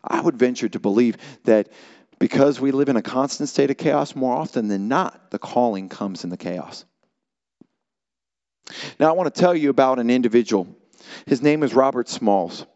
I 0.02 0.20
would 0.20 0.38
venture 0.38 0.68
to 0.68 0.80
believe 0.80 1.16
that 1.44 1.68
because 2.18 2.60
we 2.60 2.72
live 2.72 2.88
in 2.88 2.96
a 2.96 3.02
constant 3.02 3.48
state 3.48 3.70
of 3.70 3.76
chaos, 3.76 4.16
more 4.16 4.34
often 4.34 4.68
than 4.68 4.88
not, 4.88 5.30
the 5.30 5.38
calling 5.38 5.88
comes 5.88 6.24
in 6.24 6.30
the 6.30 6.36
chaos. 6.36 6.84
Now, 8.99 9.09
I 9.09 9.12
want 9.12 9.32
to 9.32 9.40
tell 9.40 9.55
you 9.55 9.70
about 9.70 9.99
an 9.99 10.11
individual. 10.11 10.66
His 11.26 11.40
name 11.40 11.62
is 11.62 11.72
Robert 11.72 12.09
Smalls. 12.09 12.66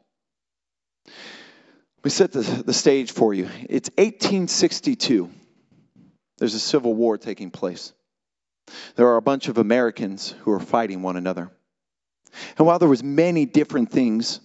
Me 2.04 2.10
set 2.10 2.32
the, 2.32 2.40
the 2.40 2.72
stage 2.72 3.12
for 3.12 3.34
you. 3.34 3.48
It's 3.68 3.88
1862. 3.90 5.30
There's 6.38 6.54
a 6.54 6.60
civil 6.60 6.94
war 6.94 7.18
taking 7.18 7.50
place. 7.50 7.92
There 8.96 9.08
are 9.08 9.16
a 9.16 9.22
bunch 9.22 9.48
of 9.48 9.58
Americans 9.58 10.34
who 10.40 10.52
are 10.52 10.60
fighting 10.60 11.02
one 11.02 11.16
another. 11.16 11.50
And 12.56 12.66
while 12.66 12.78
there 12.78 12.88
was 12.88 13.02
many 13.02 13.44
different 13.44 13.90
things 13.90 14.40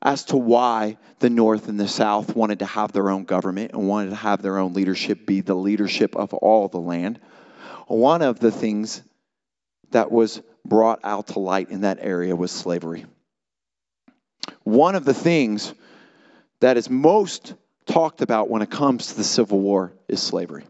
as 0.00 0.24
to 0.26 0.36
why 0.36 0.96
the 1.18 1.30
North 1.30 1.68
and 1.68 1.78
the 1.78 1.88
South 1.88 2.36
wanted 2.36 2.60
to 2.60 2.66
have 2.66 2.92
their 2.92 3.10
own 3.10 3.24
government 3.24 3.72
and 3.72 3.88
wanted 3.88 4.10
to 4.10 4.16
have 4.16 4.42
their 4.42 4.58
own 4.58 4.72
leadership 4.72 5.26
be 5.26 5.40
the 5.40 5.54
leadership 5.54 6.14
of 6.16 6.32
all 6.34 6.68
the 6.68 6.78
land. 6.78 7.20
One 7.88 8.22
of 8.22 8.38
the 8.38 8.52
things 8.52 9.02
that 9.90 10.10
was 10.10 10.40
brought 10.68 11.00
out 11.04 11.28
to 11.28 11.38
light 11.38 11.70
in 11.70 11.82
that 11.82 11.98
area 12.00 12.36
was 12.36 12.50
slavery. 12.50 13.06
One 14.64 14.94
of 14.94 15.04
the 15.04 15.14
things 15.14 15.72
that 16.60 16.76
is 16.76 16.90
most 16.90 17.54
talked 17.86 18.20
about 18.20 18.50
when 18.50 18.62
it 18.62 18.70
comes 18.70 19.08
to 19.08 19.16
the 19.16 19.24
Civil 19.24 19.60
War 19.60 19.92
is 20.08 20.22
slavery. 20.22 20.64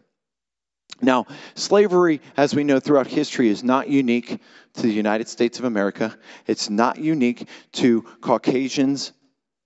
Now, 1.01 1.27
slavery, 1.55 2.21
as 2.35 2.53
we 2.53 2.63
know 2.63 2.79
throughout 2.79 3.07
history, 3.07 3.47
is 3.47 3.63
not 3.63 3.87
unique 3.87 4.39
to 4.75 4.81
the 4.81 4.91
United 4.91 5.29
States 5.29 5.59
of 5.59 5.65
America. 5.65 6.15
It's 6.45 6.69
not 6.69 6.97
unique 6.97 7.47
to 7.73 8.01
Caucasians 8.21 9.13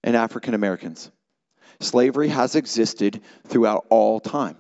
and 0.04 0.16
African 0.16 0.54
Americans. 0.54 1.12
Slavery 1.80 2.30
has 2.30 2.56
existed 2.56 3.22
throughout 3.48 3.86
all 3.90 4.20
time. 4.20 4.58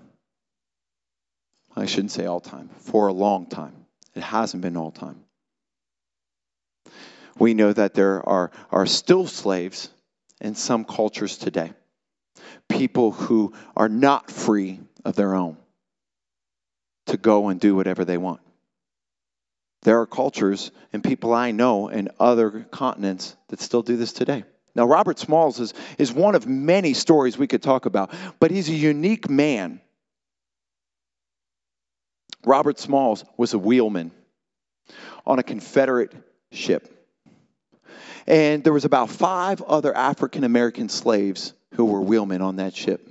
I 1.76 1.86
shouldn't 1.86 2.12
say 2.12 2.26
all 2.26 2.40
time, 2.40 2.70
for 2.78 3.08
a 3.08 3.14
long 3.14 3.48
time. 3.48 3.86
It 4.16 4.24
hasn't 4.24 4.62
been 4.62 4.78
all 4.78 4.92
time. 4.92 5.23
We 7.38 7.54
know 7.54 7.74
that 7.74 7.94
there 7.94 8.28
are, 8.28 8.52
are 8.72 8.86
still 8.86 9.28
slaves 9.28 9.90
in 10.42 10.56
some 10.56 10.86
cultures 10.86 11.38
today, 11.38 11.72
people 12.70 13.12
who 13.12 13.54
are 13.76 13.90
not 13.90 14.30
free 14.30 14.80
of 15.06 15.16
their 15.16 15.36
own 15.36 15.58
to 17.08 17.18
go 17.18 17.50
and 17.50 17.60
do 17.60 17.76
whatever 17.76 18.06
they 18.06 18.18
want. 18.18 18.42
There 19.84 20.00
are 20.00 20.06
cultures 20.06 20.72
and 20.94 21.04
people 21.04 21.34
I 21.34 21.52
know 21.52 21.90
in 21.90 22.10
other 22.20 22.66
continents 22.72 23.36
that 23.50 23.60
still 23.60 23.82
do 23.82 23.98
this 23.98 24.14
today. 24.14 24.46
Now, 24.76 24.86
Robert 24.86 25.20
Smalls 25.20 25.60
is, 25.60 25.74
is 25.98 26.12
one 26.12 26.36
of 26.36 26.48
many 26.48 26.94
stories 26.94 27.38
we 27.38 27.48
could 27.48 27.62
talk 27.62 27.86
about, 27.86 28.12
but 28.40 28.50
he's 28.50 28.70
a 28.70 28.74
unique 28.74 29.30
man. 29.30 29.82
Robert 32.46 32.80
Smalls 32.80 33.24
was 33.38 33.54
a 33.54 33.60
wheelman 33.60 34.12
on 35.26 35.40
a 35.40 35.44
Confederate 35.44 36.14
ship. 36.52 37.03
And 38.28 38.64
there 38.64 38.74
was 38.74 38.86
about 38.86 39.10
five 39.10 39.62
other 39.62 39.96
African 39.96 40.44
American 40.44 40.90
slaves 40.90 41.54
who 41.76 41.86
were 41.86 42.02
wheelmen 42.02 42.42
on 42.42 42.58
that 42.58 42.76
ship. 42.76 43.10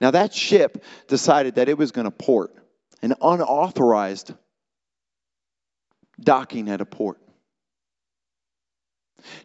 Now 0.00 0.12
that 0.12 0.34
ship 0.34 0.82
decided 1.08 1.56
that 1.56 1.68
it 1.68 1.76
was 1.76 1.92
going 1.92 2.06
to 2.06 2.10
port, 2.10 2.54
an 3.02 3.14
unauthorized 3.20 4.32
docking 6.20 6.68
at 6.68 6.80
a 6.80 6.84
port. 6.84 7.18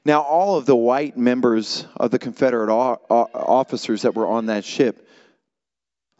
Now, 0.05 0.21
all 0.21 0.57
of 0.57 0.65
the 0.65 0.75
white 0.75 1.17
members 1.17 1.85
of 1.97 2.11
the 2.11 2.19
Confederate 2.19 2.71
officers 2.71 4.03
that 4.03 4.15
were 4.15 4.27
on 4.27 4.47
that 4.47 4.65
ship, 4.65 5.07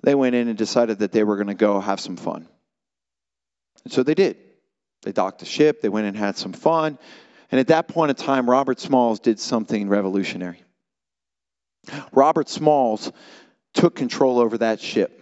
they 0.02 0.16
went 0.16 0.36
in 0.36 0.48
and 0.48 0.58
decided 0.58 1.00
that 1.00 1.12
they 1.12 1.24
were 1.24 1.36
going 1.36 1.48
to 1.48 1.54
go 1.54 1.80
have 1.80 2.00
some 2.00 2.18
fun. 2.18 2.48
And 3.84 3.94
so 3.94 4.04
they 4.04 4.16
did. 4.16 4.38
They 5.04 5.12
docked 5.12 5.40
the 5.40 5.46
ship, 5.46 5.82
they 5.82 5.90
went 5.90 6.08
and 6.08 6.18
had 6.18 6.38
some 6.38 6.54
fun. 6.54 6.98
And 7.54 7.60
at 7.60 7.68
that 7.68 7.88
point 7.88 8.10
in 8.10 8.16
time, 8.16 8.50
Robert 8.50 8.80
Smalls 8.80 9.20
did 9.20 9.40
something 9.40 9.88
revolutionary. 9.88 10.64
Robert 12.12 12.50
Smalls 12.50 13.12
took 13.76 13.94
control 13.94 14.40
over 14.40 14.58
that 14.58 14.80
ship. 14.80 15.22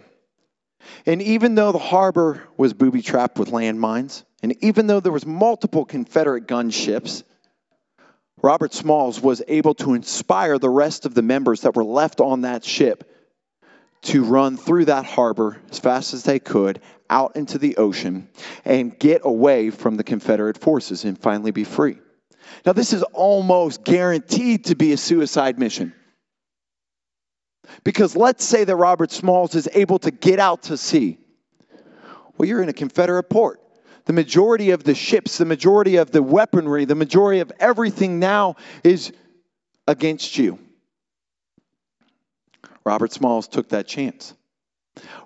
And 1.04 1.20
even 1.20 1.56
though 1.56 1.72
the 1.72 1.78
harbor 1.78 2.42
was 2.56 2.72
booby 2.72 3.02
trapped 3.02 3.38
with 3.38 3.50
landmines, 3.50 4.24
and 4.42 4.56
even 4.64 4.86
though 4.86 5.00
there 5.00 5.12
was 5.12 5.26
multiple 5.26 5.84
Confederate 5.84 6.46
gunships, 6.46 7.22
Robert 8.42 8.72
Smalls 8.72 9.20
was 9.20 9.42
able 9.46 9.74
to 9.74 9.92
inspire 9.92 10.58
the 10.58 10.70
rest 10.70 11.04
of 11.04 11.12
the 11.12 11.20
members 11.20 11.60
that 11.60 11.76
were 11.76 11.84
left 11.84 12.18
on 12.18 12.40
that 12.40 12.64
ship 12.64 13.12
to 14.04 14.24
run 14.24 14.56
through 14.56 14.86
that 14.86 15.04
harbor 15.04 15.60
as 15.70 15.78
fast 15.78 16.14
as 16.14 16.22
they 16.22 16.38
could 16.38 16.80
out 17.10 17.36
into 17.36 17.58
the 17.58 17.76
ocean 17.76 18.30
and 18.64 18.98
get 18.98 19.20
away 19.22 19.68
from 19.68 19.98
the 19.98 20.02
Confederate 20.02 20.56
forces 20.56 21.04
and 21.04 21.18
finally 21.18 21.50
be 21.50 21.64
free. 21.64 21.98
Now, 22.64 22.72
this 22.72 22.92
is 22.92 23.02
almost 23.02 23.84
guaranteed 23.84 24.66
to 24.66 24.74
be 24.74 24.92
a 24.92 24.96
suicide 24.96 25.58
mission. 25.58 25.94
Because 27.84 28.16
let's 28.16 28.44
say 28.44 28.64
that 28.64 28.76
Robert 28.76 29.10
Smalls 29.10 29.54
is 29.54 29.68
able 29.72 29.98
to 30.00 30.10
get 30.10 30.38
out 30.38 30.64
to 30.64 30.76
sea. 30.76 31.18
Well, 32.36 32.48
you're 32.48 32.62
in 32.62 32.68
a 32.68 32.74
Confederate 32.74 33.24
port 33.24 33.62
the 34.04 34.12
majority 34.12 34.70
of 34.70 34.84
the 34.84 34.94
ships, 34.94 35.38
the 35.38 35.44
majority 35.44 35.96
of 35.96 36.10
the 36.10 36.22
weaponry, 36.22 36.84
the 36.84 36.94
majority 36.94 37.40
of 37.40 37.52
everything 37.60 38.18
now 38.18 38.56
is 38.82 39.12
against 39.86 40.36
you. 40.36 40.58
Robert 42.84 43.12
Smalls 43.12 43.46
took 43.46 43.68
that 43.68 43.86
chance. 43.86 44.34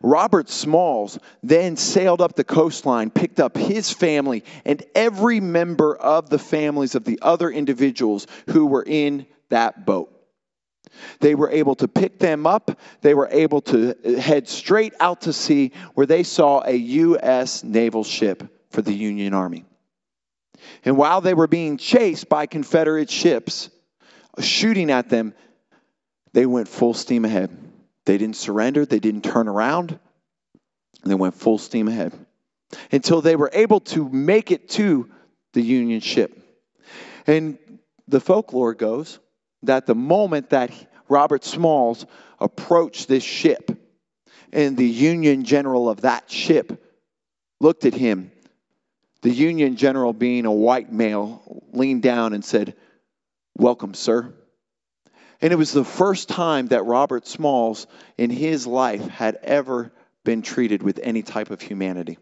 Robert 0.03 0.49
Smalls 0.49 1.19
then 1.43 1.77
sailed 1.77 2.21
up 2.21 2.35
the 2.37 2.45
coastline, 2.45 3.11
picked 3.11 3.41
up 3.41 3.57
his 3.57 3.93
family 3.93 4.45
and 4.65 4.83
every 4.95 5.41
member 5.41 5.97
of 5.97 6.31
the 6.31 6.39
families 6.39 6.95
of 6.95 7.05
the 7.05 7.19
other 7.23 7.51
individuals 7.51 8.27
who 8.49 8.67
were 8.67 8.85
in 8.87 9.27
that 9.49 9.85
boat. 9.85 10.13
They 11.21 11.35
were 11.35 11.51
able 11.51 11.75
to 11.77 11.89
pick 11.89 12.19
them 12.19 12.47
up. 12.47 12.79
They 13.01 13.15
were 13.15 13.29
able 13.31 13.61
to 13.63 13.97
uh, 14.17 14.21
head 14.21 14.49
straight 14.49 14.95
out 15.01 15.23
to 15.23 15.33
sea 15.33 15.73
where 15.95 16.07
they 16.07 16.23
saw 16.23 16.63
a 16.65 16.75
U.S. 16.75 17.65
naval 17.65 18.05
ship 18.05 18.45
for 18.71 18.83
the 18.83 18.95
Union 18.95 19.35
Army. 19.35 19.65
And 20.85 20.97
while 20.97 21.21
they 21.21 21.35
were 21.35 21.49
being 21.49 21.77
chased 21.77 22.29
by 22.29 22.47
Confederate 22.47 23.11
ships, 23.11 23.69
shooting 24.41 24.91
at 24.91 25.09
them, 25.09 25.35
they 26.33 26.47
went 26.47 26.69
full 26.69 26.95
steam 26.95 27.25
ahead. 27.25 27.66
They 28.07 28.19
didn't 28.19 28.37
surrender, 28.37 28.87
they 28.87 28.99
didn't 28.99 29.25
turn 29.25 29.49
around, 29.49 29.99
they 31.05 31.15
went 31.15 31.35
full 31.35 31.59
steam 31.59 31.89
ahead 31.89 32.13
until 32.91 33.21
they 33.21 33.37
were 33.37 33.51
able 33.53 33.81
to 33.81 34.09
make 34.09 34.51
it 34.51 34.69
to 34.71 35.11
the 35.53 35.63
Union 35.63 36.01
ship. 36.01 36.37
And 37.27 37.59
the 38.09 38.21
folklore 38.21 38.75
goes 38.75 39.19
that 39.63 39.87
the 39.87 39.95
moment 39.95 40.51
that 40.51 40.71
Robert 41.09 41.45
Smalls 41.45 42.07
approached 42.41 43.09
this 43.09 43.23
ship, 43.23 43.71
and 44.53 44.77
the 44.77 44.87
Union 44.87 45.45
general 45.45 45.89
of 45.89 46.03
that 46.03 46.31
ship 46.31 46.83
looked 47.61 47.85
at 47.85 47.95
him 47.95 48.31
the 49.27 49.33
Union 49.33 49.75
general, 49.75 50.13
being 50.13 50.47
a 50.47 50.53
white 50.53 50.93
male, 50.93 51.65
leaned 51.73 52.03
down 52.03 52.33
and 52.33 52.45
said, 52.45 52.77
Welcome, 53.57 53.95
sir. 53.95 54.33
And 55.41 55.53
it 55.53 55.57
was 55.57 55.73
the 55.73 55.85
first 55.85 56.29
time 56.29 56.69
that 56.69 56.85
Robert 56.85 57.27
Smalls 57.27 57.87
in 58.17 58.31
his 58.31 58.67
life 58.67 59.07
had 59.09 59.37
ever 59.43 59.93
been 60.25 60.43
treated 60.43 60.83
with 60.83 60.99
any 61.03 61.23
type 61.23 61.51
of 61.51 61.61
humanity. 61.61 62.19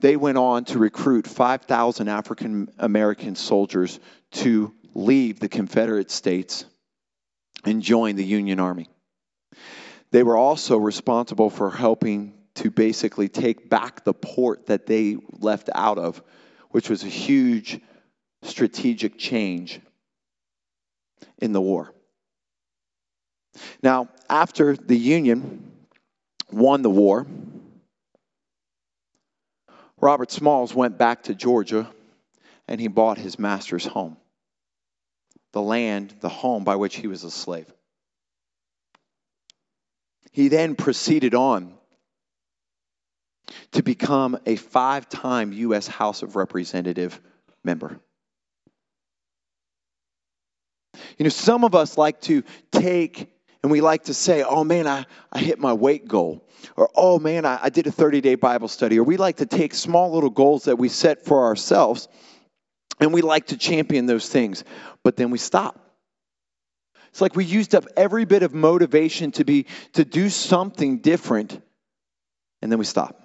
They 0.00 0.16
went 0.16 0.38
on 0.38 0.64
to 0.66 0.78
recruit 0.78 1.26
5,000 1.26 2.08
African 2.08 2.68
American 2.78 3.36
soldiers 3.36 4.00
to 4.32 4.74
leave 4.92 5.40
the 5.40 5.48
Confederate 5.48 6.10
States 6.10 6.64
and 7.64 7.80
join 7.80 8.16
the 8.16 8.24
Union 8.24 8.60
Army. 8.60 8.88
They 10.10 10.22
were 10.22 10.36
also 10.36 10.76
responsible 10.76 11.48
for 11.48 11.70
helping 11.70 12.34
to 12.56 12.70
basically 12.70 13.28
take 13.28 13.68
back 13.70 14.04
the 14.04 14.14
port 14.14 14.66
that 14.66 14.86
they 14.86 15.16
left 15.32 15.70
out 15.74 15.98
of, 15.98 16.22
which 16.70 16.90
was 16.90 17.02
a 17.02 17.08
huge 17.08 17.80
strategic 18.42 19.18
change 19.18 19.80
in 21.38 21.52
the 21.52 21.60
war. 21.60 21.92
Now, 23.82 24.08
after 24.28 24.76
the 24.76 24.96
Union 24.96 25.72
won 26.50 26.82
the 26.82 26.90
war, 26.90 27.26
Robert 30.00 30.30
Smalls 30.30 30.74
went 30.74 30.98
back 30.98 31.24
to 31.24 31.34
Georgia 31.34 31.88
and 32.66 32.80
he 32.80 32.88
bought 32.88 33.18
his 33.18 33.38
master's 33.38 33.86
home, 33.86 34.16
the 35.52 35.62
land, 35.62 36.14
the 36.20 36.28
home 36.28 36.64
by 36.64 36.76
which 36.76 36.96
he 36.96 37.06
was 37.06 37.24
a 37.24 37.30
slave. 37.30 37.72
He 40.32 40.48
then 40.48 40.74
proceeded 40.74 41.34
on 41.34 41.74
to 43.72 43.82
become 43.82 44.36
a 44.46 44.56
five 44.56 45.08
time 45.08 45.52
U.S. 45.52 45.86
House 45.86 46.22
of 46.22 46.34
Representative 46.34 47.20
member. 47.62 48.00
You 51.18 51.24
know, 51.24 51.30
some 51.30 51.64
of 51.64 51.74
us 51.74 51.96
like 51.98 52.20
to 52.22 52.42
take 52.72 53.30
and 53.62 53.70
we 53.70 53.80
like 53.80 54.04
to 54.04 54.14
say, 54.14 54.42
oh 54.42 54.62
man, 54.62 54.86
I, 54.86 55.06
I 55.32 55.38
hit 55.38 55.58
my 55.58 55.72
weight 55.72 56.06
goal. 56.06 56.46
Or, 56.76 56.90
oh 56.94 57.18
man, 57.18 57.46
I, 57.46 57.58
I 57.62 57.68
did 57.70 57.86
a 57.86 57.90
30 57.90 58.20
day 58.20 58.34
Bible 58.34 58.68
study. 58.68 58.98
Or 58.98 59.04
we 59.04 59.16
like 59.16 59.36
to 59.36 59.46
take 59.46 59.74
small 59.74 60.12
little 60.12 60.28
goals 60.28 60.64
that 60.64 60.76
we 60.76 60.90
set 60.90 61.24
for 61.24 61.44
ourselves 61.44 62.08
and 63.00 63.12
we 63.12 63.22
like 63.22 63.46
to 63.46 63.56
champion 63.56 64.04
those 64.04 64.28
things. 64.28 64.64
But 65.02 65.16
then 65.16 65.30
we 65.30 65.38
stop. 65.38 65.80
It's 67.08 67.20
like 67.20 67.36
we 67.36 67.44
used 67.44 67.74
up 67.74 67.86
every 67.96 68.24
bit 68.24 68.42
of 68.42 68.52
motivation 68.52 69.30
to 69.32 69.44
be 69.44 69.66
to 69.92 70.04
do 70.04 70.28
something 70.28 70.98
different, 70.98 71.60
and 72.60 72.72
then 72.72 72.78
we 72.80 72.84
stop. 72.84 73.22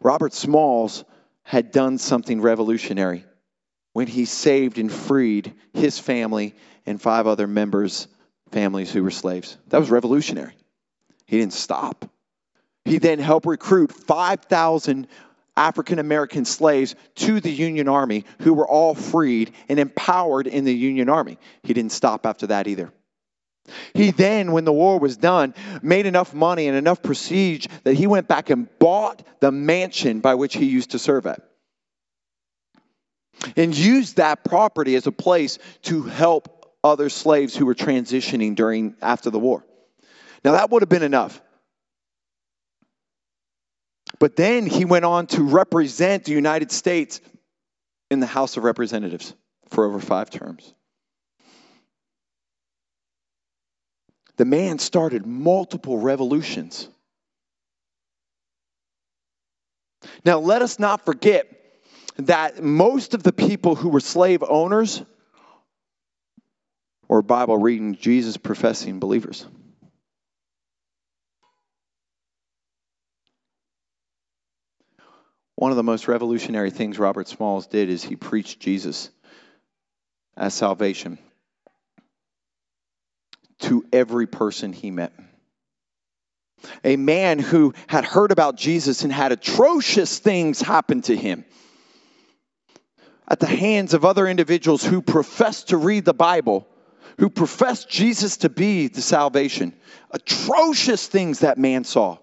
Robert 0.00 0.32
Smalls 0.32 1.04
had 1.42 1.72
done 1.72 1.98
something 1.98 2.40
revolutionary 2.40 3.26
when 3.98 4.06
he 4.06 4.26
saved 4.26 4.78
and 4.78 4.92
freed 4.92 5.52
his 5.72 5.98
family 5.98 6.54
and 6.86 7.02
five 7.02 7.26
other 7.26 7.48
members' 7.48 8.06
families 8.52 8.92
who 8.92 9.02
were 9.02 9.10
slaves. 9.10 9.58
That 9.70 9.80
was 9.80 9.90
revolutionary. 9.90 10.52
He 11.26 11.40
didn't 11.40 11.52
stop. 11.52 12.08
He 12.84 12.98
then 12.98 13.18
helped 13.18 13.44
recruit 13.46 13.90
5,000 13.90 15.08
African 15.56 15.98
American 15.98 16.44
slaves 16.44 16.94
to 17.16 17.40
the 17.40 17.50
Union 17.50 17.88
Army 17.88 18.24
who 18.42 18.54
were 18.54 18.68
all 18.68 18.94
freed 18.94 19.50
and 19.68 19.80
empowered 19.80 20.46
in 20.46 20.64
the 20.64 20.72
Union 20.72 21.08
Army. 21.08 21.36
He 21.64 21.74
didn't 21.74 21.90
stop 21.90 22.24
after 22.24 22.46
that 22.46 22.68
either. 22.68 22.92
He 23.94 24.12
then, 24.12 24.52
when 24.52 24.64
the 24.64 24.72
war 24.72 25.00
was 25.00 25.16
done, 25.16 25.54
made 25.82 26.06
enough 26.06 26.32
money 26.32 26.68
and 26.68 26.76
enough 26.76 27.02
prestige 27.02 27.66
that 27.82 27.94
he 27.94 28.06
went 28.06 28.28
back 28.28 28.48
and 28.50 28.68
bought 28.78 29.26
the 29.40 29.50
mansion 29.50 30.20
by 30.20 30.36
which 30.36 30.54
he 30.54 30.66
used 30.66 30.92
to 30.92 31.00
serve 31.00 31.26
at. 31.26 31.47
And 33.56 33.76
used 33.76 34.16
that 34.16 34.44
property 34.44 34.94
as 34.96 35.06
a 35.06 35.12
place 35.12 35.58
to 35.82 36.02
help 36.02 36.74
other 36.82 37.08
slaves 37.08 37.56
who 37.56 37.66
were 37.66 37.74
transitioning 37.74 38.54
during 38.54 38.94
after 39.00 39.30
the 39.30 39.38
war. 39.38 39.64
Now 40.44 40.52
that 40.52 40.70
would 40.70 40.82
have 40.82 40.88
been 40.88 41.02
enough. 41.02 41.40
But 44.18 44.36
then 44.36 44.66
he 44.66 44.84
went 44.84 45.04
on 45.04 45.26
to 45.28 45.42
represent 45.42 46.24
the 46.24 46.32
United 46.32 46.72
States 46.72 47.20
in 48.10 48.20
the 48.20 48.26
House 48.26 48.56
of 48.56 48.64
Representatives 48.64 49.34
for 49.70 49.84
over 49.84 50.00
five 50.00 50.30
terms. 50.30 50.74
The 54.36 54.44
man 54.44 54.78
started 54.78 55.26
multiple 55.26 55.98
revolutions. 55.98 56.88
Now, 60.24 60.38
let 60.38 60.62
us 60.62 60.78
not 60.78 61.04
forget 61.04 61.57
that 62.18 62.62
most 62.62 63.14
of 63.14 63.22
the 63.22 63.32
people 63.32 63.74
who 63.74 63.88
were 63.88 64.00
slave 64.00 64.42
owners 64.46 65.02
were 67.06 67.22
Bible 67.22 67.56
reading, 67.56 67.94
Jesus 67.94 68.36
professing 68.36 68.98
believers. 68.98 69.46
One 75.54 75.70
of 75.70 75.76
the 75.76 75.82
most 75.82 76.06
revolutionary 76.06 76.70
things 76.70 76.98
Robert 76.98 77.26
Smalls 77.26 77.66
did 77.66 77.88
is 77.88 78.02
he 78.02 78.14
preached 78.14 78.60
Jesus 78.60 79.10
as 80.36 80.54
salvation 80.54 81.18
to 83.60 83.84
every 83.92 84.26
person 84.26 84.72
he 84.72 84.90
met. 84.90 85.12
A 86.84 86.96
man 86.96 87.38
who 87.38 87.74
had 87.88 88.04
heard 88.04 88.30
about 88.30 88.56
Jesus 88.56 89.02
and 89.02 89.12
had 89.12 89.32
atrocious 89.32 90.18
things 90.18 90.60
happen 90.60 91.02
to 91.02 91.16
him 91.16 91.44
at 93.28 93.40
the 93.40 93.46
hands 93.46 93.92
of 93.92 94.04
other 94.04 94.26
individuals 94.26 94.82
who 94.82 95.02
professed 95.02 95.68
to 95.68 95.76
read 95.76 96.04
the 96.04 96.14
Bible, 96.14 96.66
who 97.18 97.28
professed 97.28 97.88
Jesus 97.88 98.38
to 98.38 98.48
be 98.48 98.88
the 98.88 99.02
salvation. 99.02 99.74
Atrocious 100.10 101.06
things 101.06 101.40
that 101.40 101.58
man 101.58 101.84
saw. 101.84 102.16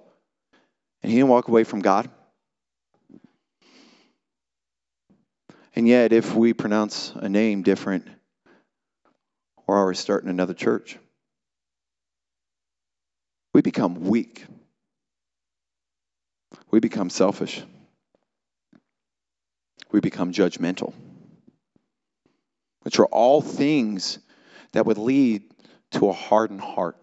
And 1.03 1.12
he 1.12 1.20
didn't 1.20 1.30
walk 1.30 1.47
away 1.47 1.64
from 1.64 1.82
God. 1.82 2.10
And 5.76 5.88
yet, 5.88 6.12
if 6.14 6.34
we 6.34 6.53
pronounce 6.53 7.14
a 7.16 7.30
name 7.30 7.62
different, 7.62 8.08
or 9.68 9.78
are 9.78 9.88
we 9.88 9.95
starting 9.95 10.30
another 10.30 10.53
church? 10.53 10.97
We 13.53 13.62
become 13.62 14.08
weak. 14.08 14.45
We 16.72 16.80
become 16.80 17.10
selfish. 17.10 17.62
We 19.92 20.00
become 20.00 20.32
judgmental. 20.32 20.94
Which 22.82 23.00
are 23.00 23.06
all 23.06 23.42
things 23.42 24.20
that 24.74 24.86
would 24.86 24.98
lead 24.98 25.44
to 25.92 26.10
a 26.10 26.14
hardened 26.14 26.62
heart. 26.62 26.98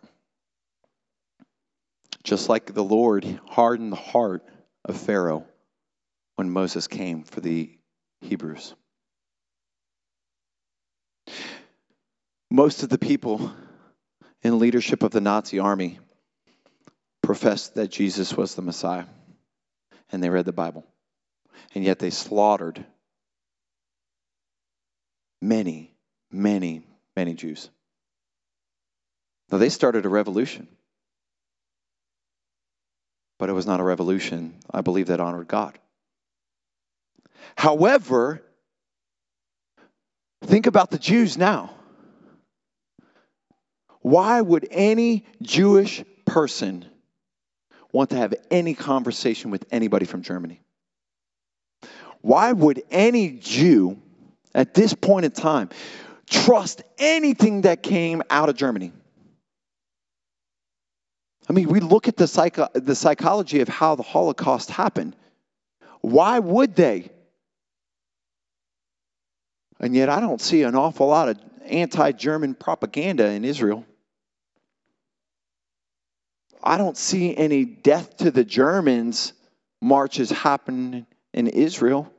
Just 2.23 2.49
like 2.49 2.73
the 2.73 2.85
Lord 2.85 3.41
hardened 3.49 3.93
the 3.93 3.97
heart 3.97 4.45
of 4.85 4.97
Pharaoh 4.97 5.47
when 6.37 6.51
Moses 6.51 6.87
came 6.87 7.25
for 7.25 7.41
the 7.41 7.71
Hebrews. 8.21 8.75
Most 12.51 12.83
of 12.83 12.91
the 12.91 12.99
people 12.99 13.53
in 14.43 14.59
leadership 14.59 15.03
of 15.03 15.11
the 15.11 15.21
Nazi 15.21 15.59
army 15.59 15.99
professed 17.23 17.77
that 17.77 17.91
Jesus 17.91 18.37
was 18.37 18.55
the 18.55 18.63
Messiah, 18.63 19.05
and 20.11 20.23
they 20.23 20.29
read 20.29 20.45
the 20.45 20.53
Bible. 20.53 20.85
And 21.75 21.85
yet 21.85 21.99
they 21.99 22.11
slaughtered 22.11 22.85
many, 25.41 25.95
many, 26.31 26.85
many 27.17 27.35
Jews. 27.35 27.69
Now, 29.51 29.59
they 29.59 29.69
started 29.69 30.07
a 30.07 30.09
revolution. 30.09 30.69
But 33.39 33.49
it 33.49 33.53
was 33.53 33.67
not 33.67 33.81
a 33.81 33.83
revolution, 33.83 34.55
I 34.71 34.83
believe, 34.83 35.09
that 35.09 35.21
honored 35.21 35.49
God. 35.49 35.79
However, 37.57 38.41
think 40.43 40.67
about 40.67 40.91
the 40.91 40.99
Jews 40.99 41.37
now. 41.37 41.75
Why 44.01 44.41
would 44.41 44.67
any 44.71 45.27
Jewish 45.43 46.05
person 46.25 46.85
want 47.93 48.11
to 48.11 48.17
have 48.17 48.35
any 48.51 48.75
conversation 48.75 49.51
with 49.51 49.65
anybody 49.71 50.07
from 50.07 50.23
Germany? 50.23 50.61
Why 52.23 52.53
would 52.53 52.83
any 52.91 53.31
Jew 53.31 54.01
at 54.55 54.75
this 54.75 54.95
point 54.95 55.27
in 55.27 55.33
time 55.33 55.69
trust 56.31 56.83
anything 56.99 57.63
that 57.63 57.83
came 57.83 58.23
out 58.31 58.49
of 58.49 58.57
Germany? 58.57 58.93
I 61.49 61.53
mean, 61.53 61.69
we 61.69 61.81
look 61.81 62.09
at 62.09 62.17
the, 62.17 62.29
psycho- 62.29 62.69
the 62.75 62.95
psychology 62.95 63.61
of 63.61 63.69
how 63.69 63.97
the 63.97 64.05
Holocaust 64.05 64.71
happened. 64.71 65.17
Why 66.01 66.39
would 66.39 66.77
they? 66.77 67.11
And 69.81 69.97
yet, 69.97 70.09
I 70.09 70.21
don't 70.21 70.41
see 70.41 70.63
an 70.63 70.77
awful 70.77 71.09
lot 71.09 71.29
of 71.29 71.39
anti 71.65 72.13
German 72.13 72.55
propaganda 72.55 73.29
in 73.31 73.45
Israel. 73.45 73.85
I 76.63 76.79
don't 76.79 76.97
see 76.97 77.37
any 77.37 77.65
death 77.65 78.19
to 78.19 78.31
the 78.31 78.45
Germans 78.45 79.33
marches 79.81 80.31
happening 80.31 81.07
in 81.35 81.49
Israel. 81.49 82.12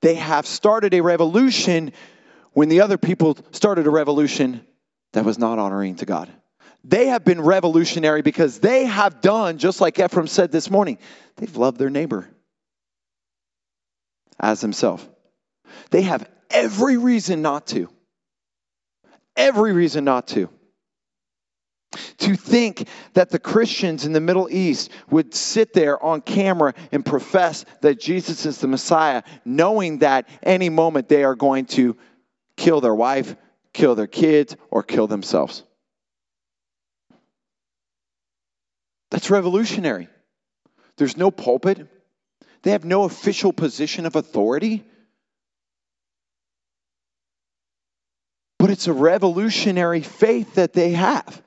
They 0.00 0.14
have 0.14 0.46
started 0.46 0.94
a 0.94 1.00
revolution 1.00 1.92
when 2.52 2.68
the 2.68 2.80
other 2.80 2.98
people 2.98 3.36
started 3.52 3.86
a 3.86 3.90
revolution 3.90 4.64
that 5.12 5.24
was 5.24 5.38
not 5.38 5.58
honoring 5.58 5.96
to 5.96 6.06
God. 6.06 6.30
They 6.84 7.06
have 7.08 7.24
been 7.24 7.40
revolutionary 7.40 8.22
because 8.22 8.60
they 8.60 8.84
have 8.84 9.20
done, 9.20 9.58
just 9.58 9.80
like 9.80 9.98
Ephraim 9.98 10.26
said 10.26 10.52
this 10.52 10.70
morning, 10.70 10.98
they've 11.36 11.56
loved 11.56 11.78
their 11.78 11.90
neighbor 11.90 12.28
as 14.38 14.60
himself. 14.60 15.06
They 15.90 16.02
have 16.02 16.28
every 16.50 16.96
reason 16.96 17.42
not 17.42 17.66
to. 17.68 17.88
Every 19.36 19.72
reason 19.72 20.04
not 20.04 20.28
to. 20.28 20.48
To 22.18 22.34
think 22.34 22.88
that 23.14 23.30
the 23.30 23.38
Christians 23.38 24.04
in 24.04 24.12
the 24.12 24.20
Middle 24.20 24.48
East 24.50 24.90
would 25.10 25.34
sit 25.34 25.72
there 25.72 26.02
on 26.02 26.20
camera 26.20 26.74
and 26.92 27.04
profess 27.04 27.64
that 27.80 28.00
Jesus 28.00 28.46
is 28.46 28.58
the 28.58 28.68
Messiah, 28.68 29.22
knowing 29.44 29.98
that 29.98 30.28
any 30.42 30.68
moment 30.68 31.08
they 31.08 31.24
are 31.24 31.34
going 31.34 31.66
to 31.66 31.96
kill 32.56 32.80
their 32.80 32.94
wife, 32.94 33.34
kill 33.72 33.94
their 33.94 34.06
kids, 34.06 34.56
or 34.70 34.82
kill 34.82 35.06
themselves. 35.06 35.62
That's 39.10 39.30
revolutionary. 39.30 40.08
There's 40.96 41.16
no 41.16 41.30
pulpit, 41.30 41.86
they 42.62 42.72
have 42.72 42.84
no 42.84 43.04
official 43.04 43.52
position 43.52 44.04
of 44.04 44.16
authority. 44.16 44.84
But 48.58 48.70
it's 48.70 48.88
a 48.88 48.92
revolutionary 48.92 50.02
faith 50.02 50.56
that 50.56 50.72
they 50.72 50.90
have. 50.90 51.42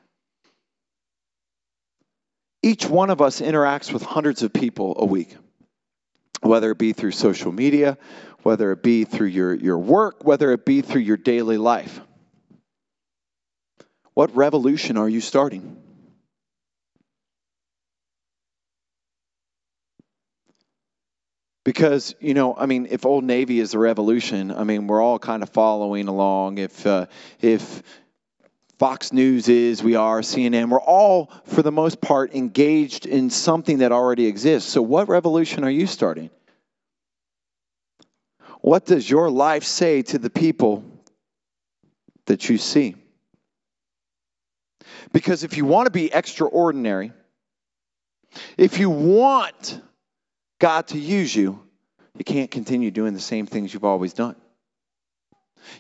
Each 2.64 2.86
one 2.86 3.10
of 3.10 3.22
us 3.22 3.42
interacts 3.42 3.92
with 3.92 4.04
hundreds 4.04 4.44
of 4.44 4.54
people 4.54 4.96
a 5.00 5.06
week, 5.06 5.36
whether 6.42 6.72
it 6.72 6.78
be 6.78 6.94
through 6.94 7.12
social 7.12 7.52
media, 7.52 7.98
whether 8.44 8.72
it 8.72 8.84
be 8.84 9.04
through 9.04 9.28
your, 9.28 9.54
your 9.54 9.80
work, 9.80 10.24
whether 10.24 10.52
it 10.52 10.66
be 10.66 10.82
through 10.82 11.02
your 11.02 11.18
daily 11.18 11.58
life. 11.58 12.02
What 14.14 14.36
revolution 14.36 14.98
are 14.98 15.10
you 15.10 15.22
starting? 15.22 15.78
Because, 21.64 22.16
you 22.20 22.34
know, 22.34 22.56
I 22.56 22.66
mean, 22.66 22.88
if 22.90 23.06
Old 23.06 23.24
Navy 23.24 23.60
is 23.60 23.72
the 23.72 23.80
revolution, 23.80 24.52
I 24.52 24.64
mean, 24.64 24.88
we're 24.88 25.02
all 25.02 25.20
kind 25.20 25.44
of 25.44 25.50
following 25.50 26.08
along. 26.08 26.58
If, 26.58 26.86
uh, 26.88 27.06
if 27.40 27.84
Fox 28.82 29.14
News 29.14 29.48
is, 29.48 29.84
we 29.84 29.94
are, 29.94 30.22
CNN. 30.22 30.70
We're 30.70 30.82
all, 30.82 31.32
for 31.46 31.62
the 31.62 31.72
most 31.72 32.02
part, 32.02 32.34
engaged 32.34 33.06
in 33.06 33.30
something 33.30 33.78
that 33.78 33.92
already 33.92 34.26
exists. 34.26 34.72
So, 34.72 34.82
what 34.82 35.08
revolution 35.08 35.64
are 35.64 35.70
you 35.70 35.86
starting? 35.86 36.32
What 38.62 38.88
does 38.88 39.08
your 39.08 39.30
life 39.30 39.66
say 39.66 40.02
to 40.02 40.18
the 40.18 40.32
people 40.32 40.84
that 42.26 42.50
you 42.50 42.58
see? 42.58 42.96
Because 45.14 45.44
if 45.44 45.58
you 45.58 45.66
want 45.66 45.86
to 45.86 45.92
be 45.92 46.12
extraordinary, 46.12 47.12
if 48.58 48.80
you 48.80 48.90
want 48.90 49.80
God 50.58 50.88
to 50.88 50.98
use 50.98 51.36
you, 51.36 51.62
you 52.18 52.26
can't 52.26 52.50
continue 52.50 52.90
doing 52.90 53.14
the 53.14 53.20
same 53.20 53.46
things 53.46 53.76
you've 53.76 53.86
always 53.86 54.14
done. 54.14 54.36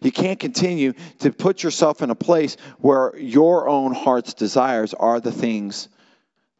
You 0.01 0.11
can't 0.11 0.39
continue 0.39 0.93
to 1.19 1.31
put 1.31 1.63
yourself 1.63 2.01
in 2.01 2.09
a 2.09 2.15
place 2.15 2.57
where 2.79 3.17
your 3.17 3.67
own 3.67 3.93
heart's 3.93 4.33
desires 4.33 4.93
are 4.93 5.19
the 5.19 5.31
things 5.31 5.87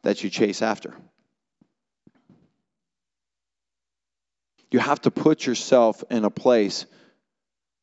that 0.02 0.22
you 0.24 0.30
chase 0.30 0.62
after. 0.62 0.94
You 4.70 4.78
have 4.78 5.00
to 5.02 5.10
put 5.10 5.46
yourself 5.46 6.02
in 6.10 6.24
a 6.24 6.30
place 6.30 6.86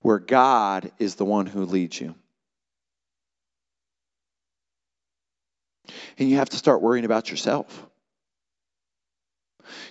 where 0.02 0.20
God 0.20 0.92
is 0.98 1.16
the 1.16 1.26
one 1.26 1.46
who 1.46 1.66
leads 1.66 2.00
you. 2.00 2.16
And 6.18 6.30
you 6.30 6.38
have 6.38 6.50
to 6.50 6.58
start 6.58 6.82
worrying 6.82 7.06
about 7.06 7.30
yourself. 7.30 7.89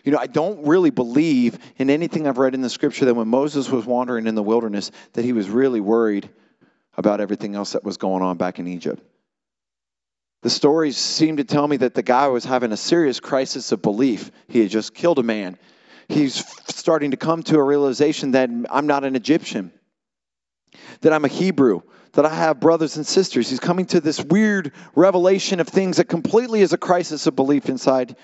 You 0.05 0.13
know, 0.13 0.19
I 0.19 0.27
don't 0.27 0.67
really 0.67 0.91
believe 0.91 1.59
in 1.77 1.91
anything 1.91 2.27
I've 2.27 2.39
read 2.39 2.55
in 2.55 2.61
the 2.61 2.71
scripture 2.71 3.05
that 3.07 3.15
when 3.15 3.29
Moses 3.29 3.71
was 3.71 3.85
wandering 3.85 4.27
in 4.27 4.35
the 4.35 4.43
wilderness, 4.43 4.91
that 5.15 5.25
he 5.25 5.33
was 5.33 5.49
really 5.49 5.81
worried 5.81 6.29
about 6.97 7.21
everything 7.21 7.55
else 7.55 7.73
that 7.73 7.85
was 7.85 7.97
going 7.97 8.23
on 8.23 8.37
back 8.37 8.59
in 8.59 8.67
Egypt. 8.67 9.03
The 10.43 10.51
stories 10.51 10.97
seem 10.97 11.39
to 11.39 11.45
tell 11.45 11.67
me 11.67 11.79
that 11.79 11.95
the 11.95 12.03
guy 12.03 12.29
was 12.29 12.45
having 12.45 12.73
a 12.73 12.77
serious 12.77 13.19
crisis 13.19 13.73
of 13.73 13.83
belief. 13.83 14.31
He 14.49 14.61
had 14.61 14.71
just 14.71 14.95
killed 14.95 15.19
a 15.19 15.23
man. 15.23 15.59
He's 16.09 16.45
starting 16.71 17.11
to 17.11 17.17
come 17.17 17.43
to 17.45 17.59
a 17.59 17.63
realization 17.63 18.33
that 18.33 18.49
I'm 18.71 18.87
not 18.87 19.05
an 19.05 19.17
Egyptian, 19.17 19.73
that 21.01 21.13
I'm 21.13 21.25
a 21.25 21.29
Hebrew, 21.29 21.83
that 22.13 22.25
I 22.25 22.35
have 22.35 22.61
brothers 22.61 22.97
and 22.97 23.07
sisters. 23.07 23.51
He's 23.51 23.61
coming 23.61 23.87
to 23.87 24.01
this 24.01 24.21
weird 24.21 24.73
revelation 24.95 25.61
of 25.61 25.69
things 25.69 25.99
that 25.99 26.07
completely 26.07 26.63
is 26.63 26.73
a 26.73 26.79
crisis 26.79 27.27
of 27.27 27.37
belief 27.37 27.69
inside 27.69 28.17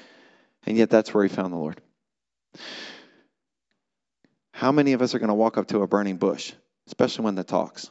and 0.67 0.77
yet 0.77 0.91
that's 0.91 1.13
where 1.13 1.25
he 1.25 1.29
found 1.29 1.53
the 1.53 1.59
Lord. 1.59 1.81
How 4.53 4.73
many 4.73 4.93
of 4.93 5.03
us 5.03 5.15
are 5.15 5.19
going 5.19 5.29
to 5.29 5.35
walk 5.35 5.59
up 5.59 5.67
to 5.69 5.83
a 5.83 5.87
burning 5.87 6.17
bush, 6.17 6.53
especially 6.87 7.25
when 7.25 7.35
that 7.35 7.49
talks? 7.49 7.91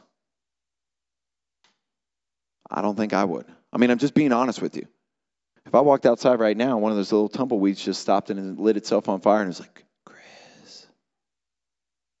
I 2.70 2.82
don't 2.82 2.96
think 2.96 3.12
I 3.12 3.24
would. 3.24 3.46
I 3.72 3.78
mean, 3.78 3.90
I'm 3.90 3.98
just 3.98 4.14
being 4.14 4.32
honest 4.32 4.62
with 4.62 4.76
you. 4.76 4.86
If 5.66 5.74
I 5.74 5.80
walked 5.80 6.06
outside 6.06 6.40
right 6.40 6.56
now, 6.56 6.78
one 6.78 6.92
of 6.92 6.96
those 6.96 7.12
little 7.12 7.28
tumbleweeds 7.28 7.82
just 7.82 8.00
stopped 8.00 8.30
and 8.30 8.58
lit 8.58 8.76
itself 8.76 9.08
on 9.08 9.20
fire 9.20 9.40
and 9.40 9.48
was 9.48 9.60
like, 9.60 9.84
Chris, 10.04 10.86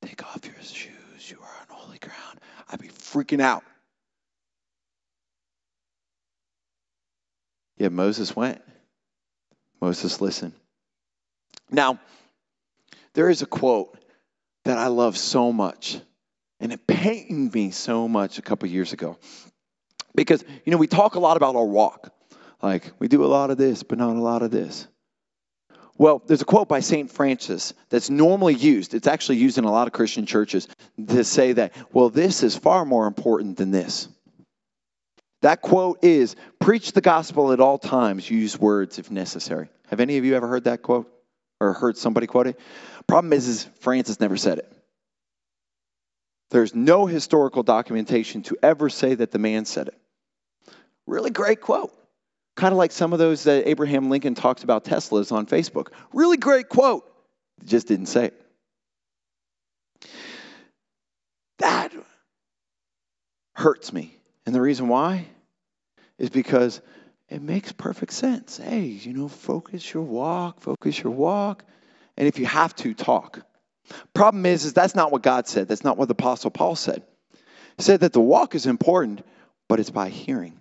take 0.02 0.24
off 0.24 0.44
your 0.44 0.54
shoes. 0.62 1.30
You 1.30 1.38
are 1.40 1.60
on 1.62 1.66
holy 1.76 1.98
ground. 1.98 2.40
I'd 2.70 2.80
be 2.80 2.88
freaking 2.88 3.40
out. 3.40 3.64
Yet 7.76 7.92
Moses 7.92 8.34
went. 8.36 8.62
Moses, 9.84 10.22
listen. 10.22 10.54
Now, 11.70 12.00
there 13.12 13.28
is 13.28 13.42
a 13.42 13.46
quote 13.46 13.94
that 14.64 14.78
I 14.78 14.86
love 14.86 15.14
so 15.18 15.52
much, 15.52 16.00
and 16.58 16.72
it 16.72 16.86
pained 16.86 17.52
me 17.52 17.70
so 17.70 18.08
much 18.08 18.38
a 18.38 18.42
couple 18.42 18.66
years 18.66 18.94
ago. 18.94 19.18
Because, 20.14 20.42
you 20.64 20.72
know, 20.72 20.78
we 20.78 20.86
talk 20.86 21.16
a 21.16 21.20
lot 21.20 21.36
about 21.36 21.54
our 21.54 21.66
walk. 21.66 22.14
Like, 22.62 22.92
we 22.98 23.08
do 23.08 23.26
a 23.26 23.26
lot 23.26 23.50
of 23.50 23.58
this, 23.58 23.82
but 23.82 23.98
not 23.98 24.16
a 24.16 24.22
lot 24.22 24.40
of 24.40 24.50
this. 24.50 24.86
Well, 25.98 26.22
there's 26.26 26.40
a 26.40 26.46
quote 26.46 26.66
by 26.66 26.80
St. 26.80 27.10
Francis 27.10 27.74
that's 27.90 28.08
normally 28.08 28.54
used. 28.54 28.94
It's 28.94 29.06
actually 29.06 29.36
used 29.36 29.58
in 29.58 29.64
a 29.64 29.70
lot 29.70 29.86
of 29.86 29.92
Christian 29.92 30.24
churches 30.24 30.66
to 31.08 31.24
say 31.24 31.52
that, 31.52 31.74
well, 31.92 32.08
this 32.08 32.42
is 32.42 32.56
far 32.56 32.86
more 32.86 33.06
important 33.06 33.58
than 33.58 33.70
this. 33.70 34.08
That 35.44 35.60
quote 35.60 36.02
is 36.02 36.36
preach 36.58 36.92
the 36.92 37.02
gospel 37.02 37.52
at 37.52 37.60
all 37.60 37.76
times, 37.76 38.30
use 38.30 38.58
words 38.58 38.98
if 38.98 39.10
necessary. 39.10 39.68
Have 39.88 40.00
any 40.00 40.16
of 40.16 40.24
you 40.24 40.36
ever 40.36 40.48
heard 40.48 40.64
that 40.64 40.80
quote 40.80 41.12
or 41.60 41.74
heard 41.74 41.98
somebody 41.98 42.26
quote 42.26 42.46
it? 42.46 42.58
Problem 43.06 43.30
is, 43.34 43.46
is 43.46 43.64
Francis 43.80 44.20
never 44.20 44.38
said 44.38 44.56
it. 44.56 44.72
There's 46.48 46.74
no 46.74 47.04
historical 47.04 47.62
documentation 47.62 48.42
to 48.44 48.56
ever 48.62 48.88
say 48.88 49.16
that 49.16 49.32
the 49.32 49.38
man 49.38 49.66
said 49.66 49.88
it. 49.88 50.00
Really 51.06 51.28
great 51.28 51.60
quote. 51.60 51.92
Kind 52.56 52.72
of 52.72 52.78
like 52.78 52.90
some 52.90 53.12
of 53.12 53.18
those 53.18 53.44
that 53.44 53.68
Abraham 53.68 54.08
Lincoln 54.08 54.34
talks 54.34 54.62
about 54.62 54.86
Teslas 54.86 55.30
on 55.30 55.44
Facebook. 55.44 55.88
Really 56.14 56.38
great 56.38 56.70
quote. 56.70 57.04
Just 57.66 57.86
didn't 57.86 58.06
say 58.06 58.30
it. 58.30 58.46
That 61.58 61.92
hurts 63.52 63.92
me. 63.92 64.16
And 64.46 64.54
the 64.54 64.62
reason 64.62 64.88
why 64.88 65.26
is 66.18 66.30
because 66.30 66.80
it 67.28 67.42
makes 67.42 67.72
perfect 67.72 68.12
sense. 68.12 68.58
Hey, 68.58 68.84
you 68.84 69.12
know, 69.12 69.28
focus 69.28 69.92
your 69.92 70.02
walk, 70.02 70.60
focus 70.60 71.02
your 71.02 71.12
walk. 71.12 71.64
And 72.16 72.28
if 72.28 72.38
you 72.38 72.46
have 72.46 72.74
to, 72.76 72.94
talk. 72.94 73.40
Problem 74.12 74.46
is, 74.46 74.64
is 74.64 74.72
that's 74.72 74.94
not 74.94 75.12
what 75.12 75.22
God 75.22 75.48
said. 75.48 75.68
That's 75.68 75.84
not 75.84 75.96
what 75.96 76.08
the 76.08 76.12
Apostle 76.12 76.50
Paul 76.50 76.76
said. 76.76 77.02
He 77.76 77.82
said 77.82 78.00
that 78.00 78.12
the 78.12 78.20
walk 78.20 78.54
is 78.54 78.66
important, 78.66 79.24
but 79.68 79.80
it's 79.80 79.90
by 79.90 80.08
hearing. 80.08 80.60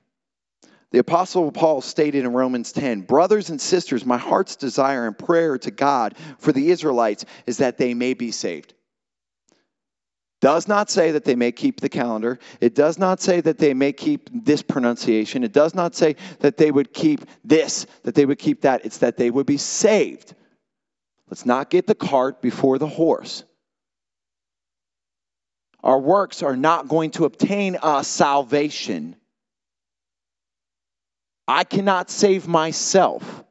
The 0.92 1.00
Apostle 1.00 1.52
Paul 1.52 1.82
stated 1.82 2.24
in 2.24 2.34
Romans 2.34 2.72
10 2.72 3.02
Brothers 3.02 3.50
and 3.50 3.60
sisters, 3.60 4.06
my 4.06 4.18
heart's 4.18 4.56
desire 4.56 5.08
and 5.08 5.18
prayer 5.18 5.58
to 5.58 5.72
God 5.72 6.16
for 6.38 6.52
the 6.52 6.70
Israelites 6.70 7.26
is 7.46 7.58
that 7.58 7.78
they 7.78 7.94
may 7.94 8.14
be 8.14 8.32
saved 8.32 8.74
does 10.44 10.68
not 10.68 10.90
say 10.90 11.12
that 11.12 11.24
they 11.24 11.36
may 11.36 11.54
keep 11.54 11.80
the 11.80 11.88
calendar. 11.88 12.38
It 12.60 12.76
does 12.76 13.00
not 13.00 13.22
say 13.22 13.40
that 13.40 13.60
they 13.60 13.74
may 13.74 13.94
keep 13.94 14.30
this 14.44 14.62
pronunciation. 14.62 15.42
It 15.42 15.54
does 15.54 15.74
not 15.74 15.96
say 15.96 16.18
that 16.40 16.58
they 16.58 16.70
would 16.70 16.94
keep 16.94 17.26
this, 17.46 17.88
that 18.04 18.14
they 18.14 18.26
would 18.26 18.40
keep 18.40 18.64
that. 18.64 18.84
It's 18.84 18.98
that 18.98 19.16
they 19.16 19.32
would 19.32 19.46
be 19.46 19.56
saved. 19.56 20.36
Let's 21.30 21.46
not 21.46 21.70
get 21.70 21.88
the 21.88 21.96
cart 21.96 22.42
before 22.42 22.78
the 22.78 22.90
horse. 22.90 23.46
Our 25.82 25.98
works 25.98 26.44
are 26.44 26.58
not 26.58 26.90
going 26.90 27.12
to 27.12 27.24
obtain 27.24 27.78
us 27.82 28.10
salvation. 28.10 29.16
I 31.48 31.64
cannot 31.64 32.10
save 32.10 32.50
myself. 32.50 33.46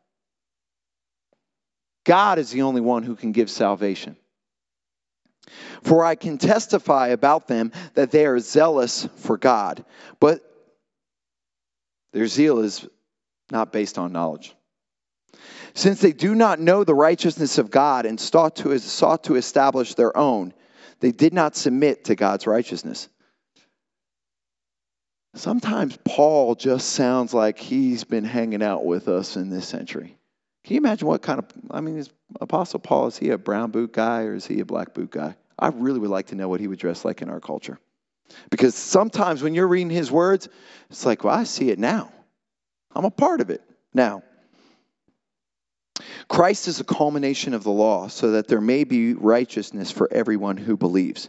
God 2.05 2.39
is 2.39 2.51
the 2.51 2.63
only 2.63 2.83
one 2.83 3.03
who 3.03 3.17
can 3.17 3.33
give 3.33 3.49
salvation. 3.49 4.19
For 5.83 6.05
I 6.05 6.15
can 6.15 6.39
testify 6.39 7.09
about 7.09 7.49
them 7.49 7.73
that 7.95 8.11
they 8.11 8.27
are 8.27 8.39
zealous 8.39 9.09
for 9.17 9.37
God, 9.37 9.85
but 10.21 10.41
their 12.13 12.27
zeal 12.27 12.61
is 12.61 12.87
not 13.51 13.73
based 13.73 13.99
on 13.99 14.13
knowledge. 14.13 14.55
Since 15.75 16.01
they 16.01 16.13
do 16.13 16.35
not 16.35 16.61
know 16.61 16.85
the 16.85 16.95
righteousness 16.95 17.59
of 17.59 17.71
God 17.71 18.07
and 18.07 18.21
sought 18.21 18.57
to, 18.57 18.79
sought 18.79 19.25
to 19.25 19.37
establish 19.37 19.95
their 19.95 20.17
own, 20.17 20.53
they 21.01 21.13
did 21.13 21.33
not 21.33 21.57
submit 21.57 22.05
to 22.05 22.15
God's 22.15 22.47
righteousness. 22.47 23.09
Sometimes 25.35 25.99
Paul 26.05 26.55
just 26.55 26.91
sounds 26.91 27.33
like 27.33 27.59
he's 27.59 28.05
been 28.05 28.25
hanging 28.25 28.63
out 28.63 28.85
with 28.85 29.09
us 29.09 29.37
in 29.37 29.49
this 29.49 29.67
century. 29.67 30.19
Can 30.65 30.75
you 30.75 30.81
imagine 30.81 31.09
what 31.09 31.23
kind 31.23 31.39
of, 31.39 31.47
I 31.71 31.81
mean, 31.81 31.97
is 31.97 32.11
Apostle 32.41 32.81
Paul, 32.81 33.07
is 33.07 33.17
he 33.17 33.31
a 33.31 33.39
brown 33.39 33.71
boot 33.71 33.93
guy 33.93 34.25
or 34.25 34.35
is 34.35 34.47
he 34.47 34.61
a 34.61 34.65
black 34.67 34.93
boot 34.93 35.11
guy? 35.11 35.35
I 35.59 35.69
really 35.69 35.99
would 35.99 36.11
like 36.11 36.29
to 36.29 36.35
know 36.35 36.49
what 36.49 36.61
he 36.61 36.69
would 36.69 36.79
dress 36.79 37.05
like 37.05 37.23
in 37.23 37.29
our 37.29 37.41
culture. 37.41 37.79
Because 38.51 38.75
sometimes 38.75 39.43
when 39.43 39.55
you're 39.55 39.69
reading 39.69 39.91
his 39.91 40.11
words, 40.11 40.49
it's 40.91 41.05
like, 41.05 41.25
well, 41.25 41.35
I 41.35 41.45
see 41.45 41.71
it 41.71 41.79
now. 41.79 42.13
I'm 42.95 43.05
a 43.05 43.11
part 43.11 43.41
of 43.41 43.51
it 43.51 43.63
now. 43.93 44.23
Christ 46.29 46.69
is 46.69 46.81
a 46.81 46.85
culmination 46.85 47.55
of 47.55 47.63
the 47.63 47.71
law 47.71 48.09
so 48.09 48.33
that 48.33 48.49
there 48.49 48.61
may 48.61 48.85
be 48.85 49.15
righteousness 49.15 49.91
for 49.91 50.09
everyone 50.11 50.57
who 50.57 50.77
believes. 50.77 51.29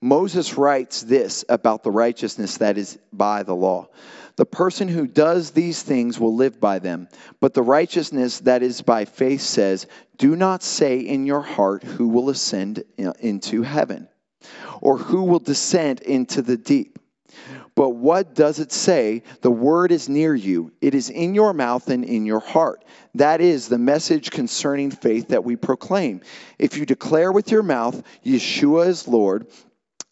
Moses 0.00 0.58
writes 0.58 1.02
this 1.02 1.44
about 1.48 1.82
the 1.82 1.90
righteousness 1.90 2.58
that 2.58 2.76
is 2.76 2.98
by 3.12 3.42
the 3.42 3.54
law. 3.54 3.88
The 4.36 4.46
person 4.46 4.88
who 4.88 5.06
does 5.06 5.50
these 5.50 5.82
things 5.82 6.20
will 6.20 6.34
live 6.34 6.60
by 6.60 6.78
them. 6.78 7.08
But 7.40 7.54
the 7.54 7.62
righteousness 7.62 8.40
that 8.40 8.62
is 8.62 8.82
by 8.82 9.06
faith 9.06 9.40
says, 9.40 9.86
Do 10.18 10.36
not 10.36 10.62
say 10.62 10.98
in 11.00 11.26
your 11.26 11.40
heart 11.40 11.82
who 11.82 12.08
will 12.08 12.28
ascend 12.28 12.84
into 12.98 13.62
heaven, 13.62 14.08
or 14.80 14.98
who 14.98 15.22
will 15.24 15.38
descend 15.38 16.02
into 16.02 16.42
the 16.42 16.58
deep. 16.58 16.98
But 17.74 17.90
what 17.90 18.34
does 18.34 18.58
it 18.58 18.72
say? 18.72 19.22
The 19.42 19.50
word 19.50 19.92
is 19.92 20.08
near 20.08 20.34
you. 20.34 20.72
It 20.80 20.94
is 20.94 21.10
in 21.10 21.34
your 21.34 21.52
mouth 21.52 21.88
and 21.88 22.04
in 22.04 22.24
your 22.24 22.40
heart. 22.40 22.84
That 23.14 23.42
is 23.42 23.68
the 23.68 23.78
message 23.78 24.30
concerning 24.30 24.90
faith 24.90 25.28
that 25.28 25.44
we 25.44 25.56
proclaim. 25.56 26.22
If 26.58 26.78
you 26.78 26.86
declare 26.86 27.30
with 27.30 27.50
your 27.50 27.62
mouth, 27.62 28.02
Yeshua 28.24 28.88
is 28.88 29.06
Lord, 29.06 29.46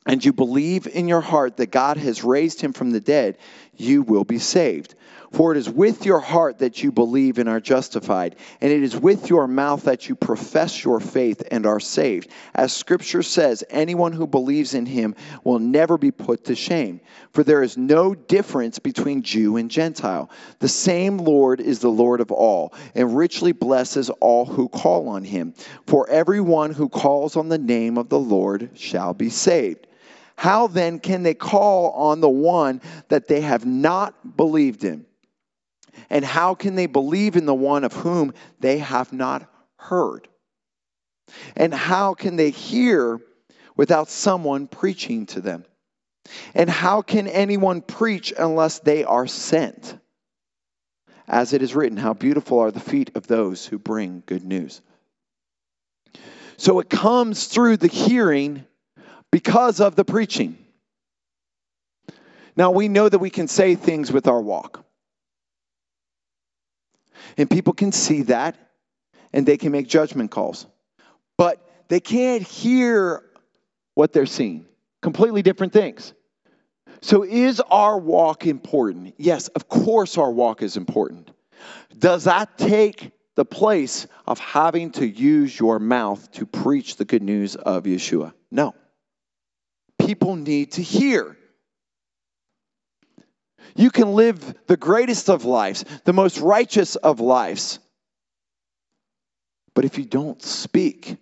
and 0.06 0.22
you 0.22 0.34
believe 0.34 0.86
in 0.86 1.08
your 1.08 1.22
heart 1.22 1.56
that 1.56 1.70
God 1.70 1.96
has 1.96 2.22
raised 2.22 2.60
him 2.60 2.74
from 2.74 2.90
the 2.90 3.00
dead, 3.00 3.38
you 3.76 4.02
will 4.02 4.24
be 4.24 4.38
saved. 4.38 4.94
For 5.34 5.50
it 5.50 5.58
is 5.58 5.68
with 5.68 6.06
your 6.06 6.20
heart 6.20 6.60
that 6.60 6.80
you 6.84 6.92
believe 6.92 7.38
and 7.38 7.48
are 7.48 7.58
justified, 7.58 8.36
and 8.60 8.70
it 8.70 8.84
is 8.84 8.96
with 8.96 9.28
your 9.28 9.48
mouth 9.48 9.82
that 9.82 10.08
you 10.08 10.14
profess 10.14 10.84
your 10.84 11.00
faith 11.00 11.42
and 11.50 11.66
are 11.66 11.80
saved. 11.80 12.30
As 12.54 12.72
Scripture 12.72 13.24
says, 13.24 13.64
anyone 13.68 14.12
who 14.12 14.28
believes 14.28 14.74
in 14.74 14.86
him 14.86 15.16
will 15.42 15.58
never 15.58 15.98
be 15.98 16.12
put 16.12 16.44
to 16.44 16.54
shame. 16.54 17.00
For 17.32 17.42
there 17.42 17.64
is 17.64 17.76
no 17.76 18.14
difference 18.14 18.78
between 18.78 19.22
Jew 19.22 19.56
and 19.56 19.68
Gentile. 19.68 20.30
The 20.60 20.68
same 20.68 21.18
Lord 21.18 21.60
is 21.60 21.80
the 21.80 21.90
Lord 21.90 22.20
of 22.20 22.30
all, 22.30 22.72
and 22.94 23.16
richly 23.16 23.50
blesses 23.50 24.10
all 24.10 24.46
who 24.46 24.68
call 24.68 25.08
on 25.08 25.24
him. 25.24 25.54
For 25.88 26.08
everyone 26.08 26.72
who 26.72 26.88
calls 26.88 27.36
on 27.36 27.48
the 27.48 27.58
name 27.58 27.98
of 27.98 28.08
the 28.08 28.20
Lord 28.20 28.70
shall 28.74 29.14
be 29.14 29.30
saved. 29.30 29.88
How 30.36 30.66
then 30.66 30.98
can 30.98 31.22
they 31.22 31.34
call 31.34 31.90
on 31.92 32.20
the 32.20 32.28
one 32.28 32.80
that 33.08 33.28
they 33.28 33.40
have 33.40 33.64
not 33.64 34.36
believed 34.36 34.84
in? 34.84 35.06
And 36.10 36.24
how 36.24 36.54
can 36.54 36.74
they 36.74 36.86
believe 36.86 37.36
in 37.36 37.46
the 37.46 37.54
one 37.54 37.84
of 37.84 37.92
whom 37.92 38.34
they 38.60 38.78
have 38.78 39.12
not 39.12 39.48
heard? 39.76 40.28
And 41.56 41.72
how 41.72 42.14
can 42.14 42.36
they 42.36 42.50
hear 42.50 43.20
without 43.76 44.08
someone 44.08 44.66
preaching 44.66 45.26
to 45.26 45.40
them? 45.40 45.64
And 46.54 46.70
how 46.70 47.02
can 47.02 47.28
anyone 47.28 47.80
preach 47.80 48.32
unless 48.36 48.80
they 48.80 49.04
are 49.04 49.26
sent? 49.26 49.96
As 51.26 51.52
it 51.52 51.62
is 51.62 51.74
written, 51.74 51.96
how 51.96 52.14
beautiful 52.14 52.58
are 52.60 52.70
the 52.70 52.80
feet 52.80 53.12
of 53.14 53.26
those 53.26 53.64
who 53.64 53.78
bring 53.78 54.22
good 54.26 54.44
news. 54.44 54.80
So 56.56 56.80
it 56.80 56.90
comes 56.90 57.46
through 57.46 57.78
the 57.78 57.88
hearing 57.88 58.64
because 59.34 59.80
of 59.80 59.96
the 59.96 60.04
preaching. 60.04 60.56
Now 62.54 62.70
we 62.70 62.86
know 62.86 63.08
that 63.08 63.18
we 63.18 63.30
can 63.30 63.48
say 63.48 63.74
things 63.74 64.12
with 64.12 64.28
our 64.28 64.40
walk. 64.40 64.84
And 67.36 67.50
people 67.50 67.72
can 67.72 67.90
see 67.90 68.22
that 68.22 68.56
and 69.32 69.44
they 69.44 69.56
can 69.56 69.72
make 69.72 69.88
judgment 69.88 70.30
calls. 70.30 70.68
But 71.36 71.60
they 71.88 71.98
can't 71.98 72.44
hear 72.44 73.24
what 73.96 74.12
they're 74.12 74.24
seeing. 74.24 74.66
Completely 75.02 75.42
different 75.42 75.72
things. 75.72 76.12
So, 77.02 77.24
is 77.24 77.58
our 77.58 77.98
walk 77.98 78.46
important? 78.46 79.14
Yes, 79.18 79.48
of 79.48 79.68
course, 79.68 80.16
our 80.16 80.30
walk 80.30 80.62
is 80.62 80.76
important. 80.76 81.28
Does 81.98 82.22
that 82.24 82.56
take 82.56 83.10
the 83.34 83.44
place 83.44 84.06
of 84.28 84.38
having 84.38 84.92
to 84.92 85.04
use 85.04 85.58
your 85.58 85.80
mouth 85.80 86.30
to 86.34 86.46
preach 86.46 86.94
the 86.94 87.04
good 87.04 87.24
news 87.24 87.56
of 87.56 87.82
Yeshua? 87.82 88.32
No. 88.52 88.76
People 90.06 90.36
need 90.36 90.72
to 90.72 90.82
hear. 90.82 91.36
You 93.76 93.90
can 93.90 94.14
live 94.14 94.54
the 94.66 94.76
greatest 94.76 95.28
of 95.28 95.44
lives, 95.44 95.84
the 96.04 96.12
most 96.12 96.38
righteous 96.38 96.96
of 96.96 97.20
lives. 97.20 97.78
But 99.74 99.84
if 99.84 99.98
you 99.98 100.04
don't 100.04 100.40
speak, 100.42 101.16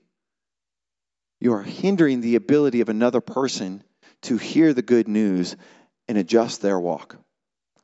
you 1.40 1.54
are 1.54 1.62
hindering 1.62 2.20
the 2.20 2.36
ability 2.36 2.80
of 2.80 2.88
another 2.88 3.20
person 3.20 3.82
to 4.22 4.36
hear 4.36 4.72
the 4.72 4.82
good 4.82 5.08
news 5.08 5.56
and 6.08 6.18
adjust 6.18 6.60
their 6.60 6.78
walk. 6.78 7.16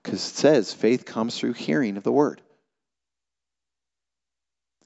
Because 0.02 0.24
it 0.28 0.34
says 0.34 0.72
faith 0.72 1.04
comes 1.04 1.38
through 1.38 1.54
hearing 1.54 1.96
of 1.96 2.02
the 2.02 2.12
word. 2.12 2.42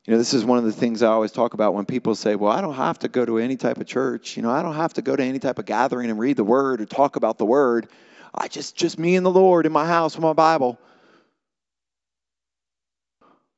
You 0.06 0.12
know, 0.12 0.18
this 0.18 0.34
is 0.34 0.44
one 0.44 0.58
of 0.58 0.64
the 0.64 0.72
things 0.72 1.02
I 1.02 1.08
always 1.08 1.30
talk 1.30 1.54
about 1.54 1.74
when 1.74 1.84
people 1.84 2.16
say, 2.16 2.34
Well, 2.34 2.50
I 2.50 2.60
don't 2.60 2.74
have 2.74 2.98
to 3.00 3.08
go 3.08 3.24
to 3.24 3.38
any 3.38 3.56
type 3.56 3.78
of 3.78 3.86
church. 3.86 4.36
You 4.36 4.42
know, 4.42 4.50
I 4.50 4.62
don't 4.62 4.74
have 4.74 4.94
to 4.94 5.02
go 5.02 5.14
to 5.14 5.22
any 5.22 5.38
type 5.38 5.58
of 5.58 5.66
gathering 5.66 6.10
and 6.10 6.18
read 6.18 6.36
the 6.36 6.44
word 6.44 6.80
or 6.80 6.86
talk 6.86 7.14
about 7.16 7.38
the 7.38 7.46
word. 7.46 7.88
I 8.34 8.48
just 8.48 8.74
just 8.74 8.98
me 8.98 9.14
and 9.14 9.24
the 9.24 9.30
Lord 9.30 9.64
in 9.64 9.72
my 9.72 9.86
house 9.86 10.16
with 10.16 10.22
my 10.22 10.32
Bible. 10.32 10.78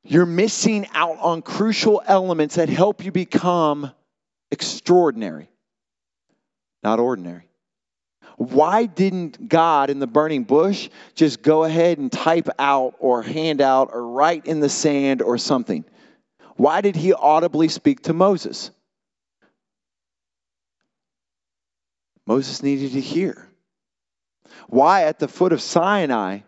You're 0.03 0.27
missing 0.27 0.87
out 0.93 1.17
on 1.19 1.41
crucial 1.41 2.03
elements 2.05 2.55
that 2.55 2.69
help 2.69 3.03
you 3.03 3.11
become 3.11 3.91
extraordinary, 4.51 5.49
not 6.83 6.99
ordinary. 6.99 7.49
Why 8.37 8.85
didn't 8.85 9.49
God 9.49 9.89
in 9.89 9.97
the 9.97 10.05
burning 10.05 10.43
bush 10.43 10.89
just 11.15 11.41
go 11.41 11.63
ahead 11.63 11.97
and 11.97 12.11
type 12.11 12.49
out 12.59 12.93
or 12.99 13.23
hand 13.23 13.61
out 13.61 13.89
or 13.93 14.07
write 14.09 14.45
in 14.45 14.59
the 14.59 14.69
sand 14.69 15.23
or 15.23 15.39
something? 15.39 15.85
Why 16.55 16.81
did 16.81 16.95
he 16.95 17.13
audibly 17.13 17.67
speak 17.67 18.03
to 18.03 18.13
Moses? 18.13 18.71
Moses 22.25 22.63
needed 22.63 22.93
to 22.93 23.01
hear. 23.01 23.47
Why 24.67 25.03
at 25.03 25.19
the 25.19 25.27
foot 25.27 25.53
of 25.53 25.61
Sinai 25.61 26.39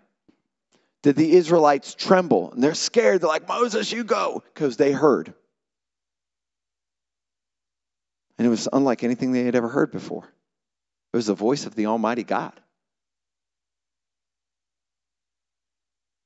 did 1.04 1.16
the 1.16 1.34
Israelites 1.34 1.94
tremble? 1.94 2.52
And 2.52 2.64
they're 2.64 2.74
scared. 2.74 3.22
They're 3.22 3.28
like, 3.28 3.48
Moses, 3.48 3.92
you 3.92 4.04
go, 4.04 4.44
because 4.54 4.78
they 4.78 4.92
heard. 4.92 5.34
And 8.38 8.48
it 8.48 8.50
was 8.50 8.68
unlike 8.72 9.04
anything 9.04 9.32
they 9.32 9.44
had 9.44 9.56
ever 9.56 9.68
heard 9.68 9.92
before. 9.92 10.24
It 11.14 11.18
was 11.18 11.28
the 11.28 11.34
voice 11.34 11.66
of 11.66 11.76
the 11.76 11.88
Almighty 11.88 12.24
God. 12.24 12.54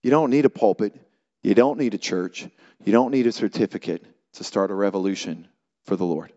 You 0.03 0.11
don't 0.11 0.29
need 0.29 0.45
a 0.45 0.49
pulpit. 0.49 0.95
You 1.43 1.55
don't 1.55 1.77
need 1.77 1.93
a 1.93 1.97
church. 1.97 2.47
You 2.83 2.91
don't 2.91 3.11
need 3.11 3.27
a 3.27 3.31
certificate 3.31 4.03
to 4.33 4.43
start 4.43 4.71
a 4.71 4.75
revolution 4.75 5.47
for 5.85 5.95
the 5.95 6.05
Lord. 6.05 6.31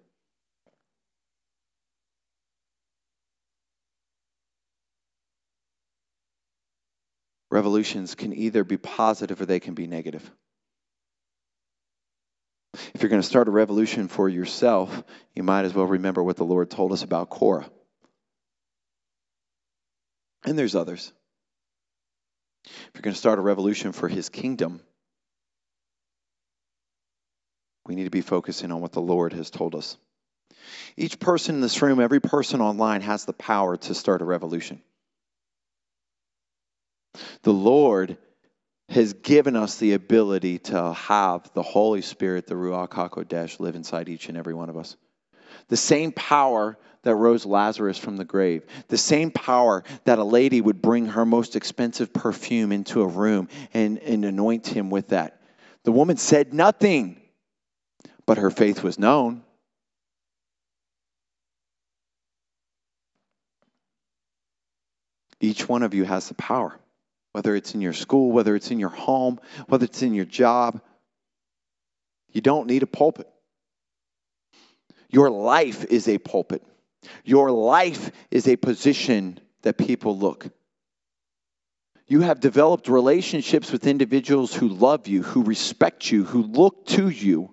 revolutions 7.55 8.17
can 8.17 8.33
either 8.33 8.65
be 8.65 8.77
positive 8.77 9.41
or 9.41 9.47
they 9.47 9.61
can 9.61 9.75
be 9.75 9.87
negative. 9.87 10.29
If 12.93 13.01
you're 13.01 13.09
going 13.09 13.23
to 13.23 13.27
start 13.27 13.47
a 13.47 13.53
revolution 13.53 14.09
for 14.09 14.29
yourself, 14.29 15.05
you 15.37 15.45
might 15.45 15.65
as 15.65 15.73
well 15.73 15.87
remember 15.87 16.21
what 16.21 16.37
the 16.37 16.45
Lord 16.45 16.69
told 16.69 16.93
us 16.93 17.05
about 17.05 17.31
Korah. 17.31 17.71
And 20.45 20.59
there's 20.59 20.75
others. 20.75 21.13
If 22.65 22.91
you're 22.95 23.03
going 23.03 23.15
to 23.15 23.21
start 23.21 23.39
a 23.39 23.43
revolution 23.43 23.93
for 23.93 24.09
his 24.09 24.29
kingdom, 24.29 24.81
we 27.87 27.95
need 27.95 28.05
to 28.05 28.11
be 28.11 28.21
focusing 28.21 28.73
on 28.73 28.81
what 28.81 28.93
the 28.93 29.01
Lord 29.01 29.33
has 29.33 29.51
told 29.51 29.75
us. 29.75 29.97
Each 30.97 31.19
person 31.19 31.57
in 31.57 31.61
this 31.61 31.83
room, 31.83 32.01
every 32.01 32.21
person 32.21 32.61
online 32.61 33.03
has 33.03 33.25
the 33.25 33.33
power 33.33 33.77
to 33.77 33.95
start 33.95 34.23
a 34.23 34.25
revolution. 34.25 34.81
The 37.43 37.53
Lord 37.53 38.17
has 38.89 39.13
given 39.13 39.57
us 39.57 39.77
the 39.79 39.95
ability 39.95 40.59
to 40.59 40.93
have 40.93 41.51
the 41.55 41.63
Holy 41.63 42.03
Spirit, 42.03 42.47
the 42.47 42.55
Ruach 42.55 42.91
HaKodesh, 42.91 43.61
live 43.61 43.77
inside 43.77 44.09
each 44.09 44.29
and 44.29 44.37
every 44.37 44.55
one 44.55 44.69
of 44.69 44.77
us. 44.77 44.97
The 45.69 45.77
same 45.77 46.13
power 46.13 46.77
that 47.03 47.15
rose 47.15 47.47
Lazarus 47.47 47.99
from 47.99 48.17
the 48.17 48.25
grave, 48.25 48.65
the 48.89 48.99
same 48.99 49.31
power 49.31 49.85
that 50.05 50.19
a 50.19 50.25
lady 50.25 50.61
would 50.61 50.83
bring 50.83 51.07
her 51.07 51.25
most 51.25 51.55
expensive 51.55 52.13
perfume 52.13 52.73
into 52.73 53.03
a 53.03 53.07
room 53.07 53.49
and, 53.73 53.99
and 53.99 54.25
anoint 54.25 54.67
him 54.67 54.91
with 54.91 55.09
that. 55.09 55.41
The 55.85 55.93
woman 55.93 56.17
said 56.17 56.55
nothing, 56.55 57.21
but 58.27 58.39
her 58.39 58.51
faith 58.51 58.83
was 58.83 58.99
known. 58.99 59.43
Each 65.41 65.69
one 65.69 65.83
of 65.83 65.95
you 65.95 66.05
has 66.05 66.29
the 66.29 66.35
power 66.35 66.79
whether 67.35 67.57
it's 67.57 67.75
in 67.75 67.81
your 67.81 67.93
school, 67.93 68.31
whether 68.31 68.55
it's 68.55 68.71
in 68.71 68.79
your 68.79 68.91
home, 68.91 69.41
whether 69.67 69.87
it's 69.87 70.03
in 70.03 70.15
your 70.15 70.25
job. 70.25 70.81
You 72.31 72.41
don't 72.41 72.69
need 72.69 72.85
a 72.85 72.87
pulpit. 72.87 73.27
Your 75.11 75.31
life 75.31 75.85
is 75.85 76.09
a 76.09 76.19
pulpit. 76.19 76.65
Your 77.25 77.51
life 77.51 78.13
is 78.31 78.47
a 78.47 78.55
position 78.55 79.41
that 79.63 79.77
people 79.77 80.17
look. 80.17 80.47
You 82.07 82.21
have 82.21 82.39
developed 82.39 82.87
relationships 82.87 83.73
with 83.73 83.89
individuals 83.89 84.55
who 84.55 84.69
love 84.69 85.09
you, 85.09 85.25
who 85.25 85.43
respect 85.43 86.09
you, 86.09 86.23
who 86.23 86.43
look 86.43 86.87
to 86.87 87.09
you. 87.09 87.53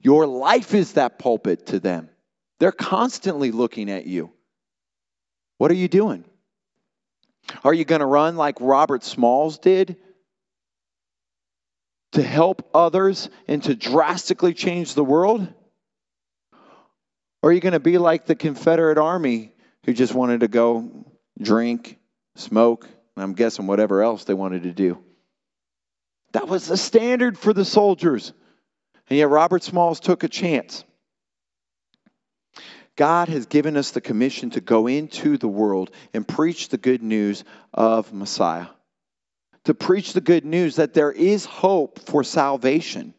Your 0.00 0.26
life 0.26 0.74
is 0.74 0.94
that 0.94 1.18
pulpit 1.18 1.66
to 1.66 1.80
them. 1.80 2.08
They're 2.58 2.72
constantly 2.72 3.52
looking 3.52 3.90
at 3.90 4.06
you. 4.06 4.32
What 5.58 5.70
are 5.70 5.74
you 5.74 5.88
doing? 5.88 6.24
Are 7.64 7.74
you 7.74 7.84
going 7.84 8.00
to 8.00 8.06
run 8.06 8.36
like 8.36 8.56
Robert 8.60 9.04
Smalls 9.04 9.58
did 9.58 9.96
to 12.12 12.22
help 12.22 12.68
others 12.74 13.28
and 13.46 13.62
to 13.64 13.74
drastically 13.74 14.54
change 14.54 14.94
the 14.94 15.04
world? 15.04 15.46
Or 17.42 17.50
are 17.50 17.52
you 17.52 17.60
going 17.60 17.72
to 17.72 17.80
be 17.80 17.98
like 17.98 18.26
the 18.26 18.34
Confederate 18.34 18.98
Army 18.98 19.52
who 19.84 19.92
just 19.92 20.14
wanted 20.14 20.40
to 20.40 20.48
go 20.48 21.06
drink, 21.40 21.98
smoke, 22.36 22.84
and 23.16 23.22
I'm 23.22 23.34
guessing 23.34 23.66
whatever 23.66 24.02
else 24.02 24.24
they 24.24 24.34
wanted 24.34 24.64
to 24.64 24.72
do? 24.72 25.02
That 26.32 26.48
was 26.48 26.66
the 26.66 26.76
standard 26.76 27.38
for 27.38 27.52
the 27.52 27.64
soldiers. 27.64 28.32
And 29.10 29.18
yet 29.18 29.28
Robert 29.28 29.62
Smalls 29.64 29.98
took 29.98 30.22
a 30.22 30.28
chance. 30.28 30.84
God 32.96 33.28
has 33.28 33.46
given 33.46 33.76
us 33.76 33.90
the 33.90 34.00
commission 34.00 34.50
to 34.50 34.60
go 34.60 34.86
into 34.86 35.36
the 35.36 35.48
world 35.48 35.90
and 36.14 36.26
preach 36.26 36.68
the 36.68 36.78
good 36.78 37.02
news 37.02 37.44
of 37.74 38.12
Messiah, 38.12 38.66
to 39.64 39.74
preach 39.74 40.12
the 40.12 40.20
good 40.20 40.44
news 40.44 40.76
that 40.76 40.94
there 40.94 41.10
is 41.10 41.44
hope 41.44 41.98
for 41.98 42.22
salvation. 42.22 43.14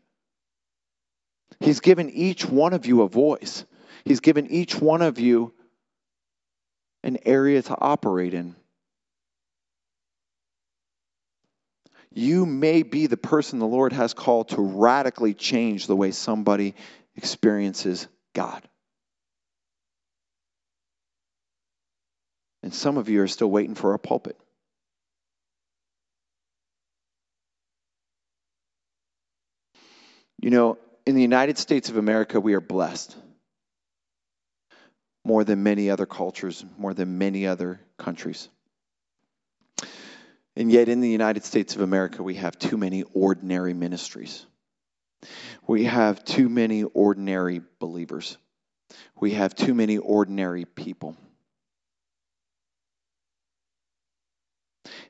He's 1.59 1.79
given 1.79 2.09
each 2.09 2.45
one 2.45 2.73
of 2.73 2.85
you 2.85 3.01
a 3.01 3.07
voice, 3.07 3.65
He's 4.05 4.19
given 4.19 4.47
each 4.47 4.75
one 4.75 5.01
of 5.01 5.19
you 5.19 5.53
an 7.03 7.19
area 7.25 7.61
to 7.61 7.75
operate 7.79 8.33
in. 8.33 8.55
You 12.13 12.45
may 12.45 12.83
be 12.83 13.07
the 13.07 13.17
person 13.17 13.59
the 13.59 13.65
Lord 13.65 13.93
has 13.93 14.13
called 14.13 14.49
to 14.49 14.61
radically 14.61 15.33
change 15.33 15.87
the 15.87 15.95
way 15.95 16.11
somebody 16.11 16.75
experiences 17.15 18.07
God. 18.33 18.61
And 22.63 22.73
some 22.73 22.97
of 22.97 23.09
you 23.09 23.21
are 23.21 23.27
still 23.27 23.49
waiting 23.49 23.75
for 23.75 23.93
a 23.93 23.99
pulpit. 23.99 24.37
You 30.41 30.49
know, 30.49 30.77
in 31.05 31.15
the 31.15 31.21
United 31.21 31.57
States 31.57 31.89
of 31.89 31.97
America, 31.97 32.39
we 32.39 32.53
are 32.53 32.61
blessed 32.61 33.15
more 35.23 35.43
than 35.43 35.63
many 35.63 35.89
other 35.89 36.05
cultures, 36.05 36.65
more 36.77 36.93
than 36.93 37.17
many 37.17 37.47
other 37.47 37.79
countries. 37.97 38.49
And 40.55 40.71
yet, 40.71 40.89
in 40.89 40.99
the 40.99 41.09
United 41.09 41.45
States 41.45 41.75
of 41.75 41.81
America, 41.81 42.21
we 42.23 42.35
have 42.35 42.59
too 42.59 42.77
many 42.77 43.03
ordinary 43.13 43.73
ministries. 43.73 44.45
We 45.65 45.85
have 45.85 46.25
too 46.25 46.49
many 46.49 46.83
ordinary 46.83 47.61
believers. 47.79 48.37
We 49.19 49.31
have 49.31 49.55
too 49.55 49.73
many 49.73 49.97
ordinary 49.97 50.65
people. 50.65 51.15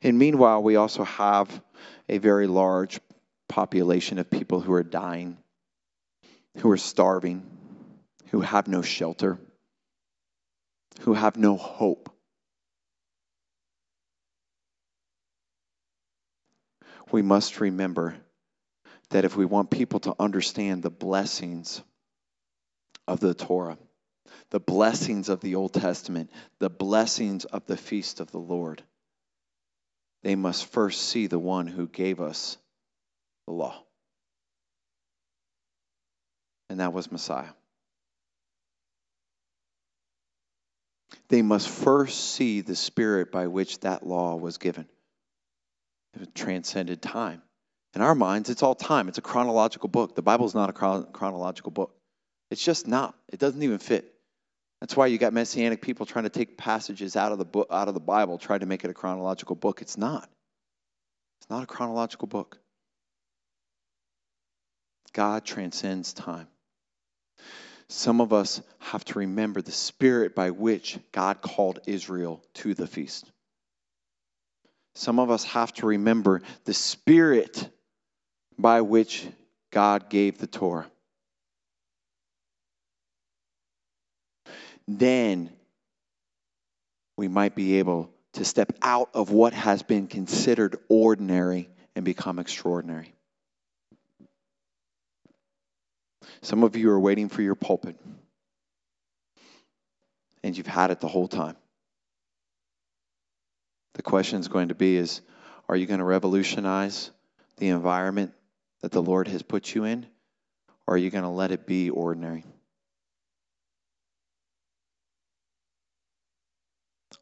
And 0.03 0.17
meanwhile, 0.17 0.61
we 0.61 0.75
also 0.75 1.03
have 1.03 1.63
a 2.07 2.17
very 2.17 2.47
large 2.47 2.99
population 3.47 4.19
of 4.19 4.29
people 4.29 4.59
who 4.59 4.73
are 4.73 4.83
dying, 4.83 5.37
who 6.57 6.69
are 6.71 6.77
starving, 6.77 7.45
who 8.29 8.41
have 8.41 8.67
no 8.67 8.81
shelter, 8.81 9.39
who 11.01 11.13
have 11.13 11.37
no 11.37 11.57
hope. 11.57 12.11
We 17.12 17.22
must 17.22 17.59
remember 17.59 18.16
that 19.09 19.26
if 19.26 19.36
we 19.36 19.45
want 19.45 19.70
people 19.70 19.99
to 20.01 20.16
understand 20.20 20.82
the 20.82 20.89
blessings 20.89 21.82
of 23.07 23.20
the 23.20 23.34
Torah, 23.34 23.78
the 24.51 24.59
blessings 24.59 25.28
of 25.28 25.41
the 25.41 25.55
Old 25.55 25.74
Testament, 25.74 26.32
the 26.59 26.70
blessings 26.70 27.45
of 27.45 27.66
the 27.66 27.78
feast 27.78 28.20
of 28.20 28.32
the 28.32 28.39
Lord, 28.39 28.82
they 30.24 30.36
must 30.36 30.66
first 30.68 31.01
see 31.01 31.28
the 31.28 31.39
one 31.39 31.68
who 31.68 31.88
gave 31.88 32.22
us 32.22 32.57
the 33.47 33.53
law. 33.53 33.84
And 36.70 36.80
that 36.80 36.93
was 36.93 37.12
Messiah. 37.12 37.49
They 41.28 41.41
must 41.41 41.68
first 41.68 42.34
see 42.34 42.62
the 42.62 42.76
spirit 42.76 43.32
by 43.32 43.47
which 43.47 43.80
that 43.82 44.05
law 44.05 44.36
was 44.36 44.57
given. 44.57 44.88
It 46.20 46.36
transcended 46.36 47.01
time. 47.01 47.41
In 47.95 48.01
our 48.01 48.16
minds, 48.16 48.49
it's 48.49 48.64
all 48.64 48.76
time. 48.76 49.07
It's 49.07 49.18
a 49.18 49.22
chronological 49.22 49.89
book. 49.89 50.16
The 50.16 50.22
Bible 50.22 50.45
is 50.45 50.55
not 50.55 50.70
a 50.70 50.74
chronological 50.74 51.72
book. 51.72 51.95
It's 52.49 52.64
just 52.64 52.88
not. 52.88 53.16
It 53.30 53.39
doesn't 53.39 53.62
even 53.62 53.80
fit. 53.80 54.14
That's 54.80 54.95
why 54.95 55.07
you 55.07 55.18
got 55.18 55.34
messianic 55.34 55.82
people 55.82 56.05
trying 56.05 56.24
to 56.24 56.30
take 56.30 56.57
passages 56.57 57.16
out 57.16 57.32
of 57.32 57.38
the 57.38 57.45
book, 57.45 57.68
out 57.72 57.88
of 57.88 57.93
the 57.93 57.99
Bible, 57.99 58.38
try 58.38 58.57
to 58.57 58.66
make 58.66 58.84
it 58.84 58.89
a 58.89 58.93
chronological 58.93 59.55
book. 59.55 59.82
It's 59.82 59.97
not. 59.97 60.30
It's 61.39 61.49
not 61.49 61.64
a 61.64 61.68
chronological 61.68 62.28
book. 62.28 62.57
God 65.14 65.45
transcends 65.45 66.14
time. 66.14 66.47
Some 67.89 68.22
of 68.22 68.32
us 68.32 68.62
have 68.80 69.03
to 69.05 69.20
remember 69.20 69.62
the 69.62 69.72
spirit 69.72 70.34
by 70.34 70.51
which 70.51 70.97
God 71.12 71.41
called 71.41 71.80
Israel 71.86 72.41
to 72.55 72.74
the 72.74 72.88
feast. 72.88 73.30
Some 74.93 75.19
of 75.19 75.31
us 75.31 75.43
have 75.45 75.73
to 75.75 75.87
remember 75.87 76.41
the 76.65 76.73
spirit 76.73 77.69
by 78.57 78.81
which 78.81 79.25
God 79.71 80.09
gave 80.09 80.37
the 80.37 80.47
Torah. 80.47 80.89
Then 84.87 85.49
we 87.17 87.27
might 87.27 87.55
be 87.55 87.79
able 87.79 88.11
to 88.33 88.45
step 88.45 88.73
out 88.81 89.09
of 89.13 89.31
what 89.31 89.53
has 89.53 89.83
been 89.83 90.07
considered 90.07 90.77
ordinary 90.89 91.69
and 91.95 92.03
become 92.05 92.39
extraordinary. 92.39 93.13
Some 96.41 96.63
of 96.63 96.75
you 96.75 96.89
are 96.91 96.99
waiting 96.99 97.29
for 97.29 97.41
your 97.41 97.55
pulpit, 97.55 97.95
and 100.43 100.57
you've 100.57 100.67
had 100.67 100.91
it 100.91 100.99
the 100.99 101.07
whole 101.07 101.27
time. 101.27 101.55
The 103.93 104.01
question 104.01 104.39
is 104.39 104.47
going 104.47 104.69
to 104.69 104.75
be 104.75 104.95
is 104.95 105.21
are 105.67 105.75
you 105.75 105.85
going 105.85 105.99
to 105.99 106.05
revolutionize 106.05 107.11
the 107.57 107.69
environment 107.69 108.33
that 108.81 108.91
the 108.91 109.01
Lord 109.01 109.27
has 109.27 109.41
put 109.41 109.73
you 109.73 109.83
in 109.83 110.05
or 110.87 110.95
are 110.95 110.97
you 110.97 111.09
going 111.09 111.23
to 111.23 111.29
let 111.29 111.51
it 111.51 111.65
be 111.65 111.89
ordinary? 111.89 112.43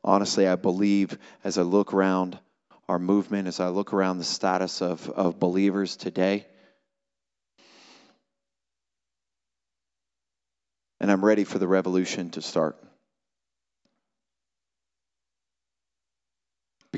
Honestly, 0.03 0.47
I 0.47 0.55
believe 0.55 1.17
as 1.43 1.57
I 1.57 1.63
look 1.63 1.93
around 1.93 2.39
our 2.87 2.99
movement, 2.99 3.47
as 3.47 3.59
I 3.59 3.67
look 3.67 3.93
around 3.93 4.17
the 4.17 4.23
status 4.23 4.81
of, 4.81 5.07
of 5.09 5.39
believers 5.39 5.95
today, 5.97 6.47
and 10.99 11.11
I'm 11.11 11.23
ready 11.23 11.43
for 11.43 11.59
the 11.59 11.67
revolution 11.67 12.31
to 12.31 12.41
start. 12.41 12.77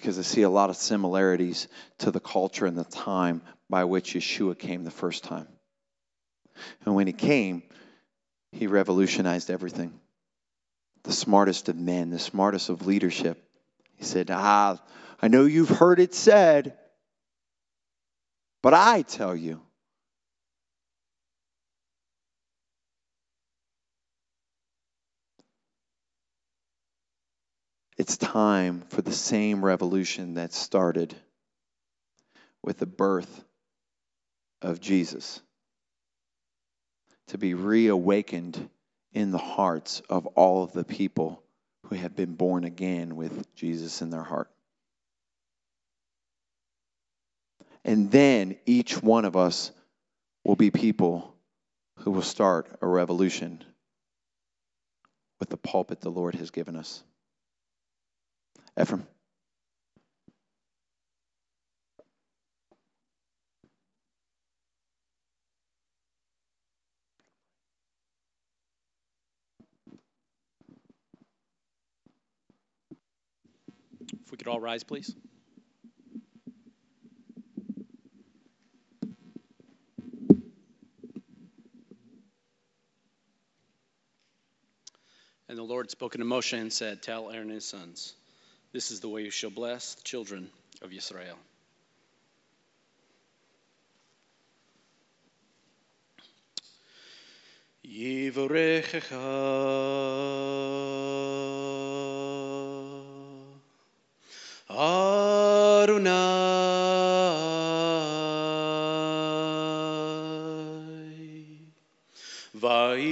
Because 0.02 0.18
I 0.18 0.24
see 0.24 0.42
a 0.42 0.50
lot 0.50 0.72
of 0.72 0.78
similarities 0.78 1.68
to 2.00 2.10
the 2.10 2.20
culture 2.20 2.66
and 2.66 2.76
the 2.76 2.84
time 2.84 3.44
by 3.70 3.84
which 3.84 4.16
Yeshua 4.16 4.58
came 4.58 4.84
the 4.84 4.90
first 4.90 5.24
time. 5.24 5.48
And 6.84 6.96
when 6.96 7.06
he 7.06 7.14
came, 7.14 7.62
he 8.52 8.66
revolutionized 8.66 9.52
everything. 9.52 9.94
The 11.04 11.12
smartest 11.12 11.70
of 11.70 11.78
men, 11.78 12.10
the 12.10 12.18
smartest 12.18 12.70
of 12.70 12.88
leadership. 12.88 13.44
He 13.94 14.04
said, 14.04 14.32
Ah, 14.32 14.82
I 15.22 15.28
know 15.28 15.46
you've 15.46 15.70
heard 15.70 16.00
it 16.00 16.16
said, 16.16 16.76
but 18.64 18.74
I 18.74 19.04
tell 19.04 19.36
you. 19.36 19.62
It's 28.02 28.18
time 28.18 28.82
for 28.90 29.04
the 29.04 29.12
same 29.12 29.64
revolution 29.64 30.34
that 30.34 30.54
started 30.54 31.16
with 32.64 32.80
the 32.80 32.88
birth 32.88 33.44
of 34.60 34.80
Jesus 34.82 35.40
to 37.28 37.38
be 37.38 37.54
reawakened 37.54 38.72
in 39.14 39.30
the 39.30 39.38
hearts 39.38 40.02
of 40.10 40.26
all 40.26 40.64
of 40.64 40.72
the 40.72 40.84
people 40.84 41.44
who 41.90 41.96
have 41.96 42.16
been 42.16 42.34
born 42.34 42.64
again 42.64 43.16
with 43.16 43.54
Jesus 43.54 44.02
in 44.02 44.10
their 44.10 44.24
heart. 44.24 44.50
And 47.86 48.10
then 48.10 48.58
each 48.66 49.00
one 49.00 49.26
of 49.26 49.38
us 49.38 49.72
will 50.44 50.56
be 50.56 50.72
people 50.72 51.36
who 52.00 52.10
will 52.10 52.24
start 52.24 52.68
a 52.82 52.88
revolution 52.88 53.64
with 55.40 55.50
the 55.50 55.58
pulpit 55.58 56.02
the 56.02 56.10
Lord 56.10 56.34
has 56.34 56.50
given 56.50 56.76
us. 56.76 57.04
Ephraim. 58.82 59.06
If 74.24 74.32
we 74.32 74.38
could 74.38 74.48
all 74.48 74.60
rise, 74.60 74.84
please. 74.84 75.14
And 85.48 85.58
the 85.58 85.64
Lord 85.64 85.92
spoke 85.92 86.14
to 86.14 86.18
Moshe 86.20 86.58
and 86.58 86.74
said, 86.74 87.04
Tell 87.04 87.30
Aaron 87.30 87.48
and 87.48 87.52
his 87.52 87.66
sons. 87.66 88.16
This 88.74 88.92
is 88.92 89.02
the 89.02 89.10
way 89.10 89.24
you 89.24 89.32
shall 89.32 89.50
bless 89.50 89.96
the 89.96 90.04
children 90.04 90.50
of 90.82 90.94
Israel. 90.94 91.38
Yivarechecha 97.86 99.18
Adonai 104.70 106.12
Vaishmarei 112.58 113.12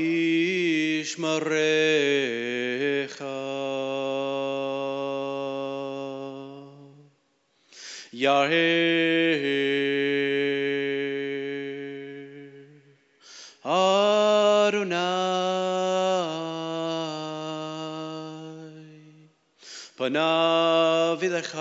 פניו 21.38 21.38
אליך 21.38 21.58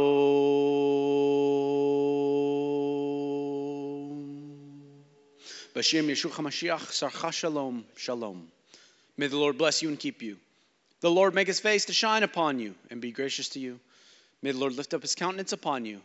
Bashem 5.75 6.05
Yeshua 6.05 6.31
Hamashiach, 6.31 6.91
sarcha 6.91 7.33
shalom, 7.33 7.83
shalom. 7.97 8.47
May 9.17 9.27
the 9.27 9.37
Lord 9.37 9.57
bless 9.57 9.81
you 9.81 9.89
and 9.89 9.99
keep 9.99 10.21
you. 10.21 10.37
The 11.01 11.11
Lord 11.11 11.35
make 11.35 11.47
his 11.47 11.59
face 11.59 11.85
to 11.85 11.93
shine 11.93 12.23
upon 12.23 12.59
you 12.59 12.75
and 12.89 13.01
be 13.01 13.11
gracious 13.11 13.49
to 13.49 13.59
you. 13.59 13.79
May 14.41 14.51
the 14.51 14.59
Lord 14.59 14.73
lift 14.73 14.93
up 14.93 15.01
his 15.01 15.15
countenance 15.15 15.51
upon 15.51 15.85
you 15.85 15.99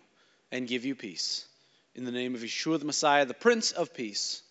and 0.51 0.67
give 0.67 0.85
you 0.85 0.95
peace. 0.95 1.47
In 1.95 2.05
the 2.05 2.11
name 2.11 2.35
of 2.35 2.41
Yeshua 2.41 2.81
the 2.81 2.87
Messiah, 2.87 3.25
the 3.25 3.35
Prince 3.35 3.73
of 3.73 3.95
Peace, 3.95 4.43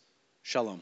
shalom. 0.43 0.81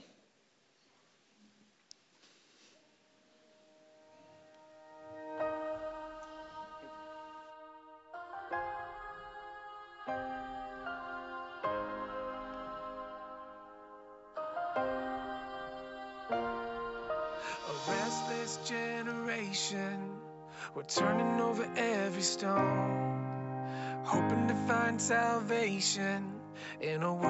Turning 20.88 21.42
over 21.42 21.68
every 21.76 22.22
stone, 22.22 24.02
hoping 24.04 24.48
to 24.48 24.56
find 24.68 25.02
salvation 25.02 26.32
in 26.80 27.02
a 27.04 27.14
world. 27.14 27.26